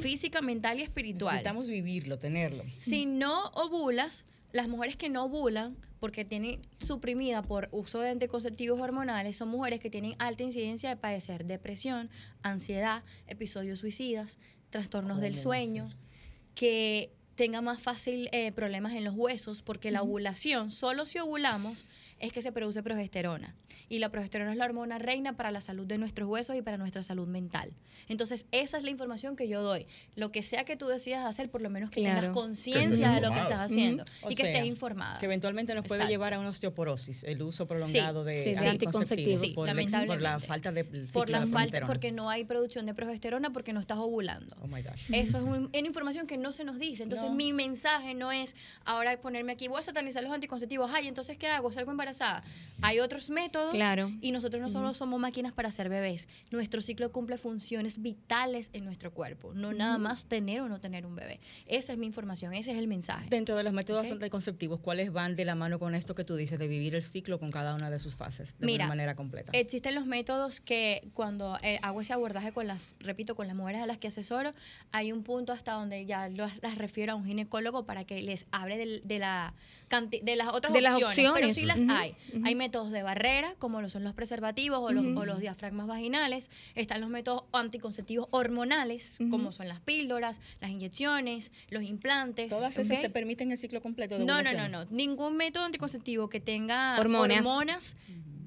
física, 0.02 0.42
mental 0.42 0.80
y 0.80 0.84
espiritual. 0.84 1.34
Necesitamos 1.34 1.68
vivirlo, 1.68 2.20
tenerlo. 2.20 2.64
Si 2.78 3.06
no 3.06 3.48
ovulas, 3.54 4.26
las 4.56 4.70
mujeres 4.70 4.96
que 4.96 5.10
no 5.10 5.26
ovulan 5.26 5.76
porque 6.00 6.24
tienen 6.24 6.62
suprimida 6.80 7.42
por 7.42 7.68
uso 7.74 8.00
de 8.00 8.12
anticonceptivos 8.12 8.80
hormonales 8.80 9.36
son 9.36 9.50
mujeres 9.50 9.82
que 9.82 9.90
tienen 9.90 10.16
alta 10.18 10.44
incidencia 10.44 10.88
de 10.88 10.96
padecer 10.96 11.44
depresión, 11.44 12.10
ansiedad, 12.42 13.04
episodios 13.28 13.80
suicidas, 13.80 14.40
trastornos 14.70 15.20
del 15.20 15.36
sueño, 15.36 15.90
que 16.54 17.12
tenga 17.36 17.60
más 17.60 17.82
fácil 17.82 18.30
eh, 18.32 18.54
problemas 18.54 18.94
en 18.94 19.04
los 19.04 19.14
huesos, 19.14 19.62
porque 19.62 19.92
la 19.92 20.04
ovulación, 20.04 20.72
solo 20.72 21.06
si 21.06 21.20
ovulamos, 21.20 21.86
es 22.20 22.32
que 22.32 22.42
se 22.42 22.52
produce 22.52 22.82
progesterona. 22.82 23.56
Y 23.88 24.00
la 24.00 24.10
progesterona 24.10 24.52
es 24.52 24.58
la 24.58 24.66
hormona 24.66 24.98
reina 24.98 25.36
para 25.36 25.52
la 25.52 25.62
salud 25.62 25.86
de 25.86 25.98
nuestros 25.98 26.28
huesos 26.28 26.56
y 26.56 26.62
para 26.62 26.78
nuestra 26.78 27.04
salud 27.04 27.28
mental. 27.28 27.74
Entonces, 28.08 28.46
esa 28.52 28.78
es 28.78 28.84
la 28.84 28.90
información 28.90 29.36
que 29.36 29.48
yo 29.48 29.62
doy. 29.62 29.88
Lo 30.16 30.32
que 30.32 30.42
sea 30.42 30.64
que 30.64 30.76
tú 30.76 30.88
decidas 30.88 31.26
hacer, 31.26 31.50
por 31.50 31.62
lo 31.62 31.70
menos 31.70 31.92
que 31.92 32.02
tengas 32.02 32.30
conciencia 32.30 33.12
de 33.12 33.22
lo 33.22 33.32
que 33.32 33.40
estás 33.40 33.60
haciendo 33.60 34.06
y 34.30 34.36
que 34.36 34.44
estés 34.44 34.66
informada. 34.66 35.20
Que 35.20 35.26
eventualmente 35.26 35.76
nos 35.76 35.86
puede 35.86 36.08
llevar 36.08 36.34
a 36.34 36.40
una 36.40 36.50
osteoporosis, 36.50 37.24
el 37.26 37.42
uso 37.42 37.68
prolongado 37.68 38.24
de, 38.24 38.58
anticonceptivos. 38.58 39.54
por, 39.54 39.68
por, 40.08 40.22
la 40.22 40.40
falta 40.40 40.72
de 40.72 40.86
Por 40.86 41.30
la 41.30 41.46
falta, 41.48 41.86
porque 41.86 42.12
no 42.12 42.30
hay 42.30 42.44
producción 42.46 42.86
de 42.86 42.94
progesterona 42.94 43.52
porque 43.52 43.74
no 43.74 43.80
estás 43.80 43.98
ovulando. 43.98 44.56
Oh 44.62 44.68
my 44.68 44.82
gosh. 44.82 45.12
Eso 45.12 45.38
es 45.38 45.44
una 45.44 45.88
información 45.88 46.28
que 46.28 46.38
no 46.38 46.54
se 46.54 46.64
nos 46.64 46.80
dice. 46.80 47.04
Entonces, 47.04 47.30
mi 47.32 47.54
mensaje 47.54 48.14
no 48.14 48.32
es 48.32 48.56
ahora 48.84 49.20
ponerme 49.20 49.52
aquí, 49.52 49.68
voy 49.68 49.80
a 49.80 49.84
satanizar 49.84 50.24
los 50.24 50.32
anticonceptivos. 50.32 50.90
Ay, 50.94 51.08
entonces, 51.08 51.38
¿qué 51.38 51.48
hago? 51.48 51.72
¿Salgo 51.72 51.92
embarazada? 51.92 52.05
Hay 52.82 53.00
otros 53.00 53.30
métodos 53.30 53.74
claro. 53.74 54.12
y 54.22 54.32
nosotros 54.32 54.62
no 54.62 54.70
solo 54.70 54.94
somos 54.94 55.20
máquinas 55.20 55.54
para 55.54 55.72
ser 55.72 55.90
bebés. 55.90 56.28
Nuestro 56.52 56.82
ciclo 56.82 57.12
cumple 57.12 57.38
funciones 57.38 58.02
vitales 58.02 58.70
en 58.74 58.86
nuestro 58.86 59.14
cuerpo, 59.14 59.54
no 59.54 59.74
nada 59.74 59.98
más 59.98 60.26
tener 60.26 60.62
o 60.62 60.68
no 60.68 60.80
tener 60.80 61.06
un 61.06 61.16
bebé. 61.16 61.40
Esa 61.68 61.94
es 61.94 62.00
mi 62.00 62.06
información, 62.06 62.54
ese 62.54 62.72
es 62.72 62.78
el 62.78 62.88
mensaje. 62.88 63.28
Dentro 63.30 63.56
de 63.56 63.64
los 63.64 63.74
métodos 63.74 64.12
anticonceptivos, 64.12 64.80
¿cuáles 64.80 65.12
van 65.12 65.36
de 65.36 65.46
la 65.46 65.56
mano 65.56 65.80
con 65.80 65.96
esto 65.96 66.16
que 66.16 66.24
tú 66.24 66.36
dices 66.36 66.60
de 66.60 66.68
vivir 66.68 66.96
el 66.96 67.04
ciclo 67.04 67.40
con 67.40 67.52
cada 67.52 67.76
una 67.76 67.90
de 67.90 68.00
sus 68.00 68.16
fases 68.16 68.58
de 68.60 68.76
una 68.76 68.88
manera 68.88 69.16
completa? 69.16 69.52
Existen 69.54 69.96
los 69.96 70.06
métodos 70.06 70.60
que 70.62 71.08
cuando 71.14 71.58
eh, 71.62 71.80
hago 71.82 72.02
ese 72.02 72.14
abordaje 72.14 72.52
con 72.52 72.68
las, 72.68 72.96
repito, 73.00 73.36
con 73.36 73.48
las 73.48 73.56
mujeres 73.56 73.82
a 73.82 73.86
las 73.86 73.98
que 73.98 74.08
asesoro, 74.08 74.54
hay 74.92 75.12
un 75.12 75.24
punto 75.24 75.54
hasta 75.54 75.74
donde 75.74 76.06
ya 76.06 76.30
las 76.30 76.78
refiero 76.78 77.14
a 77.14 77.16
un 77.16 77.26
ginecólogo 77.26 77.86
para 77.86 78.04
que 78.06 78.22
les 78.22 78.48
hable 78.52 79.02
de, 79.04 79.20
la 79.20 79.54
de 79.90 80.36
las 80.36 80.50
otras 80.50 80.74
opciones, 80.74 81.34
pero 81.36 81.54
sí 81.54 81.66
las 81.66 81.82
hay. 81.90 82.16
Hay 82.44 82.56
métodos 82.56 82.92
de 82.92 83.04
barrera, 83.04 83.56
como 83.60 83.82
lo 83.82 83.90
son 83.90 84.04
los 84.04 84.14
preservativos 84.14 84.80
o, 84.80 84.92
los, 84.92 85.40
diafragmas 85.40 85.88
vaginales. 85.88 86.50
Están 86.76 87.02
los 87.02 87.10
métodos 87.10 87.44
anticonceptivos 87.52 88.28
hormonales, 88.32 89.18
como 89.30 89.52
son 89.52 89.68
las 89.68 89.80
píldoras, 89.80 90.42
las 90.62 90.72
inyecciones, 90.72 91.52
los 91.70 91.84
implantes. 91.84 92.50
¿Todas 92.50 92.78
esas 92.78 93.02
te 93.02 93.10
permiten 93.10 93.52
el 93.52 93.58
ciclo 93.58 93.82
completo 93.82 94.18
de 94.18 94.26
No, 94.26 94.42
no, 94.42 94.54
no, 94.54 94.68
no. 94.68 94.86
Ningún 94.86 95.38
método 95.38 95.64
anticonceptivo 95.64 96.30
que 96.30 96.40
tenga 96.40 97.00
hormonas, 97.00 97.96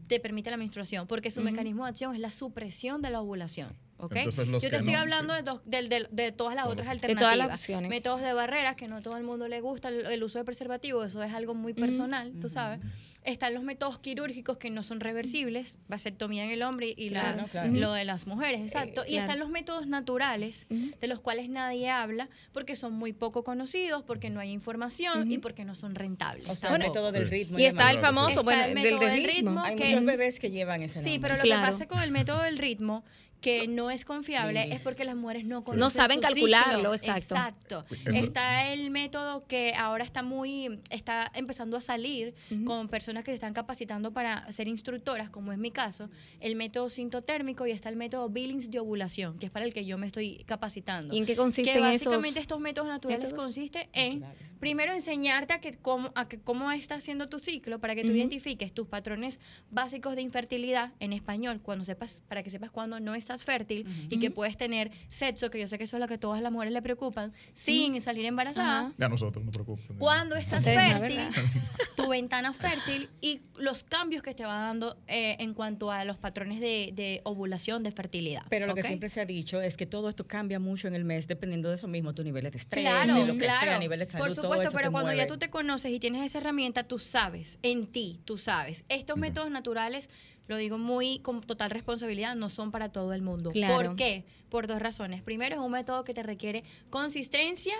te 0.06 0.20
permite 0.20 0.50
la 0.50 0.56
menstruación, 0.56 1.06
porque 1.06 1.30
su 1.30 1.42
mecanismo 1.42 1.84
de 1.84 1.90
acción 1.90 2.14
es 2.14 2.20
la 2.20 2.30
supresión 2.30 3.02
de 3.02 3.10
la 3.10 3.20
ovulación. 3.20 3.76
Yo 4.00 4.70
te 4.70 4.76
estoy 4.76 4.94
hablando 4.94 5.34
de, 5.34 6.08
de, 6.10 6.32
todas 6.32 6.54
las 6.54 6.66
otras 6.66 6.88
alternativas. 6.88 7.32
De 7.32 7.36
todas 7.36 7.36
las 7.36 7.60
opciones. 7.60 7.90
Métodos 7.90 8.20
de 8.20 8.32
barreras, 8.32 8.76
que 8.76 8.86
no 8.86 8.96
a 8.96 9.02
todo 9.02 9.16
el 9.16 9.24
mundo 9.24 9.48
le 9.48 9.60
gusta 9.60 9.88
el, 9.88 10.22
uso 10.22 10.38
de 10.38 10.44
preservativo, 10.44 11.04
eso 11.04 11.22
es 11.22 11.32
algo 11.32 11.54
muy 11.54 11.74
personal, 11.74 12.32
tú 12.40 12.48
sabes. 12.48 12.80
Están 13.24 13.52
los 13.52 13.64
métodos 13.64 13.98
quirúrgicos 13.98 14.56
que 14.56 14.70
no 14.70 14.82
son 14.82 15.00
reversibles, 15.00 15.78
vasectomía 15.88 16.44
en 16.44 16.50
el 16.50 16.62
hombre 16.62 16.94
y 16.96 17.10
lo 17.10 17.92
de 17.92 18.04
las 18.04 18.26
mujeres, 18.26 18.60
exacto. 18.60 19.02
y 19.06 19.16
están 19.16 19.38
los 19.40 19.50
métodos 19.50 19.88
naturales, 19.88 20.66
de 20.68 21.06
los 21.08 21.20
cuales 21.20 21.48
nadie 21.48 21.90
habla, 21.90 22.28
porque 22.52 22.76
son 22.76 22.92
muy 22.92 23.12
poco 23.12 23.42
conocidos, 23.42 24.04
porque 24.04 24.30
no 24.30 24.38
hay 24.38 24.52
información 24.52 25.30
y 25.30 25.38
porque 25.38 25.64
no 25.64 25.74
son 25.74 25.96
rentables. 25.96 26.48
O 26.48 26.54
sea, 26.54 26.74
el 26.74 26.78
método 26.78 27.10
del 27.10 27.28
ritmo. 27.28 27.58
Y 27.58 27.64
está 27.64 27.90
el 27.90 27.98
famoso, 27.98 28.44
bueno, 28.44 28.62
el 28.64 28.74
método 28.74 29.00
del, 29.00 29.24
ritmo. 29.24 29.60
hay 29.60 29.76
muchos 29.76 30.04
bebés 30.04 30.38
que 30.38 30.50
llevan 30.50 30.82
ese 30.82 30.96
nombre. 30.96 31.12
Sí, 31.12 31.18
pero 31.18 31.36
lo 31.36 31.42
que 31.42 31.50
pasa 31.50 31.88
con 31.88 32.00
el 32.00 32.12
método 32.12 32.42
del 32.42 32.58
ritmo 32.58 33.04
que 33.40 33.68
no 33.68 33.90
es 33.90 34.04
confiable 34.04 34.72
es 34.72 34.80
porque 34.80 35.04
las 35.04 35.16
mujeres 35.16 35.44
no 35.44 35.62
conocen 35.62 35.80
No 35.80 35.90
saben 35.90 36.20
calcularlo, 36.20 36.94
exacto. 36.94 37.34
Exacto. 37.34 37.84
Está 38.06 38.72
el 38.72 38.90
método 38.90 39.46
que 39.46 39.74
ahora 39.74 40.04
está 40.04 40.22
muy, 40.22 40.80
está 40.90 41.30
empezando 41.34 41.76
a 41.76 41.80
salir 41.80 42.34
con 42.64 42.88
personas 42.88 43.24
que 43.24 43.30
se 43.30 43.36
están 43.36 43.54
capacitando 43.54 44.12
para 44.12 44.50
ser 44.50 44.68
instructoras, 44.68 45.30
como 45.30 45.52
es 45.52 45.58
mi 45.58 45.70
caso, 45.70 46.10
el 46.40 46.56
método 46.56 46.88
sintotérmico 46.88 47.66
y 47.66 47.70
está 47.70 47.88
el 47.88 47.96
método 47.96 48.28
Billings 48.28 48.70
de 48.70 48.80
ovulación, 48.80 49.38
que 49.38 49.46
es 49.46 49.52
para 49.52 49.64
el 49.64 49.72
que 49.72 49.84
yo 49.84 49.98
me 49.98 50.06
estoy 50.06 50.44
capacitando. 50.44 51.14
¿Y 51.14 51.18
en 51.18 51.26
qué 51.26 51.36
consiste 51.36 51.72
que 51.72 51.80
básicamente 51.80 52.40
estos 52.40 52.60
métodos 52.60 52.88
naturales 52.88 53.32
consiste 53.32 53.88
en, 53.92 54.24
primero, 54.58 54.92
enseñarte 54.92 55.52
a 55.52 55.60
que 55.60 55.74
cómo, 55.74 56.10
a 56.14 56.28
que 56.28 56.38
cómo 56.40 56.70
está 56.72 56.96
haciendo 56.96 57.28
tu 57.28 57.38
ciclo 57.38 57.78
para 57.78 57.94
que 57.94 58.02
tú 58.02 58.10
identifiques 58.10 58.72
tus 58.72 58.88
patrones 58.88 59.38
básicos 59.70 60.16
de 60.16 60.22
infertilidad 60.22 60.92
en 61.00 61.12
español, 61.12 61.60
cuando 61.62 61.84
sepas, 61.84 62.22
para 62.28 62.42
que 62.42 62.50
sepas 62.50 62.70
cuándo 62.70 63.00
no 63.00 63.14
es 63.14 63.27
estás 63.28 63.44
fértil 63.44 64.08
y 64.08 64.18
que 64.18 64.30
puedes 64.30 64.56
tener 64.56 64.90
sexo, 65.08 65.50
que 65.50 65.60
yo 65.60 65.68
sé 65.68 65.76
que 65.76 65.84
eso 65.84 65.96
es 65.96 66.00
lo 66.00 66.08
que 66.08 66.14
a 66.14 66.18
todas 66.18 66.40
las 66.40 66.50
mujeres 66.50 66.72
le 66.72 66.80
preocupan, 66.80 67.34
sin 67.52 68.00
salir 68.00 68.24
embarazada. 68.24 68.92
A 68.98 69.08
nosotros 69.08 69.44
no 69.44 69.50
preocupa. 69.50 69.82
Cuando 69.98 70.34
estás 70.36 70.64
fértil, 70.64 71.20
tu 71.96 72.08
ventana 72.08 72.54
fértil 72.54 73.10
y 73.20 73.42
los 73.58 73.84
cambios 73.84 74.22
que 74.22 74.34
te 74.34 74.44
va 74.44 74.54
dando 74.54 74.96
eh, 75.06 75.36
en 75.40 75.52
cuanto 75.52 75.90
a 75.90 76.04
los 76.04 76.16
patrones 76.16 76.60
de, 76.60 77.20
ovulación, 77.24 77.82
de 77.82 77.92
fertilidad. 77.92 78.44
Pero 78.48 78.66
lo 78.66 78.74
que 78.74 78.82
siempre 78.82 79.10
se 79.10 79.20
ha 79.20 79.26
dicho 79.26 79.60
es 79.60 79.76
que 79.76 79.84
todo 79.84 80.08
esto 80.08 80.26
cambia 80.26 80.58
mucho 80.58 80.88
en 80.88 80.94
el 80.94 81.04
mes 81.04 81.28
dependiendo 81.28 81.68
de 81.68 81.74
eso 81.74 81.88
mismo, 81.88 82.14
tu 82.14 82.24
nivel 82.24 82.50
de 82.50 82.56
estrés, 82.56 82.82
claro, 82.82 83.14
de 83.14 83.26
lo 83.26 83.32
que 83.34 83.40
claro. 83.40 83.72
a 83.72 83.78
nivel 83.78 83.98
de 83.98 84.06
salud. 84.06 84.26
Por 84.26 84.34
supuesto, 84.34 84.70
pero 84.74 84.90
cuando 84.90 85.12
ya 85.12 85.26
tú 85.26 85.36
te 85.36 85.50
conoces 85.50 85.92
y 85.92 86.00
tienes 86.00 86.22
esa 86.24 86.38
herramienta, 86.38 86.84
tú 86.84 86.98
sabes, 86.98 87.58
en 87.62 87.86
ti, 87.88 88.20
tú 88.24 88.38
sabes. 88.38 88.84
Estos 88.88 89.18
métodos 89.18 89.50
naturales 89.50 90.08
lo 90.48 90.56
digo 90.56 90.78
muy 90.78 91.20
con 91.20 91.42
total 91.42 91.70
responsabilidad, 91.70 92.34
no 92.34 92.48
son 92.48 92.70
para 92.70 92.90
todo 92.90 93.12
el 93.12 93.22
mundo. 93.22 93.52
¿Por 93.52 93.96
qué? 93.96 94.24
Por 94.48 94.66
dos 94.66 94.80
razones. 94.80 95.22
Primero, 95.22 95.56
es 95.56 95.60
un 95.60 95.70
método 95.70 96.04
que 96.04 96.14
te 96.14 96.22
requiere 96.22 96.64
consistencia 96.90 97.74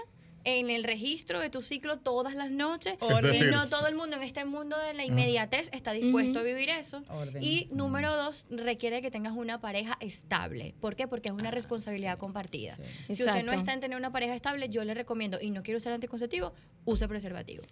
en 0.45 0.71
el 0.71 0.85
registro 0.85 1.41
de 1.41 1.51
tu 1.51 1.63
ciclo 1.63 1.99
todas 1.99 2.35
las 2.35 2.51
noches. 2.51 2.95
y 2.95 3.41
no 3.51 3.69
todo 3.69 3.87
el 3.87 3.95
mundo 3.95 4.17
en 4.17 4.23
este 4.23 4.45
mundo 4.45 4.79
de 4.79 4.95
la 4.95 5.05
inmediatez 5.05 5.71
está 5.73 5.93
dispuesto 5.93 6.41
a 6.41 6.43
vivir 6.43 6.69
eso. 6.71 7.03
Y 7.41 7.69
número 7.71 8.17
dos, 8.17 8.47
requiere 8.51 9.03
que 9.03 9.11
tengas 9.11 9.35
una 9.35 9.61
pareja 9.61 9.97
estable. 10.01 10.75
¿Por 10.81 10.97
qué? 10.97 11.09
Porque 11.09 11.29
es 11.29 11.35
una 11.35 11.49
ah, 11.49 11.53
responsabilidad 11.53 12.19
compartida. 12.19 12.77
Si 13.07 13.25
usted 13.25 13.45
no 13.45 13.53
está 13.53 13.73
en 13.73 13.81
tener 13.81 13.97
una 13.97 14.13
pareja 14.13 14.35
estable, 14.35 14.69
yo 14.69 14.85
le 14.85 14.95
recomiendo, 14.95 15.39
y 15.41 15.51
no 15.51 15.63
quiero 15.63 15.79
usar 15.79 15.93
anticonceptivo, 15.93 16.53
use 16.85 17.09
preservativo. 17.09 17.63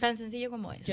Tan 0.00 0.16
sencillo 0.16 0.50
como 0.50 0.72
eso. 0.72 0.92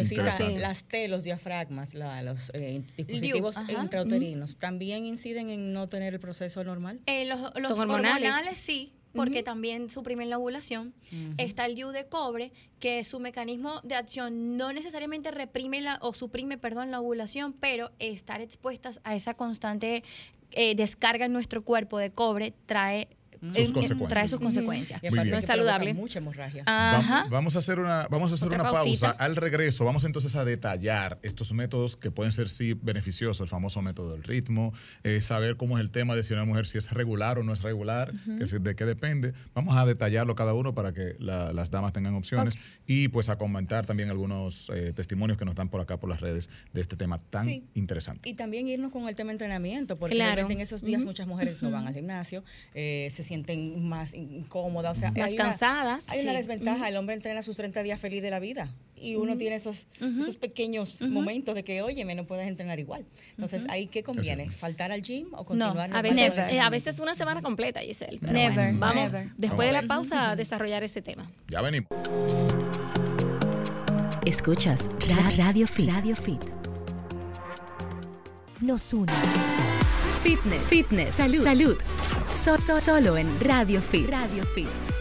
las 0.58 0.84
T, 0.86 1.08
los 1.08 1.24
diafragmas, 1.24 1.94
los 1.94 2.52
eh, 2.54 2.84
dispositivos 2.98 3.58
intrauterinos, 3.70 4.58
¿también 4.58 5.06
inciden 5.06 5.50
en 5.50 5.74
no 5.74 5.90
tener 5.90 6.14
el 6.14 6.20
proceso 6.20 6.64
normal? 6.64 7.00
Eh, 7.06 7.26
los, 7.26 7.42
hormonales 7.72 8.58
sí 8.58 8.94
porque 9.16 9.44
también 9.44 9.90
suprimen 9.90 10.30
la 10.30 10.38
ovulación. 10.38 10.94
Está 11.38 11.66
el 11.66 11.76
DIU 11.76 11.90
de 11.90 12.06
cobre, 12.08 12.52
que 12.80 13.04
su 13.04 13.20
mecanismo 13.20 13.82
de 13.84 13.96
acción 13.96 14.58
no 14.58 14.74
necesariamente 14.74 15.32
reprime 15.32 15.82
la, 15.82 15.98
o 16.02 16.14
suprime, 16.14 16.58
perdón, 16.58 16.92
la 16.92 17.00
ovulación, 17.00 17.54
pero 17.54 17.92
estar 18.00 18.42
expuestas 18.42 19.00
a 19.04 19.16
esa 19.16 19.34
constante 19.34 20.04
eh, 20.52 20.76
descarga 20.76 21.26
en 21.26 21.34
nuestro 21.34 21.64
cuerpo 21.64 21.98
de 21.98 22.12
cobre 22.12 22.54
trae 22.66 23.08
trae 24.08 24.28
sus 24.28 24.40
consecuencias. 24.40 25.02
No 25.04 25.38
es 25.38 25.46
saludable. 25.46 25.94
Mucha 25.94 26.20
hemorragia. 26.20 26.64
Vamos 27.30 27.56
a 27.56 27.60
hacer 27.60 27.80
una, 27.80 28.08
vamos 28.10 28.32
a 28.32 28.36
hacer 28.36 28.48
una 28.48 28.72
pausa. 28.72 29.12
Al 29.12 29.36
regreso, 29.36 29.86
vamos 29.86 30.04
entonces 30.04 30.36
a 30.36 30.46
detallar 30.46 31.20
estos 31.22 31.52
métodos 31.54 31.96
que 31.96 32.12
pueden 32.12 32.32
ser 32.32 32.50
sí 32.50 32.74
beneficiosos, 32.74 33.42
el 33.42 33.48
famoso 33.48 33.82
método 33.82 34.14
del 34.14 34.24
ritmo, 34.24 34.74
eh, 35.04 35.22
saber 35.22 35.58
cómo 35.58 35.78
es 35.78 35.82
el 35.82 35.92
tema 35.92 36.16
de 36.16 36.24
si 36.24 36.34
una 36.34 36.46
mujer 36.46 36.68
si 36.68 36.78
es 36.78 36.92
regular 36.92 37.40
o 37.40 37.44
no 37.44 37.54
es 37.54 37.62
regular, 37.62 38.12
de 38.14 38.76
qué 38.76 38.86
depende. 38.86 39.34
Vamos 39.54 39.76
a 39.78 39.86
detallarlo 39.86 40.36
cada 40.36 40.54
uno 40.54 40.74
para 40.74 40.94
que 40.94 41.16
las 41.20 41.70
damas 41.70 41.94
tengan 41.94 42.16
opciones 42.16 42.56
y 42.88 43.08
pues 43.10 43.30
a 43.30 43.38
comentar 43.38 43.86
también 43.86 44.10
algunos 44.10 44.70
eh, 44.74 44.94
testimonios 44.94 45.38
que 45.38 45.46
nos 45.46 45.56
dan 45.56 45.70
por 45.70 45.82
acá 45.82 45.98
por 45.98 46.10
las 46.10 46.22
redes 46.22 46.50
de 46.74 46.82
este 46.82 46.96
tema 46.96 47.20
tan 47.20 47.48
interesante. 47.74 48.28
Y 48.30 48.34
también 48.34 48.68
irnos 48.68 48.92
con 48.92 49.08
el 49.08 49.16
tema 49.16 49.32
entrenamiento, 49.32 49.96
porque 49.96 50.18
en 50.18 50.62
esos 50.62 50.84
días 50.84 51.04
muchas 51.04 51.28
mujeres 51.28 51.62
no 51.62 51.72
van 51.72 51.88
al 51.88 51.94
gimnasio, 51.94 52.44
eh, 52.74 53.10
se 53.12 53.24
sienten 53.24 53.35
más 53.78 54.14
incómodas, 54.14 54.98
o 54.98 55.00
sea, 55.00 55.12
más 55.12 55.34
cansadas. 55.34 56.10
hay 56.10 56.22
una 56.22 56.34
desventaja, 56.34 56.88
el 56.90 56.96
hombre 56.96 57.16
entrena 57.16 57.42
sus 57.42 57.58
30 57.58 57.84
días 57.84 58.00
feliz 58.00 58.22
de 58.22 58.30
la 58.30 58.40
vida 58.40 58.70
y 58.96 59.16
uno 59.16 59.38
tiene 59.38 59.56
esos, 59.56 59.88
esos 60.00 60.38
pequeños 60.38 61.02
momentos 61.02 61.54
de 61.54 61.64
que, 61.64 61.82
oye, 61.82 62.04
no 62.16 62.26
puedes 62.26 62.48
entrenar 62.48 62.80
igual. 62.80 63.06
Entonces, 63.32 63.64
¿ahí 63.70 63.88
qué 63.88 64.04
conviene? 64.04 64.50
¿Faltar 64.50 64.92
al 64.92 65.02
gym 65.02 65.28
o 65.34 65.46
continuar? 65.46 65.90
No, 65.90 65.96
a 65.96 66.02
veces, 66.02 66.38
eh, 66.38 66.60
a 66.60 66.70
veces 66.70 67.00
una 67.00 67.14
semana 67.14 67.42
completa, 67.42 67.82
Giselle. 67.82 68.20
never, 68.22 68.74
vamos, 68.74 69.12
después 69.38 69.68
de 69.68 69.74
la 69.74 69.84
pausa, 69.84 70.32
a 70.32 70.36
desarrollar 70.36 70.84
ese 70.84 71.02
tema. 71.02 71.30
Ya 71.50 71.62
venimos. 71.62 71.90
Escuchas 74.26 74.90
Radio 75.38 75.68
Fit. 75.68 75.90
Radio 75.90 76.16
Fit. 76.16 76.42
Nos 78.62 78.94
une. 78.94 79.12
Fitness, 80.24 80.62
fitness, 80.64 81.16
salud, 81.16 81.44
salud 81.44 81.95
solo 82.80 83.18
en 83.18 83.28
Radio 83.42 83.82
Fit. 83.82 84.08
Radio 84.08 84.44
Fit. 84.54 84.95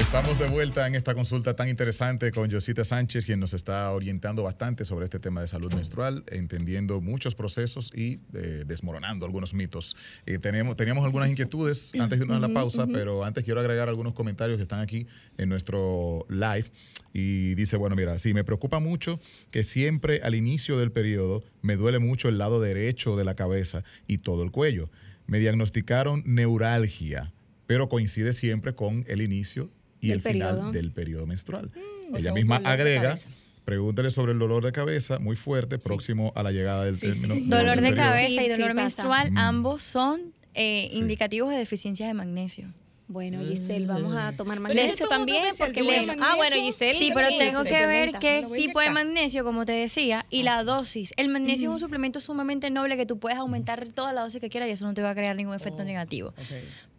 Estamos 0.00 0.38
de 0.38 0.48
vuelta 0.48 0.86
en 0.86 0.94
esta 0.94 1.14
consulta 1.14 1.54
tan 1.54 1.68
interesante 1.68 2.32
con 2.32 2.50
Josita 2.50 2.84
Sánchez, 2.84 3.26
quien 3.26 3.38
nos 3.38 3.52
está 3.52 3.92
orientando 3.92 4.42
bastante 4.42 4.86
sobre 4.86 5.04
este 5.04 5.20
tema 5.20 5.42
de 5.42 5.46
salud 5.46 5.72
menstrual, 5.74 6.24
entendiendo 6.30 7.02
muchos 7.02 7.34
procesos 7.34 7.92
y 7.94 8.18
eh, 8.32 8.64
desmoronando 8.66 9.26
algunos 9.26 9.52
mitos. 9.52 9.94
Eh, 10.24 10.38
tenemos, 10.38 10.74
teníamos 10.76 11.04
algunas 11.04 11.28
inquietudes 11.28 11.92
antes 12.00 12.18
de 12.18 12.24
irnos 12.24 12.38
a 12.38 12.48
la 12.48 12.52
pausa, 12.52 12.86
pero 12.86 13.24
antes 13.24 13.44
quiero 13.44 13.60
agregar 13.60 13.90
algunos 13.90 14.14
comentarios 14.14 14.56
que 14.56 14.62
están 14.62 14.80
aquí 14.80 15.06
en 15.36 15.50
nuestro 15.50 16.24
live. 16.30 16.64
Y 17.12 17.54
dice, 17.54 17.76
bueno, 17.76 17.94
mira, 17.94 18.16
sí, 18.18 18.32
me 18.32 18.42
preocupa 18.42 18.80
mucho 18.80 19.20
que 19.50 19.62
siempre 19.64 20.22
al 20.24 20.34
inicio 20.34 20.78
del 20.78 20.92
periodo 20.92 21.44
me 21.60 21.76
duele 21.76 21.98
mucho 21.98 22.30
el 22.30 22.38
lado 22.38 22.58
derecho 22.58 23.16
de 23.16 23.24
la 23.24 23.36
cabeza 23.36 23.84
y 24.06 24.18
todo 24.18 24.44
el 24.44 24.50
cuello. 24.50 24.90
Me 25.26 25.38
diagnosticaron 25.40 26.22
neuralgia, 26.24 27.34
pero 27.66 27.90
coincide 27.90 28.32
siempre 28.32 28.74
con 28.74 29.04
el 29.06 29.20
inicio 29.20 29.70
y 30.00 30.10
el 30.10 30.20
final 30.20 30.72
del 30.72 30.90
periodo 30.92 31.26
menstrual. 31.26 31.70
Mm, 32.10 32.16
Ella 32.16 32.32
misma 32.32 32.56
agrega, 32.64 33.16
pregúntele 33.64 34.10
sobre 34.10 34.32
el 34.32 34.38
dolor 34.38 34.64
de 34.64 34.72
cabeza 34.72 35.18
muy 35.18 35.36
fuerte, 35.36 35.78
próximo 35.78 36.32
a 36.34 36.42
la 36.42 36.50
llegada 36.50 36.84
del 36.84 36.98
término. 36.98 37.34
dolor 37.44 37.80
de 37.80 37.94
cabeza 37.94 38.42
y 38.42 38.48
dolor 38.48 38.74
menstrual, 38.74 39.32
mm. 39.32 39.38
ambos 39.38 39.82
son 39.82 40.32
eh, 40.54 40.88
indicativos 40.92 41.50
de 41.50 41.58
deficiencia 41.58 42.06
de 42.06 42.14
magnesio. 42.14 42.72
Bueno, 43.10 43.40
Giselle, 43.40 43.86
vamos 43.86 44.14
a 44.14 44.30
tomar 44.36 44.60
magnesio 44.60 45.08
también, 45.08 45.46
porque 45.58 45.82
bueno, 45.82 46.12
ah, 46.20 46.36
bueno, 46.36 46.54
Giselle. 46.54 46.96
Sí, 46.96 47.10
pero 47.12 47.26
tengo 47.26 47.64
que 47.64 47.84
ver 47.84 48.12
qué 48.20 48.46
tipo 48.54 48.78
de 48.78 48.90
magnesio, 48.90 49.42
como 49.42 49.64
te 49.64 49.72
decía, 49.72 50.24
y 50.30 50.44
la 50.44 50.62
dosis. 50.62 51.12
El 51.16 51.28
magnesio 51.28 51.70
es 51.70 51.72
un 51.72 51.80
suplemento 51.80 52.20
sumamente 52.20 52.70
noble 52.70 52.96
que 52.96 53.06
tú 53.06 53.18
puedes 53.18 53.36
aumentar 53.36 53.88
toda 53.88 54.12
la 54.12 54.20
dosis 54.20 54.40
que 54.40 54.48
quieras 54.48 54.68
y 54.68 54.72
eso 54.72 54.86
no 54.86 54.94
te 54.94 55.02
va 55.02 55.10
a 55.10 55.14
crear 55.16 55.34
ningún 55.34 55.56
efecto 55.56 55.82
oh, 55.82 55.86
negativo. 55.86 56.34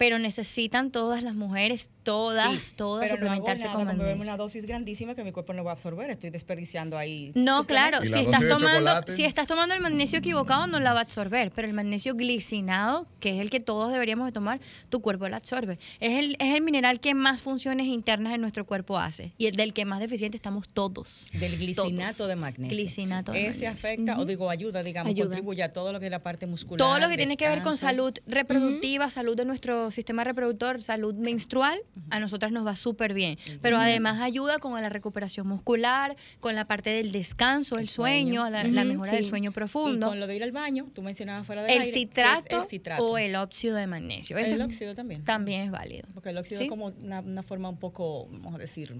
Pero 0.01 0.17
necesitan 0.17 0.89
todas 0.89 1.21
las 1.21 1.35
mujeres, 1.35 1.91
todas, 2.01 2.73
todas 2.75 3.11
suplementarse 3.11 3.67
con 3.67 3.85
magnesio. 3.85 4.23
una 4.23 4.35
dosis 4.35 4.65
grandísima 4.65 5.13
que 5.13 5.23
mi 5.23 5.31
cuerpo 5.31 5.53
no 5.53 5.63
va 5.63 5.69
a 5.69 5.73
absorber, 5.73 6.09
estoy 6.09 6.31
desperdiciando 6.31 6.97
ahí. 6.97 7.31
No, 7.35 7.67
claro, 7.67 8.01
si 8.01 8.11
estás 8.11 8.47
tomando 8.47 8.89
si 9.15 9.25
estás 9.25 9.45
tomando 9.45 9.75
el 9.75 9.81
magnesio 9.81 10.17
equivocado 10.17 10.65
no 10.65 10.79
la 10.79 10.93
va 10.93 11.01
a 11.01 11.03
absorber, 11.03 11.51
pero 11.51 11.67
el 11.67 11.75
magnesio 11.75 12.15
glicinado, 12.15 13.05
que 13.19 13.35
es 13.35 13.41
el 13.41 13.51
que 13.51 13.59
todos 13.59 13.91
deberíamos 13.91 14.25
de 14.25 14.31
tomar, 14.31 14.59
tu 14.89 15.01
cuerpo 15.01 15.29
la 15.29 15.37
absorbe. 15.37 15.77
Es 15.99 16.17
el, 16.17 16.35
es 16.39 16.55
el 16.55 16.61
mineral 16.61 16.99
que 16.99 17.13
más 17.13 17.41
funciones 17.41 17.85
internas 17.85 18.33
en 18.33 18.41
nuestro 18.41 18.65
cuerpo 18.65 18.97
hace 18.97 19.33
y 19.37 19.45
el 19.45 19.55
del 19.55 19.71
que 19.71 19.85
más 19.85 19.99
deficiente 19.99 20.35
estamos 20.35 20.67
todos. 20.67 21.29
Del 21.31 21.59
glicinato 21.59 22.25
de 22.25 22.35
magnesio. 22.35 22.75
Glicinato 22.75 23.33
de 23.33 23.45
Ese 23.45 23.67
afecta, 23.67 24.17
o 24.17 24.25
digo, 24.25 24.49
ayuda, 24.49 24.81
digamos, 24.81 25.13
contribuye 25.13 25.61
a 25.61 25.71
todo 25.71 25.93
lo 25.93 25.99
que 25.99 26.05
es 26.05 26.11
la 26.11 26.23
parte 26.23 26.47
muscular. 26.47 26.79
Todo 26.79 26.97
lo 26.97 27.07
que 27.07 27.17
tiene 27.17 27.37
que 27.37 27.47
ver 27.47 27.61
con 27.61 27.77
salud 27.77 28.13
reproductiva, 28.25 29.07
salud 29.11 29.37
de 29.37 29.45
nuestro 29.45 29.90
sistema 29.91 30.23
reproductor, 30.23 30.81
salud 30.81 31.13
menstrual, 31.15 31.81
a 32.09 32.19
nosotras 32.19 32.51
nos 32.51 32.65
va 32.65 32.75
súper 32.75 33.13
bien. 33.13 33.37
Pero 33.61 33.77
además 33.77 34.19
ayuda 34.19 34.59
con 34.59 34.79
la 34.81 34.89
recuperación 34.89 35.47
muscular, 35.47 36.15
con 36.39 36.55
la 36.55 36.65
parte 36.65 36.89
del 36.89 37.11
descanso, 37.11 37.77
el, 37.77 37.87
sueño, 37.89 38.49
la, 38.49 38.63
mejora 38.83 39.11
del 39.11 39.25
sueño 39.25 39.51
profundo. 39.51 40.07
Y 40.07 40.09
con 40.09 40.19
lo 40.19 40.27
de 40.27 40.35
ir 40.35 40.43
al 40.43 40.51
baño, 40.51 40.87
tú 40.93 41.01
mencionabas 41.01 41.45
fuera 41.45 41.63
de 41.63 41.75
el, 41.75 41.85
citrato, 41.85 42.61
el 42.61 42.67
citrato 42.67 43.05
o 43.05 43.17
el 43.17 43.35
óxido 43.35 43.75
de 43.75 43.87
magnesio. 43.87 44.37
el 44.37 44.61
óxido 44.61 44.95
también. 44.95 45.23
También 45.23 45.61
es 45.61 45.71
válido. 45.71 46.07
Porque 46.13 46.29
el 46.29 46.37
óxido 46.37 46.61
es 46.61 46.69
como 46.69 46.87
una, 46.87 47.43
forma 47.43 47.69
un 47.69 47.77
poco, 47.77 48.27
vamos 48.31 48.55
a 48.55 48.57
decir, 48.57 48.95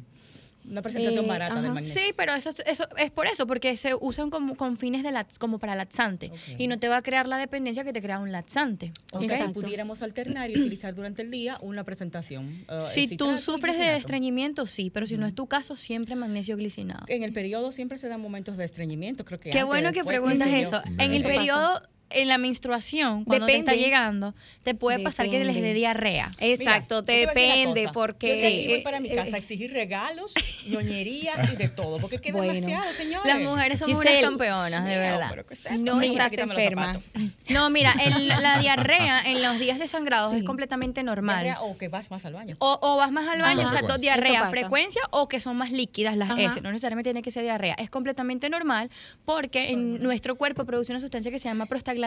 una 0.69 0.81
presentación 0.81 1.25
eh, 1.25 1.27
barata 1.27 1.61
del 1.61 1.71
magnesio. 1.71 2.01
Sí, 2.01 2.13
pero 2.15 2.33
eso, 2.33 2.49
eso 2.65 2.87
es 2.97 3.11
por 3.11 3.27
eso, 3.27 3.47
porque 3.47 3.75
se 3.77 3.93
usan 3.99 4.29
como, 4.29 4.55
con 4.55 4.77
fines 4.77 5.03
de 5.03 5.11
como 5.39 5.59
para 5.59 5.75
laxante 5.75 6.31
y 6.57 6.67
no 6.67 6.79
te 6.79 6.87
va 6.87 6.97
a 6.97 7.01
crear 7.01 7.27
la 7.27 7.37
dependencia 7.37 7.83
que 7.83 7.93
te 7.93 8.01
crea 8.01 8.19
un 8.19 8.31
laxante. 8.31 8.91
O 9.11 9.21
sea, 9.21 9.47
si 9.47 9.53
pudiéramos 9.53 10.01
alternar 10.01 10.49
y 10.49 10.53
utilizar 10.59 10.95
durante 10.95 11.21
el 11.21 11.31
día 11.31 11.57
una 11.61 11.83
presentación. 11.83 12.65
Uh, 12.69 12.79
si 12.93 13.17
tú 13.17 13.37
sufres 13.37 13.77
de 13.77 13.95
estreñimiento, 13.95 14.65
sí, 14.65 14.89
pero 14.89 15.05
si 15.05 15.17
no 15.17 15.27
es 15.27 15.35
tu 15.35 15.47
caso, 15.47 15.75
siempre 15.75 16.15
magnesio 16.15 16.57
glicinado. 16.57 17.05
En 17.07 17.23
el 17.23 17.33
periodo 17.33 17.71
siempre 17.71 17.97
se 17.97 18.07
dan 18.07 18.21
momentos 18.21 18.57
de 18.57 18.65
estreñimiento, 18.65 19.25
creo 19.25 19.39
que. 19.39 19.49
Qué 19.49 19.63
bueno 19.63 19.91
que 19.91 20.03
preguntas 20.03 20.47
eso. 20.49 20.81
En 20.97 21.13
el 21.13 21.23
periodo 21.23 21.81
en 22.13 22.27
la 22.27 22.37
menstruación, 22.37 23.23
cuando 23.25 23.45
te 23.45 23.55
está 23.55 23.73
llegando, 23.73 24.33
te 24.63 24.75
puede 24.75 24.99
pasar 24.99 25.29
que 25.29 25.43
les 25.43 25.55
dé 25.55 25.73
diarrea. 25.73 26.31
Exacto, 26.39 27.03
te 27.03 27.13
depende, 27.13 27.89
porque... 27.93 28.63
Yo 28.63 28.69
voy 28.69 28.81
para 28.81 28.99
mi 28.99 29.09
casa 29.09 29.35
a 29.35 29.39
exigir 29.39 29.71
regalos, 29.71 30.33
ñoñerías 30.67 31.53
y 31.53 31.55
de 31.55 31.69
todo, 31.69 31.99
porque 31.99 32.19
queda 32.19 32.41
demasiado, 32.41 32.93
señores. 32.93 33.25
Las 33.25 33.41
mujeres 33.41 33.79
somos 33.79 33.97
unas 33.97 34.15
campeonas, 34.21 34.85
de 34.85 34.97
verdad. 34.97 35.35
No, 35.79 36.01
estás 36.01 36.33
enferma. 36.33 37.01
No, 37.49 37.69
mira, 37.69 37.93
la 38.41 38.59
diarrea 38.59 39.21
en 39.25 39.41
los 39.41 39.59
días 39.59 39.79
de 39.79 39.87
sangrado 39.87 40.33
es 40.33 40.43
completamente 40.43 41.03
normal. 41.03 41.55
o 41.61 41.77
que 41.77 41.87
vas 41.87 42.11
más 42.11 42.25
al 42.25 42.33
baño. 42.33 42.55
O, 42.59 42.97
vas 42.97 43.11
más 43.11 43.27
al 43.27 43.41
baño, 43.41 43.65
o 43.65 43.69
sea, 43.69 43.97
diarrea, 43.97 44.47
frecuencia 44.47 45.01
o 45.11 45.27
que 45.27 45.39
son 45.39 45.57
más 45.57 45.71
líquidas 45.71 46.17
las 46.17 46.29
S. 46.37 46.61
No 46.61 46.71
necesariamente 46.71 47.09
tiene 47.09 47.21
que 47.21 47.31
ser 47.31 47.43
diarrea. 47.43 47.75
Es 47.75 47.89
completamente 47.89 48.49
normal 48.49 48.89
porque 49.25 49.71
en 49.71 50.01
nuestro 50.01 50.35
cuerpo 50.35 50.65
produce 50.65 50.91
una 50.91 50.99
sustancia 50.99 51.31
que 51.31 51.39
se 51.39 51.47
llama 51.47 51.65
prostaglandina 51.65 52.00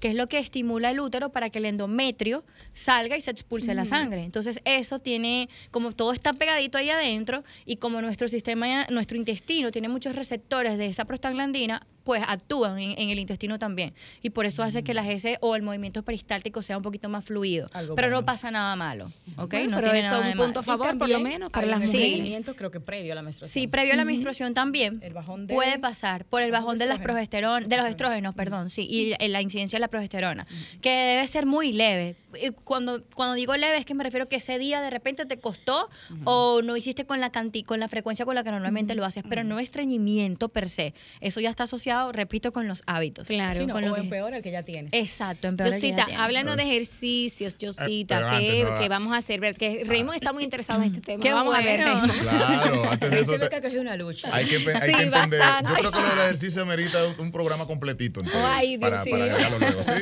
que 0.00 0.08
es 0.08 0.14
lo 0.14 0.26
que 0.26 0.38
estimula 0.38 0.90
el 0.90 1.00
útero 1.00 1.30
para 1.30 1.50
que 1.50 1.58
el 1.58 1.66
endometrio 1.66 2.44
salga 2.72 3.16
y 3.16 3.20
se 3.20 3.30
expulse 3.30 3.74
la 3.74 3.84
sangre. 3.84 4.24
Entonces, 4.24 4.60
eso 4.64 4.98
tiene, 4.98 5.48
como 5.70 5.92
todo 5.92 6.12
está 6.12 6.32
pegadito 6.32 6.78
ahí 6.78 6.90
adentro 6.90 7.44
y 7.66 7.76
como 7.76 8.00
nuestro 8.00 8.28
sistema, 8.28 8.86
nuestro 8.90 9.16
intestino 9.16 9.70
tiene 9.70 9.88
muchos 9.88 10.14
receptores 10.14 10.78
de 10.78 10.86
esa 10.86 11.04
prostaglandina, 11.04 11.86
pues 12.04 12.22
actúan 12.26 12.78
en, 12.78 13.10
el 13.10 13.18
intestino 13.18 13.58
también. 13.58 13.94
Y 14.22 14.30
por 14.30 14.46
eso 14.46 14.62
hace 14.62 14.82
que 14.82 14.94
las 14.94 15.06
heces 15.06 15.38
o 15.40 15.54
el 15.54 15.62
movimiento 15.62 16.02
peristáltico 16.02 16.62
sea 16.62 16.76
un 16.76 16.82
poquito 16.82 17.08
más 17.08 17.24
fluido. 17.24 17.68
pero 17.94 18.10
no 18.10 18.24
pasa 18.24 18.50
nada 18.50 18.74
malo. 18.76 19.10
¿ok? 19.36 19.54
no 19.68 19.76
pero 19.76 19.92
tiene 19.92 19.98
eso 20.00 20.22
es 20.22 20.34
un 20.34 20.40
punto 20.40 20.60
a 20.60 20.62
favor, 20.62 20.98
por 20.98 21.08
lo 21.08 21.20
menos, 21.20 21.50
para 21.50 21.66
las 21.66 21.84
mujeres. 21.84 22.50
creo 22.56 22.70
que 22.70 22.80
previo 22.80 23.12
a 23.12 23.16
la 23.16 23.22
menstruación. 23.22 23.62
Sí, 23.62 23.68
previo 23.68 23.94
a 23.94 23.96
la 23.96 24.04
menstruación 24.04 24.54
también. 24.54 25.00
puede 25.48 25.78
pasar 25.78 26.24
por 26.24 26.42
el 26.42 26.50
bajón 26.50 26.78
de 26.78 26.86
las 26.86 26.98
progesterona, 26.98 27.66
de 27.66 27.76
los 27.76 27.86
estrógenos, 27.86 28.34
perdón, 28.34 28.70
sí. 28.70 28.86
Y 28.88 29.09
la 29.18 29.42
incidencia 29.42 29.76
de 29.76 29.80
la 29.80 29.88
progesterona, 29.88 30.46
que 30.80 30.90
debe 30.90 31.26
ser 31.26 31.46
muy 31.46 31.72
leve. 31.72 32.16
Cuando, 32.64 33.02
cuando 33.14 33.34
digo 33.34 33.56
leve 33.56 33.78
es 33.78 33.84
que 33.84 33.94
me 33.94 34.04
refiero 34.04 34.28
que 34.28 34.36
ese 34.36 34.58
día 34.58 34.80
de 34.80 34.90
repente 34.90 35.26
te 35.26 35.38
costó 35.38 35.88
o 36.24 36.62
no 36.62 36.76
hiciste 36.76 37.06
con 37.06 37.20
la 37.20 37.30
con 37.64 37.80
la 37.80 37.88
frecuencia 37.88 38.24
con 38.24 38.34
la 38.34 38.44
que 38.44 38.50
normalmente 38.50 38.94
lo 38.94 39.04
haces, 39.04 39.24
pero 39.28 39.44
no 39.44 39.58
estreñimiento 39.58 40.48
per 40.48 40.68
se. 40.68 40.94
Eso 41.20 41.40
ya 41.40 41.50
está 41.50 41.64
asociado, 41.64 42.12
repito, 42.12 42.52
con 42.52 42.68
los 42.68 42.82
hábitos. 42.86 43.28
Claro. 43.28 43.66
con 43.68 43.84
lo 43.84 43.94
o 43.94 43.96
empeora 43.96 44.38
el 44.38 44.42
que 44.42 44.50
ya 44.50 44.62
tienes. 44.62 44.92
Exacto, 44.92 45.48
empeora 45.48 45.74
el 45.74 45.80
que 45.80 45.90
ya 45.90 46.04
tienes. 46.04 46.20
háblanos 46.20 46.56
de 46.56 46.62
ejercicios, 46.64 47.56
Josita, 47.60 48.38
eh, 48.40 48.66
que, 48.80 48.88
vamos 48.88 49.14
a 49.14 49.18
hacer. 49.18 49.40
Que 49.56 49.84
Raymond 49.86 50.16
está 50.16 50.32
muy 50.32 50.44
interesado 50.44 50.82
en 50.82 50.88
este 50.88 51.00
tema. 51.12 51.22
Qué 51.22 51.32
vamos 51.32 51.54
a 51.54 51.60
ver, 51.60 51.80
Claro, 51.80 52.90
antes 52.90 53.10
de 53.10 53.20
eso. 53.20 53.38
Te, 53.38 53.60
que 53.60 53.78
una 53.78 53.96
lucha. 53.96 54.28
Hay 54.32 54.46
que, 54.46 54.56
hay 54.56 54.92
que 54.92 55.02
entender. 55.02 55.40
Yo 55.82 55.90
creo 55.90 55.92
que 55.92 56.00
lo 56.00 56.08
del 56.08 56.18
ejercicio 56.20 56.66
merita 56.66 56.98
un, 57.18 57.30
programa 57.30 57.66
completito. 57.66 58.22
Ay, 58.44 58.76
Dios 58.76 58.99
para, 59.04 59.36
para 59.36 59.58
luego, 59.58 59.84
¿sí? 59.84 59.92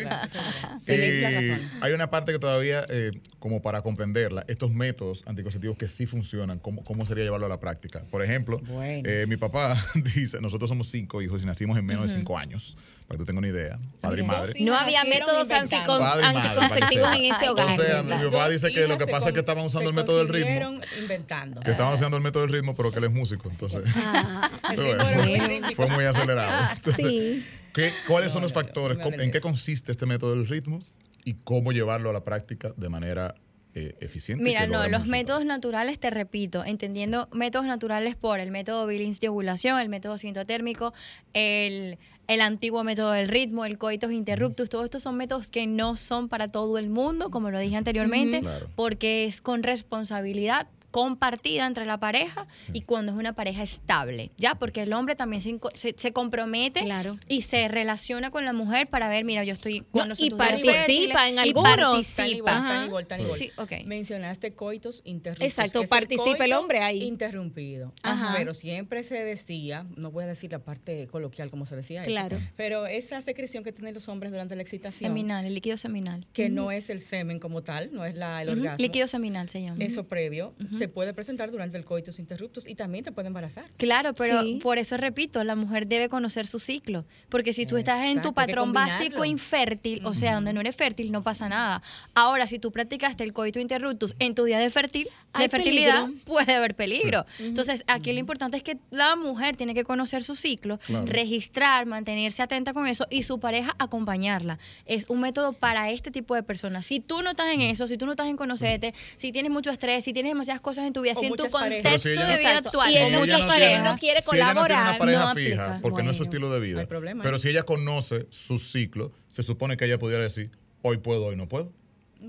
hay 1.81 1.93
una 1.93 2.11
parte 2.11 2.33
que 2.33 2.39
todavía, 2.39 2.85
eh, 2.89 3.13
como 3.39 3.63
para 3.63 3.83
comprenderla, 3.83 4.45
estos 4.49 4.73
métodos 4.73 5.25
anticonceptivos 5.27 5.77
que 5.77 5.89
sí 5.89 6.07
funcionan, 6.07 6.59
¿cómo, 6.59 6.83
cómo 6.85 7.05
sería 7.07 7.25
llevarlo 7.25 7.47
a 7.47 7.49
la 7.49 7.61
práctica? 7.61 8.05
Por 8.11 8.25
ejemplo, 8.25 8.61
eh, 8.81 9.27
mi 9.29 9.37
papá 9.37 9.77
dice, 10.15 10.41
nosotros 10.41 10.69
somos 10.69 10.89
cinco 10.89 11.23
hijos 11.23 11.43
y 11.43 11.47
nacimos 11.47 11.79
en 11.79 11.87
menos 11.87 12.11
de 12.11 12.17
cinco 12.17 12.39
años, 12.39 12.77
para 13.07 13.17
que 13.17 13.25
tú 13.25 13.27
tengas 13.27 13.39
una 13.39 13.49
idea, 13.49 13.79
padre 14.01 14.21
y 14.21 14.25
madre. 14.25 14.53
No 14.61 14.77
había 14.77 15.03
métodos 15.05 15.51
anticonceptivos 15.51 17.17
en 17.17 17.25
ese 17.33 17.49
hogar. 17.49 17.81
O 17.81 17.83
sea, 17.83 18.03
mi 18.03 18.31
papá 18.31 18.49
dice 18.49 18.71
que 18.71 18.87
lo 18.87 18.99
que 18.99 19.07
pasa 19.07 19.29
es 19.29 19.33
que 19.33 19.41
estaban 19.41 19.65
usando 19.65 19.89
el 19.89 19.97
método 19.97 20.19
del 20.19 20.29
ritmo. 20.29 20.81
inventando. 21.01 21.61
Que 21.61 21.71
estaban 21.71 21.95
usando 21.95 22.17
el 22.17 22.23
método 22.23 22.43
del 22.43 22.53
ritmo, 22.53 22.75
pero 22.77 22.93
que 22.93 22.99
él 22.99 23.05
es 23.05 23.13
músico, 23.13 23.49
entonces. 23.51 23.83
Ah. 23.97 24.51
fue, 25.77 25.87
muy 25.89 26.05
acelerado. 26.05 26.77
sí. 26.97 27.45
¿Qué, 27.79 27.93
¿Cuáles 28.07 28.33
son 28.33 28.43
los 28.43 28.53
factores? 28.53 28.99
¿En 29.19 29.31
qué 29.31 29.41
consiste 29.41 29.93
este 29.93 30.07
método 30.07 30.35
del 30.35 30.47
ritmo? 30.47 30.81
Y 31.25 31.35
cómo 31.45 31.73
llevarlo 31.73 32.11
a 32.11 32.13
la 32.13 32.25
práctica 32.25 32.73
de 32.77 32.89
manera 32.89 33.35
eh, 33.75 33.95
eficiente. 34.01 34.43
Mira, 34.43 34.67
no, 34.67 34.89
los 34.89 35.07
métodos 35.07 35.45
naturales, 35.45 35.99
te 35.99 36.11
repito, 36.11 36.65
entendiendo 36.65 37.29
métodos 37.33 37.67
naturales 37.67 38.17
por 38.17 38.41
el 38.41 38.51
método 38.51 38.87
Billings 38.87 39.21
de 39.21 39.29
ovulación, 39.29 39.79
el 39.79 39.89
método 39.89 40.19
sintotérmico, 40.19 40.95
el, 41.35 41.99
el 42.27 42.41
antiguo 42.41 42.83
método 42.83 43.13
del 43.13 43.29
ritmo, 43.29 43.65
el 43.65 43.79
coitus 43.79 44.11
interruptus, 44.13 44.69
todos 44.69 44.87
estos 44.87 45.03
son 45.03 45.17
métodos 45.17 45.49
que 45.49 45.67
no 45.67 45.97
son 45.97 46.29
para 46.29 46.49
todo 46.49 46.79
el 46.79 46.89
mundo, 46.89 47.31
como 47.31 47.51
lo 47.51 47.61
dije 47.61 47.77
anteriormente, 47.77 48.43
porque 48.75 49.27
es 49.27 49.41
con 49.41 49.63
responsabilidad 49.63 50.67
compartida 50.91 51.67
entre 51.67 51.85
la 51.85 51.99
pareja 51.99 52.47
y 52.73 52.83
cuando 52.83 53.13
es 53.13 53.19
una 53.19 53.35
pareja 53.35 53.63
estable, 53.63 54.31
¿ya? 54.37 54.55
Porque 54.55 54.83
el 54.83 54.93
hombre 54.93 55.17
también 55.17 55.43
se, 55.43 55.95
se, 55.97 56.13
compromete 56.13 56.85
y 57.29 57.43
se 57.43 57.69
relaciona 57.69 58.31
con 58.31 58.45
la 58.45 58.53
mujer 58.53 58.89
para 58.89 59.09
ver, 59.09 59.25
mira, 59.25 59.45
yo 59.45 59.53
estoy 59.53 59.81
cuando 59.91 60.15
y 60.19 60.31
participa 60.31 61.29
en 61.29 61.39
algunos. 61.39 62.07
Participa. 62.17 62.89
Sí, 63.37 63.51
okay. 63.57 63.85
Mencionaste 63.85 64.55
coitos 64.55 65.03
interrumpidos. 65.05 65.59
Exacto, 65.59 65.85
participa 65.89 66.45
el, 66.45 66.53
hombre 66.55 66.81
ahí. 66.81 67.03
Interrumpido. 67.03 67.93
Ajá. 68.03 68.35
Pero 68.37 68.55
siempre 68.55 69.05
se 69.05 69.25
decía, 69.25 69.87
no 69.97 70.11
voy 70.11 70.25
a 70.25 70.27
decir 70.27 70.51
la 70.53 70.61
parte 70.61 71.07
coloquial 71.09 71.51
como 71.51 71.67
se 71.67 71.77
decía 71.77 72.03
claro. 72.03 72.37
eso, 72.37 72.47
pero 72.57 72.87
esa 72.87 73.21
secreción 73.23 73.63
que 73.63 73.73
tienen 73.73 73.95
los 73.95 74.09
hombres 74.09 74.33
durante 74.33 74.57
la 74.57 74.63
excitación. 74.63 75.11
Seminal, 75.11 75.45
el 75.45 75.55
líquido 75.55 75.77
seminal. 75.77 76.27
Que 76.33 76.49
no 76.49 76.73
es 76.73 76.89
el 76.89 77.01
semen 77.01 77.39
como 77.39 77.63
tal, 77.63 77.91
no 77.93 78.05
es 78.05 78.15
la, 78.15 78.43
el 78.43 78.51
orgasmo. 78.51 78.83
Líquido 78.83 79.07
seminal 79.07 79.49
se 79.49 79.63
llama. 79.63 79.77
Eso 79.85 80.07
previo 80.07 80.55
se 80.79 80.88
puede 80.89 81.15
presentar 81.15 81.51
durante 81.51 81.77
el 81.77 81.85
coitus 81.85 82.19
interruptus 82.19 82.67
y 82.67 82.75
también 82.75 83.05
te 83.05 83.13
puede 83.13 83.29
embarazar. 83.29 83.65
Claro, 83.77 84.15
pero 84.15 84.41
por 84.61 84.79
eso 84.79 84.97
repito, 84.97 85.43
la 85.45 85.55
mujer 85.55 85.87
debe 85.87 86.09
conocer 86.09 86.47
su 86.47 86.59
ciclo, 86.59 87.05
porque 87.29 87.53
si 87.53 87.67
tú 87.67 87.77
estás 87.77 88.05
en 88.05 88.23
tu 88.23 88.33
patrón 88.33 88.73
básico 88.73 89.25
infértil, 89.25 90.05
o 90.05 90.15
sea, 90.15 90.35
donde 90.35 90.53
no 90.53 90.61
eres 90.61 90.77
fértil, 90.77 91.13
no 91.13 91.23
pasa 91.23 91.49
nada. 91.49 91.83
Ahora, 92.15 92.47
si 92.47 92.59
tú 92.59 92.73
practicaste 92.73 93.25
el 93.25 93.33
coitus 93.33 93.61
interruptus 93.61 94.15
en 94.19 94.35
tu 94.35 94.45
día 94.45 94.59
de, 94.59 94.71
fértil, 94.71 95.09
de 95.39 95.49
fertilidad, 95.49 96.09
puede 96.25 96.55
haber 96.55 96.75
peligro. 96.75 97.27
Entonces, 97.39 97.85
aquí 97.87 98.13
lo 98.13 98.19
importante 98.19 98.57
es 98.57 98.63
que 98.63 98.79
la 98.91 99.17
mujer 99.17 99.57
tiene 99.57 99.75
que 99.75 99.85
conocer 99.85 100.25
su 100.25 100.35
ciclo, 100.35 100.79
registrar, 101.05 101.87
mantenerse 101.87 102.43
atenta 102.43 102.73
con 102.73 102.87
eso 102.87 103.07
y 103.11 103.23
su 103.23 103.41
pareja 103.41 103.75
acompañarla. 103.79 104.59
Es 104.87 105.09
un 105.09 105.21
método 105.21 105.53
para 105.53 105.91
este 105.91 106.11
tipo 106.11 106.35
de 106.35 106.43
personas. 106.43 106.87
Si 106.87 107.01
tú 107.01 107.23
no 107.23 107.31
estás 107.31 107.53
en 107.53 107.61
eso, 107.63 107.87
si 107.87 107.97
tú 107.97 108.07
no 108.07 108.13
estás 108.13 108.29
en 108.29 108.37
conocerte, 108.37 108.95
si 109.17 109.33
tienes 109.33 109.51
mucho 109.51 109.71
estrés, 109.71 110.05
si 110.05 110.13
tienes 110.13 110.31
demasiadas 110.31 110.61
cosas 110.61 110.68
en 110.77 110.93
tu 110.93 111.03
vida, 111.03 111.15
si 111.15 111.27
en 111.27 111.35
tu 111.35 111.47
contexto 111.47 112.09
de 112.09 112.39
vida 112.39 112.59
actual, 112.59 112.91
y 112.91 112.97
en 112.97 113.13
muchas 113.15 113.41
parejas 113.43 113.85
no 113.85 113.99
quiere 113.99 114.23
colaborar, 114.23 114.59
no 114.59 114.65
tiene 114.67 115.17
una 115.17 115.33
pareja 115.33 115.35
fija, 115.35 115.79
porque 115.81 116.03
no 116.03 116.11
es 116.11 116.17
su 116.17 116.23
estilo 116.25 116.53
de 116.53 116.61
vida. 116.61 116.87
Pero 116.87 117.39
si 117.39 117.49
ella 117.49 117.63
conoce 117.63 118.27
su 118.31 118.59
ciclo, 118.59 119.13
se 119.29 119.43
supone 119.43 119.77
que 119.77 119.87
ella 119.87 119.99
pudiera 119.99 120.23
decir, 120.23 120.51
hoy 120.83 120.99
puedo, 120.99 121.27
hoy 121.27 121.37
no 121.37 121.49
puedo 121.49 121.73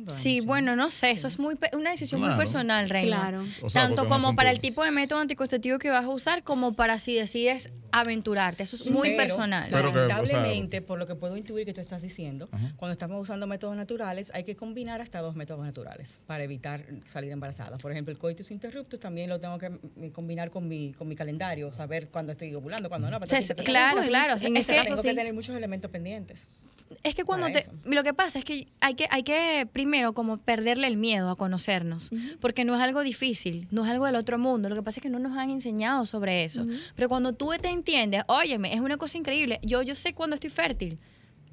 sí, 0.07 0.41
bueno, 0.41 0.75
no 0.75 0.91
sé, 0.91 1.11
eso 1.11 1.27
es 1.27 1.39
muy 1.39 1.57
una 1.73 1.91
decisión 1.91 2.21
muy 2.21 2.35
personal, 2.35 2.89
Reina. 2.89 3.19
Claro. 3.19 3.45
Tanto 3.73 4.07
como 4.07 4.35
para 4.35 4.51
el 4.51 4.59
tipo 4.59 4.83
de 4.83 4.91
método 4.91 5.19
anticonceptivo 5.19 5.79
que 5.79 5.89
vas 5.89 6.05
a 6.05 6.09
usar, 6.09 6.43
como 6.43 6.73
para 6.73 6.99
si 6.99 7.15
decides 7.15 7.71
aventurarte. 7.91 8.63
Eso 8.63 8.75
es 8.75 8.89
muy 8.89 9.15
personal. 9.15 9.69
lamentablemente, 9.71 10.81
por 10.81 10.99
lo 10.99 11.07
que 11.07 11.15
puedo 11.15 11.37
intuir 11.37 11.65
que 11.65 11.73
tú 11.73 11.81
estás 11.81 12.01
diciendo, 12.01 12.49
cuando 12.75 12.91
estamos 12.91 13.21
usando 13.21 13.47
métodos 13.47 13.75
naturales, 13.75 14.31
hay 14.33 14.43
que 14.43 14.55
combinar 14.55 15.01
hasta 15.01 15.19
dos 15.19 15.35
métodos 15.35 15.65
naturales 15.65 16.19
para 16.27 16.43
evitar 16.43 16.85
salir 17.05 17.31
embarazada. 17.31 17.77
Por 17.77 17.91
ejemplo, 17.91 18.11
el 18.11 18.17
coitus 18.17 18.51
interruptus 18.51 18.99
también 18.99 19.29
lo 19.29 19.39
tengo 19.39 19.57
que 19.57 19.71
combinar 20.11 20.49
con 20.49 20.67
mi, 20.67 20.93
con 20.93 21.07
mi 21.07 21.15
calendario, 21.15 21.71
saber 21.73 22.09
cuándo 22.09 22.31
estoy 22.31 22.53
ovulando, 22.53 22.89
cuándo 22.89 23.09
no. 23.09 23.19
claro, 23.65 24.01
claro. 24.03 24.37
En 24.41 24.57
ese 24.57 24.75
caso 24.75 24.89
tengo 24.89 25.01
que 25.01 25.13
tener 25.13 25.33
muchos 25.33 25.55
elementos 25.55 25.89
pendientes 25.89 26.47
es 27.03 27.15
que 27.15 27.23
cuando 27.23 27.47
te, 27.47 27.65
lo 27.85 28.03
que 28.03 28.13
pasa 28.13 28.39
es 28.39 28.45
que 28.45 28.67
hay 28.79 28.95
que 28.95 29.07
hay 29.09 29.23
que 29.23 29.67
primero 29.71 30.13
como 30.13 30.37
perderle 30.37 30.87
el 30.87 30.97
miedo 30.97 31.29
a 31.29 31.35
conocernos, 31.35 32.11
porque 32.39 32.65
no 32.65 32.75
es 32.75 32.81
algo 32.81 33.01
difícil, 33.01 33.67
no 33.71 33.83
es 33.85 33.91
algo 33.91 34.05
del 34.05 34.15
otro 34.15 34.37
mundo, 34.37 34.69
lo 34.69 34.75
que 34.75 34.83
pasa 34.83 34.99
es 34.99 35.03
que 35.03 35.09
no 35.09 35.19
nos 35.19 35.37
han 35.37 35.49
enseñado 35.49 36.05
sobre 36.05 36.43
eso. 36.43 36.65
Pero 36.95 37.09
cuando 37.09 37.33
tú 37.33 37.51
te 37.61 37.69
entiendes, 37.69 38.23
óyeme, 38.27 38.73
es 38.73 38.79
una 38.79 38.97
cosa 38.97 39.17
increíble. 39.17 39.59
Yo 39.63 39.81
yo 39.81 39.95
sé 39.95 40.13
cuando 40.13 40.35
estoy 40.35 40.49
fértil. 40.49 40.99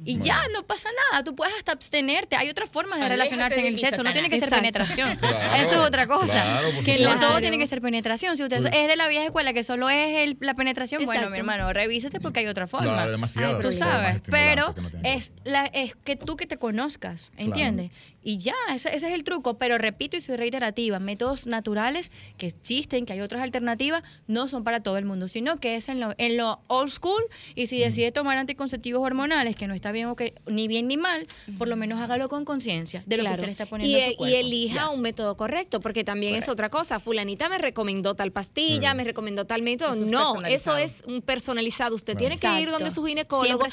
Y 0.05 0.19
ya, 0.21 0.43
no 0.53 0.65
pasa 0.67 0.89
nada. 1.11 1.25
Tú 1.25 1.35
puedes 1.35 1.55
hasta 1.57 1.73
abstenerte. 1.73 2.37
Hay 2.37 2.51
otras 2.51 2.69
formas 2.69 3.01
de 3.01 3.09
relacionarse 3.09 3.61
en 3.61 3.67
el 3.67 3.79
sexo. 3.79 4.03
No 4.03 4.13
tiene 4.13 4.29
que 4.29 4.39
ser 4.39 4.51
penetración. 4.51 5.19
Eso 5.57 5.75
es 5.75 5.79
otra 5.79 6.07
cosa. 6.07 6.61
que 6.85 6.99
no 6.99 7.19
todo 7.19 7.41
tiene 7.41 7.59
que 7.59 7.67
ser 7.67 7.81
penetración. 7.81 8.37
Si 8.37 8.43
usted 8.43 8.63
pues 8.63 8.75
es 8.75 8.89
de 8.89 8.97
la 8.97 9.09
vieja 9.09 9.25
escuela 9.25 9.53
que 9.53 9.63
solo 9.63 9.89
es 9.89 10.37
la 10.41 10.55
penetración, 10.55 11.05
bueno, 11.05 11.31
mi 11.31 11.39
hermano, 11.39 11.73
revísese 11.73 12.21
porque 12.21 12.41
hay 12.41 12.47
otra 12.47 12.67
forma. 12.67 12.93
Claro, 12.93 13.11
demasiado. 13.11 13.61
Tú 13.61 13.73
sabes. 13.73 14.21
Pero 14.31 14.75
es, 15.03 15.33
la, 15.45 15.67
es 15.67 15.95
que 15.95 16.17
tú 16.17 16.37
que 16.37 16.47
te 16.47 16.57
conozcas, 16.57 17.33
¿entiendes? 17.37 17.91
Y 18.27 18.39
ya, 18.39 18.57
ese, 18.75 18.93
es 18.93 19.05
el 19.05 19.23
truco. 19.23 19.57
Pero 19.57 19.79
repito 19.79 20.17
y 20.17 20.21
soy 20.21 20.35
reiterativa, 20.35 20.99
métodos 20.99 21.47
naturales 21.47 22.11
que 22.39 22.47
existen, 22.47 23.07
que 23.07 23.13
hay 23.13 23.21
otras 23.21 23.41
alternativas, 23.41 24.03
no 24.27 24.49
son 24.49 24.65
para 24.65 24.81
todo 24.81 24.99
el 24.99 25.05
mundo, 25.05 25.29
sino 25.29 25.61
que 25.61 25.77
es 25.77 25.89
en 25.89 26.01
lo, 26.01 26.13
en 26.19 26.37
lo 26.37 26.61
old 26.67 26.91
school. 26.91 27.23
Y 27.55 27.69
si 27.69 27.79
decide 27.79 28.11
tomar 28.11 28.37
anticonceptivos 28.37 29.01
hormonales, 29.01 29.55
que 29.55 29.69
no 29.69 29.75
está 29.75 29.93
bien 29.93 30.09
o 30.09 30.17
que 30.17 30.35
ni 30.49 30.67
bien 30.67 30.89
ni 30.89 30.97
mal, 30.97 31.29
por 31.57 31.69
lo 31.69 31.77
menos 31.77 32.01
hágalo 32.01 32.29
con 32.29 32.45
conciencia 32.45 33.05
de 33.07 33.17
lo 33.19 33.23
que 33.23 33.31
usted 33.31 33.47
le 33.47 33.53
está 33.53 33.67
poniendo 33.67 33.97
y, 33.97 34.01
a 34.03 34.11
su 34.11 34.17
cuerpo. 34.17 34.35
Y 34.35 34.37
elija 34.37 34.91
un 34.91 35.03
método 35.03 35.37
correcto, 35.37 35.81
porque 35.81 36.03
también 36.03 36.35
es 36.35 36.49
otra 36.49 36.69
cosa. 36.69 36.99
Fulanita 36.99 37.49
me 37.49 37.59
recomendó 37.59 38.17
tal 38.17 38.33
pastilla, 38.33 38.93
me 38.95 39.05
recomendó 39.05 39.45
tal 39.45 39.63
método. 39.63 39.95
no, 39.95 40.43
eso 40.43 40.77
es 40.77 41.05
un 41.07 41.21
personalizado. 41.23 41.95
Usted 41.95 42.17
tiene 42.17 42.39
que 42.39 42.61
ir 42.61 42.73
donde 42.73 42.91
su 42.91 43.05
ginecólogo 43.05 43.67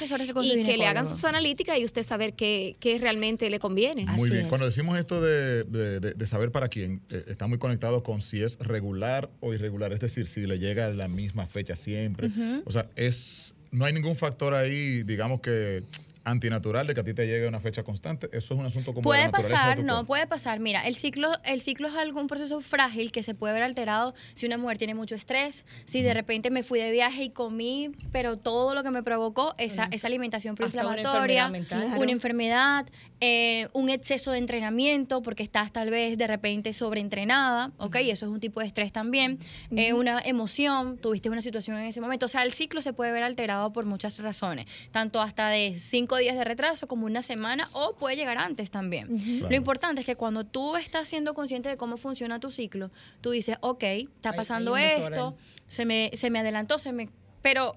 y 0.43 0.61
que 0.61 0.77
le 0.77 0.85
hagan 0.85 1.07
sus 1.07 1.23
analíticas 1.23 1.79
y 1.79 1.85
usted 1.85 2.03
saber 2.03 2.33
qué, 2.33 2.75
qué 2.79 2.99
realmente 2.99 3.49
le 3.49 3.57
conviene. 3.57 4.05
Muy 4.05 4.29
bien. 4.29 4.42
Cuando 4.49 4.65
decimos 4.65 4.97
esto 4.97 5.21
de, 5.21 6.25
saber 6.25 6.51
para 6.51 6.69
quién, 6.69 7.01
eh, 7.09 7.23
está 7.27 7.47
muy 7.47 7.57
conectado 7.57 8.03
con 8.03 8.21
si 8.21 8.41
es 8.41 8.57
regular 8.59 9.29
o 9.39 9.53
irregular, 9.53 9.93
es 9.93 9.99
decir, 9.99 10.27
si 10.27 10.45
le 10.45 10.59
llega 10.59 10.85
a 10.85 10.89
la 10.89 11.07
misma 11.07 11.47
fecha 11.47 11.75
siempre. 11.75 12.31
O 12.65 12.71
sea, 12.71 12.89
es 12.95 13.55
no 13.73 13.85
hay 13.85 13.93
ningún 13.93 14.15
factor 14.15 14.53
ahí, 14.53 15.03
digamos 15.03 15.41
que 15.41 15.83
antinatural 16.23 16.87
de 16.87 16.93
que 16.93 17.01
a 17.01 17.03
ti 17.03 17.13
te 17.13 17.27
llegue 17.27 17.47
una 17.47 17.59
fecha 17.59 17.83
constante. 17.83 18.27
Eso 18.31 18.53
es 18.53 18.59
un 18.59 18.65
asunto 18.65 18.93
como 18.93 19.03
Puede 19.03 19.29
pasar, 19.29 19.83
no, 19.83 20.05
puede 20.05 20.27
pasar. 20.27 20.59
Mira, 20.59 20.87
el 20.87 20.95
ciclo, 20.95 21.31
el 21.43 21.61
ciclo 21.61 21.87
es 21.87 21.95
algún 21.95 22.27
proceso 22.27 22.61
frágil 22.61 23.11
que 23.11 23.23
se 23.23 23.35
puede 23.35 23.53
ver 23.53 23.63
alterado 23.63 24.13
si 24.33 24.45
una 24.45 24.57
mujer 24.57 24.77
tiene 24.77 24.95
mucho 24.95 25.15
estrés, 25.15 25.65
si 25.85 26.01
de 26.01 26.13
repente 26.13 26.49
me 26.49 26.63
fui 26.63 26.79
de 26.79 26.91
viaje 26.91 27.23
y 27.23 27.29
comí, 27.29 27.91
pero 28.11 28.37
todo 28.37 28.73
lo 28.73 28.83
que 28.83 28.91
me 28.91 29.03
provocó 29.03 29.53
esa, 29.57 29.87
esa 29.91 30.07
alimentación 30.07 30.55
proinflamatoria, 30.55 31.51
una 31.97 32.11
enfermedad, 32.11 32.85
eh, 33.19 33.67
un 33.73 33.89
exceso 33.89 34.31
de 34.31 34.37
entrenamiento 34.37 35.21
porque 35.21 35.43
estás 35.43 35.71
tal 35.71 35.89
vez 35.89 36.17
de 36.17 36.27
repente 36.27 36.73
sobreentrenada, 36.73 37.71
¿ok? 37.77 37.95
Eso 38.01 38.25
es 38.25 38.31
un 38.31 38.39
tipo 38.39 38.59
de 38.59 38.67
estrés 38.67 38.91
también. 38.91 39.39
Eh, 39.75 39.93
una 39.93 40.19
emoción, 40.19 40.97
tuviste 40.97 41.29
una 41.29 41.41
situación 41.41 41.77
en 41.77 41.85
ese 41.85 42.01
momento. 42.01 42.25
O 42.25 42.29
sea, 42.29 42.43
el 42.43 42.53
ciclo 42.53 42.81
se 42.81 42.93
puede 42.93 43.11
ver 43.11 43.23
alterado 43.23 43.71
por 43.73 43.85
muchas 43.85 44.19
razones, 44.19 44.67
tanto 44.91 45.21
hasta 45.21 45.49
de 45.49 45.75
cinco 45.77 46.12
días 46.17 46.35
de 46.35 46.43
retraso, 46.43 46.87
como 46.87 47.05
una 47.05 47.21
semana, 47.21 47.69
o 47.73 47.95
puede 47.95 48.15
llegar 48.15 48.37
antes 48.37 48.71
también. 48.71 49.41
Lo 49.41 49.55
importante 49.55 50.01
es 50.01 50.05
que 50.05 50.15
cuando 50.15 50.43
tú 50.45 50.75
estás 50.75 51.07
siendo 51.07 51.33
consciente 51.33 51.69
de 51.69 51.77
cómo 51.77 51.97
funciona 51.97 52.39
tu 52.39 52.51
ciclo, 52.51 52.91
tú 53.21 53.31
dices, 53.31 53.57
ok, 53.61 53.83
está 53.83 54.33
pasando 54.33 54.77
esto, 54.77 55.35
se 55.67 55.85
me, 55.85 56.11
se 56.13 56.29
me 56.29 56.39
adelantó, 56.39 56.79
se 56.79 56.91
me... 56.91 57.09
Pero 57.41 57.75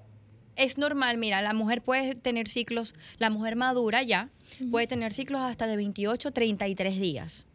es 0.55 0.77
normal, 0.77 1.17
mira, 1.17 1.41
la 1.41 1.53
mujer 1.53 1.81
puede 1.81 2.15
tener 2.15 2.47
ciclos, 2.47 2.95
la 3.19 3.29
mujer 3.29 3.55
madura 3.55 4.03
ya, 4.03 4.29
puede 4.71 4.87
tener 4.87 5.13
ciclos 5.13 5.41
hasta 5.41 5.67
de 5.67 5.77
28, 5.77 6.31
33 6.31 6.99
días 6.99 7.45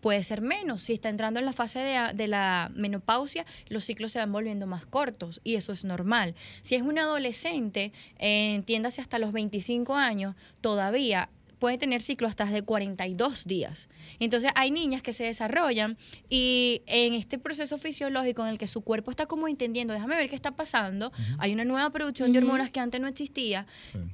puede 0.00 0.22
ser 0.24 0.40
menos. 0.40 0.82
Si 0.82 0.92
está 0.92 1.08
entrando 1.08 1.40
en 1.40 1.46
la 1.46 1.52
fase 1.52 1.78
de, 1.78 2.26
la 2.28 2.70
menopausia, 2.74 3.46
los 3.68 3.84
ciclos 3.84 4.12
se 4.12 4.18
van 4.18 4.32
volviendo 4.32 4.66
más 4.66 4.86
cortos 4.86 5.40
y 5.44 5.54
eso 5.54 5.72
es 5.72 5.84
normal. 5.84 6.34
Si 6.62 6.74
es 6.74 6.82
un 6.82 6.98
adolescente, 6.98 7.92
eh, 8.18 8.54
entiéndase 8.54 9.00
hasta 9.00 9.18
los 9.18 9.32
25 9.32 9.94
años, 9.94 10.34
todavía 10.60 11.28
puede 11.60 11.78
tener 11.78 12.02
ciclos 12.02 12.30
hasta 12.30 12.46
de 12.46 12.62
42 12.62 13.44
días. 13.44 13.88
Entonces 14.18 14.50
hay 14.56 14.72
niñas 14.72 15.02
que 15.02 15.12
se 15.12 15.24
desarrollan 15.24 15.96
y 16.28 16.82
en 16.86 17.14
este 17.14 17.38
proceso 17.38 17.78
fisiológico 17.78 18.42
en 18.42 18.48
el 18.48 18.58
que 18.58 18.66
su 18.66 18.80
cuerpo 18.80 19.12
está 19.12 19.26
como 19.26 19.46
entendiendo, 19.46 19.94
déjame 19.94 20.16
ver 20.16 20.28
qué 20.28 20.34
está 20.34 20.52
pasando, 20.52 21.12
hay 21.38 21.52
una 21.52 21.64
nueva 21.64 21.90
producción 21.90 22.32
de 22.32 22.38
hormonas 22.38 22.70
que 22.70 22.80
antes 22.80 23.00
no 23.00 23.06
existía, 23.06 23.66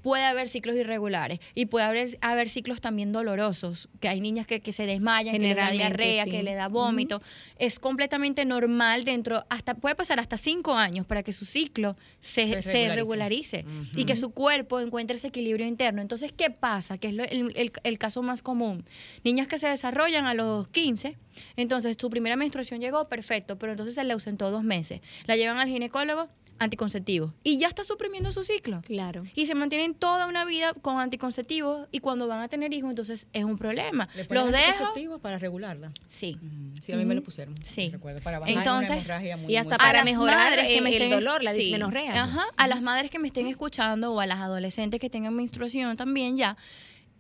puede 0.03 0.25
haber 0.25 0.49
ciclos 0.49 0.77
irregulares 0.77 1.39
y 1.55 1.67
puede 1.67 1.87
haber, 1.87 2.19
haber 2.21 2.49
ciclos 2.49 2.81
también 2.81 3.13
dolorosos, 3.13 3.89
que 4.01 4.09
hay 4.09 4.21
niñas 4.21 4.47
que, 4.47 4.61
se 4.73 4.85
desmayan, 4.85 5.33
que 5.33 5.39
le 5.39 5.55
da 5.55 5.71
diarrea, 5.71 6.25
que 6.25 6.43
le 6.43 6.55
da 6.55 6.69
vómito. 6.69 7.23
Es 7.59 7.79
completamente 7.79 8.45
normal 8.45 9.05
dentro, 9.05 9.45
hasta 9.49 9.75
puede 9.75 9.95
pasar 9.95 10.19
hasta 10.19 10.37
cinco 10.37 10.75
años 10.75 11.07
para 11.07 11.23
que 11.23 11.33
su 11.33 11.45
ciclo 11.45 11.97
se, 12.19 12.61
regularice, 12.95 13.65
y 13.95 14.05
que 14.05 14.17
su 14.17 14.31
cuerpo 14.31 14.81
encuentre 14.81 15.17
ese 15.17 15.29
equilibrio 15.29 15.67
interno. 15.67 16.03
Entonces, 16.03 16.33
¿qué 16.33 16.51
pasa? 16.51 16.99
Que 16.99 17.09
es 17.09 17.15
lo, 17.15 17.25
el, 17.55 17.99
caso 17.99 18.23
más 18.23 18.43
común. 18.43 18.85
Niñas 19.25 19.49
que 19.49 19.59
se 19.59 19.69
desarrollan 19.69 20.27
a 20.27 20.35
los 20.35 20.69
15, 20.69 21.17
entonces 21.57 21.97
su 21.99 22.11
primera 22.11 22.37
menstruación 22.37 22.81
llegó, 22.81 23.09
perfecto, 23.09 23.59
pero 23.59 23.73
entonces 23.73 23.95
se 23.95 24.05
le 24.05 24.13
ausentó 24.13 24.51
dos 24.51 24.65
meses. 24.65 25.01
La 25.27 25.37
llevan 25.37 25.59
al 25.59 25.69
ginecólogo, 25.69 26.29
anticonceptivos 26.59 27.33
y 27.43 27.59
ya 27.59 27.69
está 27.69 27.85
suprimiendo 27.85 28.31
su 28.31 28.43
ciclo. 28.43 28.81
Claro. 28.83 29.25
Y 29.35 29.47
se 29.47 29.55
mantienen 29.55 29.95
toda 29.95 30.27
una 30.27 30.45
vida 30.45 30.75
con 30.75 30.99
anticonceptivos 30.99 31.89
y 31.93 32.01
cuando 32.01 32.27
van 32.27 32.41
a 32.41 32.49
tener 32.49 32.73
hijos 32.73 32.91
entonces 32.91 33.27
es 33.33 33.45
un 33.45 33.59
problema. 33.59 34.09
¿Le 34.15 34.27
Los 34.31 34.53
anticonceptivos 34.53 35.21
para 35.21 35.39
regularla? 35.39 35.93
Sí. 36.07 36.39
Sí, 36.81 36.93
a 36.93 36.97
mí 36.97 37.05
me 37.05 37.15
lo 37.15 37.23
pusieron. 37.23 37.57
Sí. 37.63 37.91
Recuerdo, 37.91 38.21
para 38.21 38.39
bajar 38.39 38.57
entonces, 38.57 39.09
muy, 39.39 39.53
y 39.53 39.57
hasta 39.57 39.79
para 39.79 40.05
mejorar 40.05 40.59
el, 40.59 41.11
dolor, 41.11 41.43
la 41.43 41.53
dismenorrea. 41.53 42.25
Ajá, 42.25 42.45
a 42.57 42.67
las 42.67 42.83
madres 42.83 43.11
que 43.11 43.19
me 43.19 43.29
estén 43.29 43.47
escuchando 43.47 44.13
o 44.13 44.21
a 44.21 44.27
las 44.27 44.39
adolescentes 44.39 45.01
que 45.01 45.11
tengan 45.11 45.35
menstruación 45.35 45.97
también 45.97 46.37
ya 46.37 46.57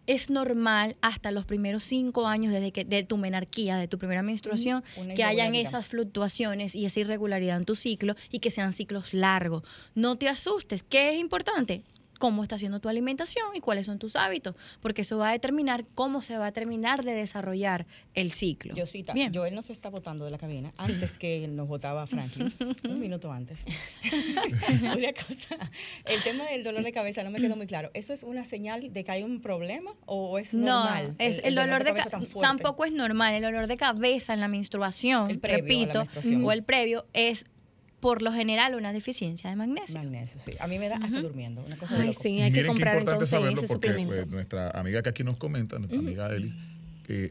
es 0.07 0.30
normal 0.30 0.96
hasta 1.00 1.30
los 1.30 1.44
primeros 1.44 1.82
cinco 1.84 2.26
años 2.26 2.52
desde 2.52 2.72
que 2.72 2.84
de 2.84 3.02
tu 3.02 3.16
menarquía, 3.16 3.76
de 3.76 3.88
tu 3.88 3.98
primera 3.98 4.22
menstruación, 4.22 4.84
que 5.14 5.24
hayan 5.24 5.54
esas 5.54 5.86
fluctuaciones 5.86 6.74
y 6.74 6.86
esa 6.86 7.00
irregularidad 7.00 7.57
en 7.57 7.64
tu 7.64 7.74
ciclo 7.74 8.14
y 8.30 8.38
que 8.38 8.50
sean 8.50 8.72
ciclos 8.72 9.14
largos. 9.14 9.62
No 9.94 10.16
te 10.16 10.28
asustes. 10.28 10.82
¿Qué 10.82 11.14
es 11.14 11.20
importante? 11.20 11.82
Cómo 12.19 12.43
está 12.43 12.57
haciendo 12.57 12.81
tu 12.81 12.89
alimentación 12.89 13.55
y 13.55 13.61
cuáles 13.61 13.87
son 13.87 13.99
tus 13.99 14.17
hábitos, 14.17 14.55
porque 14.81 15.03
eso 15.03 15.19
va 15.19 15.31
a 15.31 15.33
determinar 15.33 15.85
cómo 15.95 16.23
se 16.23 16.39
va 16.39 16.47
a 16.47 16.53
terminar 16.53 17.05
de 17.05 17.12
desarrollar 17.12 17.87
el 18.14 18.33
ciclo. 18.33 18.75
Yosita, 18.75 19.12
Bien. 19.12 19.33
Joel 19.33 19.55
nos 19.55 19.71
está 19.71 19.91
votando 19.91 20.25
de 20.25 20.31
la 20.31 20.39
cabina 20.39 20.71
antes 20.79 21.19
que 21.19 21.47
nos 21.49 21.69
votaba 21.69 22.07
Franklin, 22.07 22.53
un 22.89 23.01
minuto 23.01 23.33
antes. 23.33 23.64
una 24.81 25.12
cosa, 25.12 25.57
el 26.05 26.23
tema 26.23 26.45
del 26.51 26.64
dolor 26.64 26.83
de 26.83 26.93
cabeza 26.93 27.23
no 27.25 27.31
me 27.31 27.39
quedó 27.39 27.57
muy 27.57 27.67
claro. 27.67 27.91
¿Eso 27.95 28.12
es 28.12 28.23
una 28.23 28.45
señal 28.45 28.93
de 28.93 29.05
que 29.05 29.11
hay 29.11 29.23
un 29.23 29.41
problema 29.41 29.93
o 30.07 30.39
es 30.39 30.55
normal? 30.55 31.09
No, 31.09 31.14
es, 31.19 31.41
el, 31.45 31.55
dolor, 31.55 31.85
de, 31.85 31.95
cabeza 31.95 32.11
tampoco 32.41 32.85
es 32.85 32.93
normal. 32.93 33.35
El 33.35 33.43
dolor 33.43 33.67
de 33.67 33.77
cabeza 33.77 34.35
en 34.35 34.41
la 34.41 34.49
menstruación, 34.49 35.41
repito, 35.43 36.03
o 36.45 36.53
el 36.53 36.62
previo 36.62 37.07
es 37.12 37.47
por 38.07 38.22
lo 38.22 38.32
general 38.32 38.76
una 38.76 38.92
deficiencia 38.92 39.50
de 39.50 39.57
magnesio. 39.57 39.98
Magnesio, 39.98 40.38
sí. 40.38 40.52
A 40.61 40.68
mí 40.68 40.78
me 40.78 40.88
da 40.88 40.94
hasta 40.94 41.20
durmiendo. 41.20 41.64
Una 41.66 41.76
cosa 41.76 42.00
Ay, 42.00 42.12
sí, 42.12 42.40
hay 42.40 42.52
que 42.52 42.64
comprar 42.64 42.98
entonces 42.98 43.28
saberlo 43.28 43.61
porque 43.66 43.90
pues, 44.07 44.28
nuestra 44.28 44.70
amiga 44.70 45.02
que 45.02 45.09
aquí 45.09 45.24
nos 45.24 45.38
comenta, 45.38 45.80
nuestra 45.80 45.98
amiga 45.98 46.32
Eli, 46.32 46.54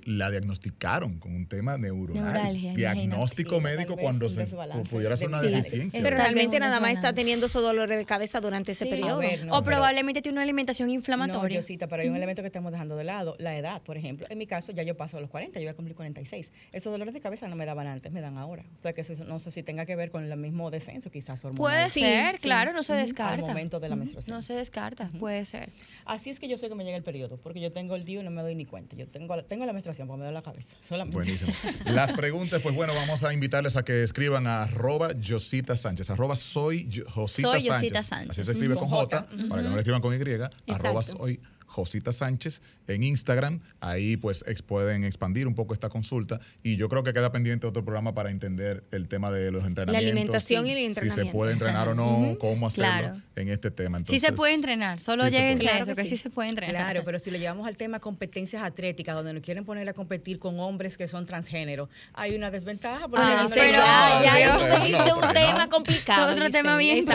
la 0.05 0.31
diagnosticaron 0.31 1.19
con 1.19 1.35
un 1.35 1.47
tema 1.47 1.77
neuronal. 1.77 2.75
diagnóstico 2.75 3.59
médico 3.59 3.97
cuando 3.97 4.29
se 4.29 4.45
pudiera 4.89 5.17
ser 5.17 5.29
una 5.29 5.41
deficiencia. 5.41 6.01
Pero 6.01 6.17
realmente 6.17 6.59
nada 6.59 6.79
más 6.79 6.91
está 6.91 7.13
teniendo 7.13 7.45
esos 7.47 7.61
dolores 7.61 7.97
de 7.97 8.05
cabeza 8.05 8.39
durante 8.39 8.71
ese 8.73 8.85
periodo. 8.85 9.21
o 9.51 9.63
probablemente 9.63 10.21
tiene 10.21 10.35
una 10.35 10.43
alimentación 10.43 10.89
inflamatoria. 10.89 11.59
No, 11.59 11.87
pero 11.87 12.01
hay 12.01 12.09
un 12.09 12.15
elemento 12.15 12.41
que 12.41 12.47
estamos 12.47 12.71
dejando 12.71 12.95
de 12.95 13.03
lado, 13.03 13.35
la 13.37 13.57
edad, 13.57 13.81
por 13.81 13.97
ejemplo. 13.97 14.25
En 14.29 14.37
mi 14.37 14.47
caso 14.47 14.71
ya 14.71 14.83
yo 14.83 14.95
paso 14.95 15.17
a 15.17 15.21
los 15.21 15.29
40, 15.29 15.59
yo 15.59 15.65
voy 15.65 15.71
a 15.71 15.75
cumplir 15.75 15.95
46. 15.95 16.51
Esos 16.71 16.91
dolores 16.91 17.13
de 17.13 17.21
cabeza 17.21 17.47
no 17.47 17.55
me 17.55 17.65
daban 17.65 17.87
antes, 17.87 18.11
me 18.11 18.21
dan 18.21 18.37
ahora. 18.37 18.63
O 18.79 18.81
sea 18.81 18.93
que 18.93 19.03
no 19.25 19.39
sé 19.39 19.51
si 19.51 19.63
tenga 19.63 19.85
que 19.85 19.95
ver 19.95 20.11
con 20.11 20.23
el 20.23 20.37
mismo 20.37 20.71
descenso 20.71 21.11
quizás 21.11 21.43
hormonal. 21.45 21.57
Puede 21.57 21.89
ser, 21.89 22.39
claro, 22.39 22.73
no 22.73 22.83
se 22.83 22.93
descarta. 22.93 23.33
Al 23.33 23.41
momento 23.41 23.79
de 23.79 23.89
la 23.89 23.95
menstruación. 23.95 24.35
No 24.35 24.41
se 24.41 24.53
descarta, 24.53 25.09
puede 25.19 25.45
ser. 25.45 25.69
Así 26.05 26.29
es 26.29 26.39
que 26.39 26.47
yo 26.47 26.57
sé 26.57 26.69
que 26.69 26.75
me 26.75 26.83
llega 26.83 26.97
el 26.97 27.03
periodo, 27.03 27.37
porque 27.37 27.59
yo 27.59 27.71
tengo 27.71 27.95
el 27.95 28.05
día 28.05 28.21
y 28.21 28.23
no 28.23 28.31
me 28.31 28.41
doy 28.41 28.55
ni 28.55 28.65
cuenta. 28.65 28.95
Yo 28.95 29.07
tengo, 29.07 29.43
tengo 29.43 29.64
la 29.65 29.73
menstruación, 29.73 30.07
porque 30.07 30.19
me 30.19 30.25
da 30.25 30.31
la 30.31 30.41
cabeza. 30.41 30.75
Buenísimo. 31.07 31.51
Las 31.85 32.13
preguntas, 32.13 32.61
pues 32.61 32.75
bueno, 32.75 32.93
vamos 32.93 33.23
a 33.23 33.33
invitarles 33.33 33.75
a 33.75 33.83
que 33.83 34.03
escriban 34.03 34.47
a 34.47 34.63
arroba 34.63 35.09
Josita 35.25 35.75
Sánchez, 35.75 36.09
arroba 36.09 36.35
soy 36.35 36.89
Josita 37.07 37.59
Sánchez. 38.03 38.29
Así 38.29 38.43
se 38.43 38.51
escribe 38.51 38.75
con, 38.75 38.87
J, 38.87 39.27
para 39.49 39.61
que 39.61 39.69
no 39.69 39.75
le 39.75 39.81
escriban 39.81 40.01
con 40.01 40.13
Y, 40.13 40.71
arroba 40.71 41.03
soy 41.03 41.39
Josita 41.75 42.13
Sánchez 42.13 42.61
en 42.87 43.03
Instagram. 43.03 43.59
Ahí 43.81 44.15
pues 44.15 44.45
pueden 44.65 45.03
expandir 45.03 45.45
un 45.45 45.55
poco 45.55 45.73
esta 45.73 45.89
consulta 45.89 46.39
y 46.63 46.77
yo 46.77 46.87
creo 46.87 47.03
que 47.03 47.13
queda 47.13 47.31
pendiente 47.33 47.67
otro 47.67 47.83
programa 47.83 48.13
para 48.13 48.31
entender 48.31 48.85
el 48.91 49.09
tema 49.09 49.29
de 49.29 49.51
los 49.51 49.65
entrenamientos. 49.65 50.03
La 50.05 50.11
alimentación 50.11 50.67
y 50.67 50.71
el 50.71 50.77
entrenamiento. 50.77 51.21
Si 51.21 51.27
se 51.27 51.31
puede 51.31 51.51
entrenar 51.51 51.89
o 51.89 51.93
no, 51.93 52.37
cómo 52.39 52.67
hacerlo 52.67 53.21
en 53.35 53.49
este 53.49 53.71
tema. 53.71 53.99
sí 54.07 54.19
se 54.19 54.31
puede 54.31 54.53
entrenar, 54.53 55.01
solo 55.01 55.27
lleguen 55.27 55.67
a 55.67 55.79
eso, 55.79 55.93
que, 55.93 56.05
sí. 56.05 56.15
se 56.15 56.29
puede 56.29 56.49
entrenar. 56.49 56.75
Claro, 56.75 57.03
pero 57.03 57.19
si 57.19 57.29
le 57.29 57.39
llevamos 57.39 57.67
al 57.67 57.75
tema 57.75 57.99
competencias 57.99 58.63
atléticas, 58.63 59.15
donde 59.15 59.33
nos 59.33 59.43
quieren 59.43 59.65
poner 59.65 59.87
a 59.89 59.93
competir 59.93 60.39
con 60.39 60.59
hombres 60.59 60.95
que 60.95 61.07
son 61.07 61.25
transgénero, 61.25 61.89
hay 62.13 62.35
una 62.35 62.51
desventaja. 62.51 63.07
Porque 63.09 63.25
ah, 63.25 63.47
pero 63.49 63.71
ya, 63.71 64.57
ya 64.87 65.15
un 65.15 65.33
tema 65.33 65.67
complicado. 65.69 66.31
otro 66.31 66.49
tema 66.49 66.77
bien 66.77 67.05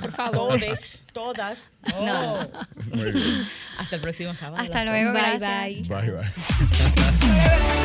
por 0.00 0.10
favor. 0.10 0.58
Todas, 0.60 1.00
todas. 1.12 1.70
No. 2.04 2.38
Hasta 3.78 3.96
el 3.96 4.02
próximo 4.02 4.34
sábado. 4.34 4.62
Hasta 4.62 4.84
luego, 4.84 5.12
bye, 5.12 5.20
gracias. 5.38 5.88
Bye, 5.88 6.10
bye. 6.10 7.80